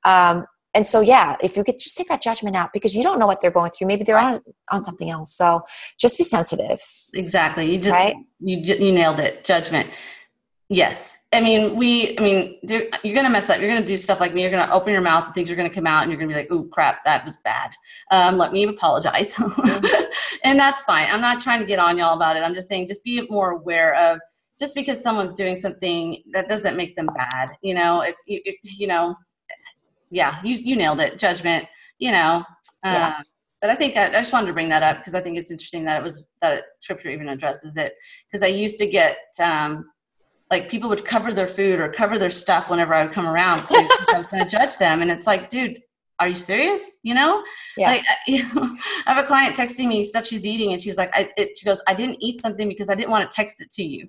um, 0.05 0.45
and 0.75 0.85
so 0.87 1.01
yeah 1.01 1.35
if 1.41 1.57
you 1.57 1.63
could 1.63 1.77
just 1.79 1.97
take 1.97 2.07
that 2.09 2.21
judgment 2.21 2.55
out 2.55 2.69
because 2.73 2.95
you 2.95 3.01
don't 3.03 3.17
know 3.19 3.27
what 3.27 3.39
they're 3.41 3.51
going 3.51 3.71
through 3.71 3.87
maybe 3.87 4.03
they're 4.03 4.17
on 4.19 4.39
on 4.71 4.81
something 4.83 5.09
else 5.09 5.35
so 5.35 5.61
just 5.99 6.17
be 6.17 6.23
sensitive 6.23 6.79
Exactly. 7.15 7.71
You 7.71 7.77
just 7.77 7.91
Right? 7.91 8.15
you 8.39 8.57
you 8.57 8.91
nailed 8.91 9.19
it. 9.19 9.43
Judgment. 9.43 9.87
Yes. 10.69 11.15
I 11.33 11.41
mean, 11.41 11.75
we. 11.75 12.17
I 12.17 12.21
mean, 12.21 12.59
you're 12.61 13.15
gonna 13.15 13.29
mess 13.29 13.49
up. 13.49 13.59
You're 13.59 13.73
gonna 13.73 13.85
do 13.85 13.97
stuff 13.97 14.19
like 14.19 14.33
me. 14.33 14.41
You're 14.41 14.51
gonna 14.51 14.71
open 14.71 14.93
your 14.93 15.01
mouth 15.01 15.25
and 15.25 15.33
things 15.33 15.49
are 15.49 15.55
gonna 15.55 15.69
come 15.69 15.87
out, 15.87 16.03
and 16.03 16.11
you're 16.11 16.19
gonna 16.19 16.29
be 16.29 16.35
like, 16.35 16.51
"Ooh, 16.51 16.69
crap, 16.69 17.03
that 17.05 17.23
was 17.23 17.37
bad." 17.37 17.73
Um, 18.11 18.37
let 18.37 18.53
me 18.53 18.63
apologize, 18.63 19.35
and 20.43 20.59
that's 20.59 20.81
fine. 20.83 21.07
I'm 21.11 21.21
not 21.21 21.41
trying 21.41 21.59
to 21.59 21.65
get 21.65 21.79
on 21.79 21.97
y'all 21.97 22.15
about 22.15 22.37
it. 22.37 22.43
I'm 22.43 22.53
just 22.53 22.69
saying, 22.69 22.87
just 22.87 23.03
be 23.03 23.25
more 23.29 23.51
aware 23.51 23.95
of. 23.95 24.19
Just 24.59 24.75
because 24.75 25.01
someone's 25.01 25.35
doing 25.35 25.59
something, 25.59 26.23
that 26.33 26.47
doesn't 26.47 26.77
make 26.77 26.95
them 26.95 27.07
bad. 27.17 27.49
You 27.63 27.73
know, 27.73 28.01
if 28.01 28.15
you, 28.27 28.39
if, 28.45 28.55
you 28.63 28.87
know, 28.87 29.15
yeah, 30.11 30.39
you 30.43 30.55
you 30.57 30.75
nailed 30.75 31.01
it. 31.01 31.17
Judgment. 31.17 31.65
You 31.97 32.11
know. 32.11 32.43
Yeah. 32.85 33.15
Um, 33.17 33.23
but 33.63 33.69
I 33.69 33.75
think 33.75 33.95
I, 33.95 34.07
I 34.07 34.11
just 34.11 34.33
wanted 34.33 34.47
to 34.47 34.53
bring 34.53 34.67
that 34.69 34.83
up 34.83 34.97
because 34.97 35.15
I 35.15 35.21
think 35.21 35.37
it's 35.37 35.49
interesting 35.49 35.85
that 35.85 35.97
it 35.97 36.03
was 36.03 36.21
that 36.41 36.57
it, 36.57 36.63
scripture 36.79 37.09
even 37.09 37.29
addresses 37.29 37.77
it. 37.77 37.93
Because 38.29 38.43
I 38.43 38.47
used 38.47 38.77
to 38.79 38.87
get 38.87 39.15
um, 39.41 39.85
like 40.53 40.69
people 40.73 40.87
would 40.93 41.03
cover 41.13 41.31
their 41.39 41.47
food 41.57 41.79
or 41.81 41.87
cover 42.01 42.15
their 42.23 42.29
stuff 42.43 42.63
whenever 42.71 42.93
I 42.93 43.03
would 43.03 43.13
come 43.17 43.25
around 43.35 43.57
because 43.61 43.89
I 44.13 44.17
was 44.17 44.27
going 44.27 44.43
to 44.43 44.49
judge 44.57 44.77
them, 44.77 45.01
and 45.01 45.09
it's 45.15 45.27
like, 45.31 45.49
dude, 45.49 45.81
are 46.19 46.27
you 46.33 46.35
serious? 46.35 46.81
You 47.01 47.15
know, 47.19 47.43
Yeah. 47.75 47.87
like 47.91 48.03
I- 48.13 48.17
you 48.33 48.43
know, 48.53 48.63
I 49.05 49.13
have 49.13 49.23
a 49.23 49.27
client 49.27 49.55
texting 49.55 49.87
me 49.93 49.97
stuff 50.05 50.25
she's 50.27 50.45
eating, 50.45 50.69
and 50.73 50.79
she's 50.83 50.97
like, 51.01 51.11
I, 51.19 51.21
it, 51.37 51.57
she 51.57 51.65
goes, 51.65 51.81
I 51.87 51.93
didn't 51.93 52.17
eat 52.27 52.37
something 52.41 52.67
because 52.73 52.89
I 52.89 52.95
didn't 52.95 53.09
want 53.15 53.23
to 53.29 53.35
text 53.35 53.61
it 53.61 53.69
to 53.71 53.83
you, 53.83 54.07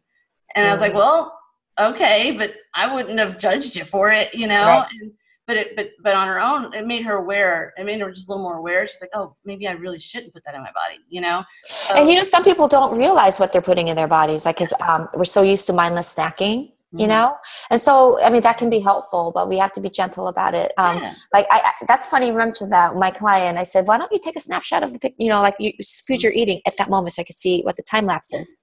and 0.55 0.67
I 0.69 0.71
was 0.73 0.81
like, 0.81 0.93
Mm. 0.93 0.97
well, 1.03 1.39
okay, 1.81 2.35
but 2.41 2.51
I 2.75 2.85
wouldn't 2.95 3.19
have 3.19 3.39
judged 3.39 3.75
you 3.79 3.85
for 3.85 4.11
it, 4.11 4.35
you 4.35 4.47
know. 4.47 4.67
Right. 4.67 4.87
And, 5.01 5.13
but 5.47 5.57
it 5.57 5.77
but 5.77 5.91
but 6.03 6.15
on 6.15 6.27
her 6.27 6.41
own 6.41 6.73
it 6.75 6.87
made 6.87 7.03
her 7.03 7.17
aware 7.17 7.73
it 7.77 7.85
made 7.85 8.01
her 8.01 8.11
just 8.11 8.29
a 8.29 8.33
little 8.33 8.43
more 8.43 8.57
aware. 8.57 8.87
She's 8.87 9.01
like 9.01 9.11
oh 9.15 9.37
maybe 9.45 9.69
i 9.69 9.73
really 9.73 9.99
shouldn't 9.99 10.33
put 10.33 10.45
that 10.45 10.55
in 10.55 10.63
my 10.63 10.73
body 10.73 11.01
you 11.09 11.21
know? 11.21 11.45
So, 11.69 11.95
and 11.97 12.09
you 12.09 12.17
know 12.17 12.23
some 12.23 12.45
people 12.45 12.69
don't 12.69 12.97
realize 12.97 13.39
what 13.39 13.53
they're 13.53 13.63
putting 13.63 13.89
in 13.89 13.97
their 13.97 14.09
bodies 14.09 14.47
like 14.47 14.57
because 14.57 14.75
um, 14.81 15.09
we're 15.15 15.25
so 15.25 15.43
used 15.43 15.67
to 15.67 15.73
mindless 15.73 16.15
snacking 16.15 16.71
you 16.93 17.01
mm-hmm. 17.01 17.09
know? 17.09 17.37
And 17.71 17.81
so 17.81 18.21
i 18.23 18.31
mean 18.31 18.43
that 18.43 18.57
can 18.59 18.71
be 18.71 18.79
helpful 18.79 19.33
but 19.35 19.49
we 19.49 19.59
have 19.59 19.73
to 19.73 19.81
be 19.81 19.91
gentle 19.91 20.29
about 20.29 20.55
it. 20.55 20.73
Um, 20.79 20.99
yeah. 20.99 21.15
like 21.33 21.47
I, 21.51 21.59
I, 21.59 21.73
that's 21.87 22.07
funny 22.07 22.29
you 22.29 22.35
mentioned 22.35 22.73
that 22.73 22.97
my 22.97 23.11
client 23.11 23.59
i 23.59 23.65
said 23.65 23.87
why 23.87 23.99
don't 23.99 24.13
you 24.13 24.21
take 24.23 24.37
a 24.37 24.41
snapshot 24.41 24.83
of 24.83 24.93
the 24.93 24.99
pic 24.99 25.15
you 25.19 25.29
know 25.29 25.43
like 25.43 25.57
you, 25.59 25.73
food 26.07 26.23
you're 26.23 26.33
eating 26.33 26.61
at 26.67 26.77
that 26.79 26.89
moment 26.89 27.13
so 27.13 27.23
i 27.23 27.25
could 27.25 27.37
see 27.37 27.63
what 27.63 27.77
the 27.77 27.83
time 27.83 28.07
lapse 28.07 28.33
is 28.33 28.57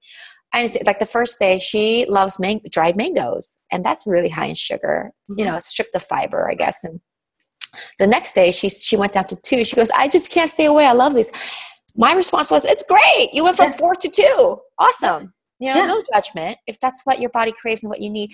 I 0.53 0.69
like 0.85 0.99
the 0.99 1.05
first 1.05 1.39
day 1.39 1.59
she 1.59 2.05
loves 2.09 2.39
man- 2.39 2.61
dried 2.69 2.97
mangoes 2.97 3.57
and 3.71 3.85
that's 3.85 4.05
really 4.05 4.29
high 4.29 4.47
in 4.47 4.55
sugar. 4.55 5.11
Mm-hmm. 5.29 5.39
you 5.39 5.45
know 5.45 5.59
stripped 5.59 5.95
of 5.95 6.03
fiber 6.03 6.49
i 6.49 6.55
guess 6.55 6.83
and 6.83 6.99
the 7.99 8.07
next 8.07 8.33
day 8.33 8.51
she 8.51 8.69
she 8.69 8.97
went 8.97 9.13
down 9.13 9.27
to 9.27 9.35
two. 9.35 9.63
She 9.63 9.75
goes 9.75 9.91
i 9.91 10.07
just 10.07 10.31
can't 10.31 10.49
stay 10.49 10.65
away. 10.65 10.85
I 10.85 10.93
love 10.93 11.13
these. 11.13 11.31
My 11.95 12.13
response 12.13 12.51
was 12.51 12.65
it's 12.65 12.83
great. 12.83 13.29
You 13.33 13.43
went 13.43 13.57
from 13.57 13.71
yeah. 13.71 13.77
four 13.77 13.95
to 13.95 14.09
two. 14.09 14.57
Awesome. 14.79 15.33
You 15.59 15.73
know 15.73 15.81
yeah. 15.81 15.87
no 15.87 16.03
judgment. 16.13 16.57
If 16.67 16.79
that's 16.79 17.01
what 17.05 17.19
your 17.19 17.29
body 17.29 17.51
craves 17.51 17.83
and 17.83 17.89
what 17.89 18.01
you 18.01 18.09
need. 18.09 18.31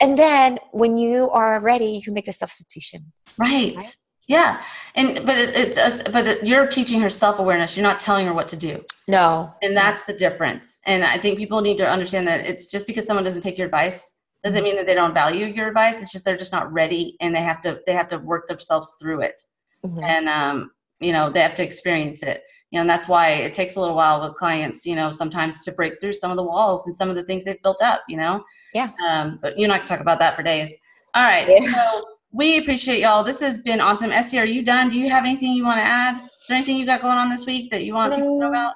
And 0.00 0.18
then 0.18 0.58
when 0.72 0.98
you 0.98 1.30
are 1.30 1.60
ready 1.60 1.86
you 1.86 2.02
can 2.02 2.14
make 2.14 2.26
the 2.26 2.32
substitution. 2.32 3.12
Right, 3.38 3.74
right? 3.76 3.96
Yeah, 4.26 4.62
and 4.94 5.26
but 5.26 5.36
it, 5.36 5.56
it's, 5.56 5.76
it's 5.76 6.02
but 6.10 6.26
it, 6.26 6.44
you're 6.46 6.66
teaching 6.66 7.00
her 7.00 7.10
self 7.10 7.38
awareness. 7.38 7.76
You're 7.76 7.86
not 7.86 8.00
telling 8.00 8.26
her 8.26 8.32
what 8.32 8.48
to 8.48 8.56
do. 8.56 8.82
No, 9.06 9.52
and 9.62 9.76
that's 9.76 10.04
the 10.04 10.14
difference. 10.14 10.80
And 10.86 11.04
I 11.04 11.18
think 11.18 11.38
people 11.38 11.60
need 11.60 11.78
to 11.78 11.88
understand 11.88 12.26
that 12.28 12.46
it's 12.46 12.70
just 12.70 12.86
because 12.86 13.06
someone 13.06 13.24
doesn't 13.24 13.42
take 13.42 13.58
your 13.58 13.66
advice 13.66 14.14
doesn't 14.44 14.62
mean 14.62 14.76
that 14.76 14.86
they 14.86 14.94
don't 14.94 15.14
value 15.14 15.46
your 15.46 15.68
advice. 15.68 16.00
It's 16.00 16.12
just 16.12 16.24
they're 16.24 16.36
just 16.36 16.52
not 16.52 16.70
ready, 16.70 17.16
and 17.20 17.34
they 17.34 17.40
have 17.40 17.62
to 17.62 17.80
they 17.86 17.94
have 17.94 18.08
to 18.08 18.18
work 18.18 18.46
themselves 18.46 18.96
through 19.00 19.22
it, 19.22 19.40
mm-hmm. 19.84 20.04
and 20.04 20.28
um, 20.28 20.70
you 21.00 21.12
know 21.12 21.30
they 21.30 21.40
have 21.40 21.54
to 21.56 21.64
experience 21.64 22.22
it. 22.22 22.42
You 22.70 22.78
know, 22.78 22.82
and 22.82 22.90
that's 22.90 23.08
why 23.08 23.28
it 23.28 23.54
takes 23.54 23.76
a 23.76 23.80
little 23.80 23.96
while 23.96 24.20
with 24.20 24.34
clients. 24.34 24.84
You 24.84 24.96
know, 24.96 25.10
sometimes 25.10 25.64
to 25.64 25.72
break 25.72 25.98
through 25.98 26.12
some 26.12 26.30
of 26.30 26.36
the 26.36 26.44
walls 26.44 26.86
and 26.86 26.94
some 26.94 27.08
of 27.08 27.16
the 27.16 27.24
things 27.24 27.44
they've 27.44 27.62
built 27.62 27.82
up. 27.82 28.02
You 28.06 28.18
know. 28.18 28.44
Yeah. 28.74 28.90
Um, 29.08 29.38
but 29.40 29.58
you're 29.58 29.68
not 29.68 29.78
gonna 29.78 29.88
talk 29.88 30.00
about 30.00 30.18
that 30.18 30.36
for 30.36 30.42
days. 30.42 30.76
All 31.14 31.24
right. 31.24 31.48
Yeah. 31.48 31.60
So 31.60 32.04
we 32.34 32.58
appreciate 32.58 33.00
y'all. 33.00 33.22
This 33.22 33.38
has 33.40 33.60
been 33.60 33.80
awesome. 33.80 34.10
Essie, 34.10 34.38
are 34.38 34.44
you 34.44 34.62
done? 34.62 34.88
Do 34.90 34.98
you 34.98 35.08
have 35.08 35.24
anything 35.24 35.52
you 35.52 35.64
want 35.64 35.78
to 35.78 35.84
add? 35.84 36.16
Is 36.16 36.30
there 36.48 36.56
anything 36.56 36.76
you 36.76 36.84
got 36.84 37.00
going 37.00 37.16
on 37.16 37.30
this 37.30 37.46
week 37.46 37.70
that 37.70 37.84
you 37.84 37.94
want 37.94 38.12
people 38.12 38.40
to 38.40 38.40
know 38.40 38.48
about? 38.48 38.74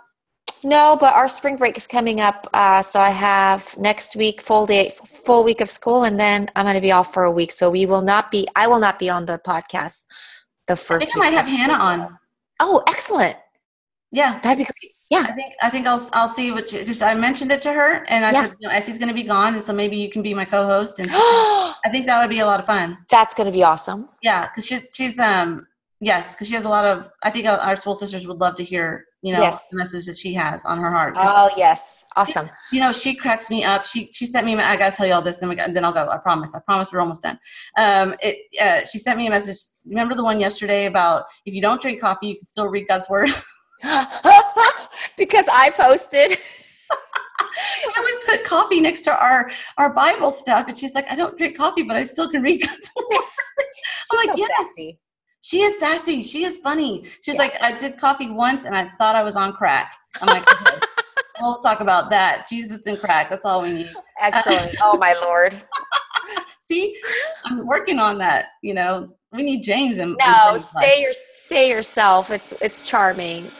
No, 0.62 0.96
but 0.98 1.14
our 1.14 1.28
spring 1.28 1.56
break 1.56 1.76
is 1.76 1.86
coming 1.86 2.20
up. 2.20 2.46
Uh, 2.52 2.82
so 2.82 3.00
I 3.00 3.10
have 3.10 3.76
next 3.76 4.14
week 4.14 4.40
full 4.40 4.64
day, 4.64 4.90
full 4.90 5.42
week 5.42 5.60
of 5.60 5.68
school, 5.68 6.04
and 6.04 6.18
then 6.18 6.48
I'm 6.54 6.64
going 6.64 6.76
to 6.76 6.80
be 6.80 6.92
off 6.92 7.12
for 7.12 7.24
a 7.24 7.30
week. 7.30 7.50
So 7.50 7.70
we 7.70 7.84
will 7.84 8.02
not 8.02 8.30
be. 8.30 8.46
I 8.54 8.68
will 8.68 8.78
not 8.78 8.98
be 8.98 9.10
on 9.10 9.26
the 9.26 9.40
podcast. 9.44 10.06
The 10.68 10.76
first. 10.76 11.08
I 11.08 11.12
think 11.12 11.24
I 11.24 11.30
might 11.30 11.36
have 11.36 11.46
Hannah 11.46 11.74
on. 11.74 12.18
Oh, 12.60 12.82
excellent! 12.88 13.36
Yeah, 14.12 14.38
that'd 14.40 14.58
be 14.58 14.64
great. 14.64 14.92
Yeah, 15.10 15.24
I 15.26 15.32
think 15.32 15.54
I 15.62 15.70
think 15.70 15.86
I'll 15.86 16.08
I'll 16.12 16.28
see 16.28 16.50
what 16.50 16.70
because 16.70 17.02
I 17.02 17.14
mentioned 17.14 17.50
it 17.50 17.62
to 17.62 17.72
her 17.72 18.04
and 18.08 18.24
I 18.24 18.32
yeah. 18.32 18.42
said 18.42 18.56
you 18.60 18.68
know 18.68 18.74
Essie's 18.74 18.98
going 18.98 19.08
to 19.08 19.14
be 19.14 19.22
gone 19.22 19.54
and 19.54 19.62
so 19.62 19.72
maybe 19.72 19.96
you 19.96 20.10
can 20.10 20.20
be 20.20 20.34
my 20.34 20.44
co-host 20.44 20.98
and 20.98 21.08
I 21.88 21.90
think 21.90 22.04
that 22.04 22.20
would 22.20 22.28
be 22.28 22.40
a 22.40 22.46
lot 22.46 22.60
of 22.60 22.66
fun. 22.66 22.98
That's 23.08 23.34
going 23.34 23.46
to 23.46 23.52
be 23.52 23.62
awesome. 23.62 24.10
Yeah, 24.22 24.46
because 24.46 24.66
she's 24.66 24.90
she's 24.94 25.18
um 25.18 25.66
yes 26.00 26.34
because 26.34 26.46
she 26.46 26.54
has 26.54 26.66
a 26.66 26.68
lot 26.68 26.84
of 26.84 27.08
I 27.22 27.30
think 27.30 27.46
our 27.46 27.76
soul 27.76 27.94
sisters 27.94 28.26
would 28.26 28.36
love 28.36 28.56
to 28.56 28.62
hear 28.62 29.06
you 29.22 29.32
know 29.32 29.40
yes. 29.40 29.68
the 29.70 29.78
message 29.78 30.04
that 30.04 30.18
she 30.18 30.34
has 30.34 30.66
on 30.66 30.78
her 30.78 30.90
heart. 30.90 31.14
Oh 31.16 31.50
yes, 31.56 32.04
awesome. 32.14 32.50
She, 32.68 32.76
you 32.76 32.82
know 32.82 32.92
she 32.92 33.14
cracks 33.14 33.48
me 33.48 33.64
up. 33.64 33.86
She 33.86 34.10
she 34.12 34.26
sent 34.26 34.44
me 34.44 34.54
I 34.56 34.76
got 34.76 34.90
to 34.90 34.96
tell 34.96 35.06
you 35.06 35.14
all 35.14 35.22
this 35.22 35.40
and, 35.40 35.48
we 35.48 35.58
and 35.58 35.74
then 35.74 35.82
I'll 35.82 35.92
go. 35.92 36.06
I 36.08 36.18
promise. 36.18 36.54
I 36.54 36.60
promise 36.60 36.92
we're 36.92 37.00
almost 37.00 37.22
done. 37.22 37.38
Um, 37.78 38.14
it 38.20 38.36
uh, 38.60 38.84
she 38.84 38.98
sent 38.98 39.16
me 39.16 39.26
a 39.26 39.30
message. 39.30 39.56
Remember 39.86 40.14
the 40.14 40.24
one 40.24 40.38
yesterday 40.38 40.84
about 40.84 41.24
if 41.46 41.54
you 41.54 41.62
don't 41.62 41.80
drink 41.80 42.02
coffee 42.02 42.28
you 42.28 42.36
can 42.36 42.44
still 42.44 42.68
read 42.68 42.86
God's 42.86 43.08
word. 43.08 43.30
because 45.16 45.48
I 45.50 45.72
posted. 45.74 46.36
I 46.90 47.92
always 47.96 48.24
put 48.26 48.44
coffee 48.44 48.80
next 48.80 49.02
to 49.02 49.22
our 49.22 49.50
our 49.76 49.92
Bible 49.92 50.30
stuff, 50.30 50.68
and 50.68 50.76
she's 50.76 50.94
like, 50.94 51.10
"I 51.10 51.16
don't 51.16 51.36
drink 51.36 51.56
coffee, 51.56 51.82
but 51.82 51.96
I 51.96 52.04
still 52.04 52.30
can 52.30 52.42
read 52.42 52.66
God's 52.66 52.90
word." 52.96 53.20
I'm 54.12 54.26
like, 54.26 54.28
so 54.30 54.36
"Yes." 54.36 54.50
Sassy. 54.56 54.98
She 55.40 55.62
is 55.62 55.78
sassy. 55.78 56.22
She 56.22 56.44
is 56.44 56.58
funny. 56.58 57.04
She's 57.22 57.36
yeah. 57.36 57.40
like, 57.40 57.62
I 57.62 57.72
did 57.72 57.98
coffee 57.98 58.28
once, 58.28 58.64
and 58.64 58.76
I 58.76 58.90
thought 58.98 59.16
I 59.16 59.22
was 59.22 59.36
on 59.36 59.52
crack. 59.52 59.94
I'm 60.20 60.26
like, 60.26 60.42
okay, 60.42 60.80
we'll 61.40 61.58
talk 61.60 61.80
about 61.80 62.10
that. 62.10 62.46
Jesus 62.48 62.86
and 62.86 62.98
crack. 62.98 63.30
That's 63.30 63.44
all 63.44 63.62
we 63.62 63.72
need. 63.72 63.90
Excellent. 64.20 64.76
oh 64.82 64.98
my 64.98 65.14
lord. 65.14 65.60
See, 66.60 67.00
I'm 67.46 67.66
working 67.66 67.98
on 67.98 68.18
that. 68.18 68.48
You 68.62 68.74
know, 68.74 69.16
we 69.32 69.42
need 69.42 69.62
James 69.62 69.98
and 69.98 70.16
no, 70.18 70.58
stay 70.58 71.00
your 71.00 71.12
stay 71.12 71.70
yourself. 71.70 72.30
It's 72.30 72.52
it's 72.60 72.82
charming. 72.82 73.50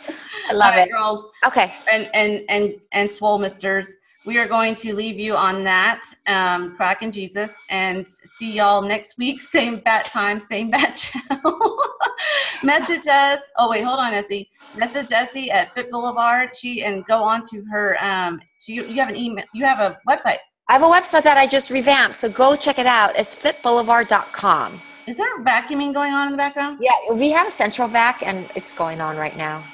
I 0.49 0.53
love 0.53 0.75
right, 0.75 0.89
it, 0.89 0.93
girls. 0.93 1.29
Okay, 1.47 1.73
and 1.91 2.09
and 2.15 2.45
and 2.49 2.75
and 2.93 3.11
swole 3.11 3.39
misters. 3.39 3.89
We 4.25 4.39
are 4.39 4.47
going 4.47 4.75
to 4.77 4.95
leave 4.95 5.19
you 5.19 5.37
on 5.37 5.65
that 5.65 6.03
um, 6.27 6.77
crack 6.77 7.03
in 7.03 7.11
Jesus 7.11 7.57
and 7.71 8.07
see 8.07 8.53
y'all 8.53 8.83
next 8.83 9.17
week. 9.17 9.41
Same 9.59 9.77
bat 9.77 10.05
time, 10.05 10.41
same 10.41 10.71
bat 10.71 10.97
channel. 10.97 11.79
Message 12.63 13.07
us. 13.07 13.41
Oh 13.57 13.71
wait, 13.71 13.85
hold 13.85 13.99
on, 14.01 14.13
Essie. 14.13 14.51
Message 14.77 15.13
Essie 15.13 15.51
at 15.51 15.75
Fit 15.75 15.91
Boulevard. 15.91 16.55
She 16.55 16.85
and 16.85 17.05
go 17.07 17.23
on 17.23 17.43
to 17.45 17.65
her. 17.71 17.97
Um, 18.05 18.41
she, 18.61 18.75
you 18.75 19.01
have 19.01 19.09
an 19.09 19.17
email. 19.17 19.45
You 19.55 19.65
have 19.65 19.81
a 19.81 19.99
website. 20.09 20.39
I 20.69 20.75
have 20.75 20.83
a 20.83 20.87
website 20.87 21.23
that 21.23 21.39
I 21.39 21.47
just 21.47 21.71
revamped, 21.71 22.17
so 22.17 22.29
go 22.29 22.55
check 22.55 22.79
it 22.79 22.85
out. 22.85 23.19
It's 23.19 23.35
fitboulevard.com. 23.35 24.79
Is 25.07 25.17
there 25.17 25.43
vacuuming 25.43 25.95
going 25.95 26.13
on 26.13 26.27
in 26.27 26.33
the 26.33 26.37
background? 26.37 26.81
Yeah, 26.83 27.15
we 27.15 27.31
have 27.31 27.47
a 27.47 27.51
central 27.51 27.89
vac, 27.89 28.23
and 28.23 28.47
it's 28.55 28.73
going 28.73 29.01
on 29.01 29.17
right 29.17 29.35
now. 29.39 29.65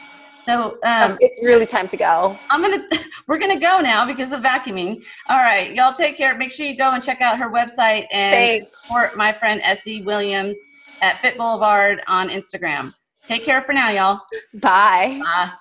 So 0.46 0.78
um, 0.85 1.12
um, 1.12 1.18
it's 1.20 1.40
really 1.42 1.66
time 1.66 1.88
to 1.88 1.96
go. 1.96 2.38
I'm 2.50 2.61
gonna, 2.61 2.87
we're 3.26 3.38
gonna 3.38 3.61
go 3.61 3.80
now 3.80 4.07
because 4.07 4.33
of 4.33 4.40
vacuuming. 4.40 5.02
All 5.28 5.38
right, 5.38 5.74
y'all 5.74 5.94
take 5.94 6.16
care. 6.16 6.37
Make 6.37 6.50
sure 6.50 6.66
you 6.66 6.76
go 6.76 6.92
and 6.92 7.02
check 7.02 7.20
out 7.20 7.38
her 7.38 7.50
website 7.50 8.07
and 8.12 8.35
Thanks. 8.35 8.83
support 8.83 9.16
my 9.16 9.33
friend 9.33 9.61
Essie 9.64 10.02
Williams 10.02 10.59
at 11.00 11.18
Fit 11.20 11.37
Boulevard 11.38 12.02
on 12.07 12.28
Instagram. 12.28 12.92
Take 13.24 13.44
care 13.44 13.62
for 13.62 13.72
now, 13.72 13.88
y'all. 13.90 14.20
Bye. 14.54 15.20
Bye. 15.24 15.52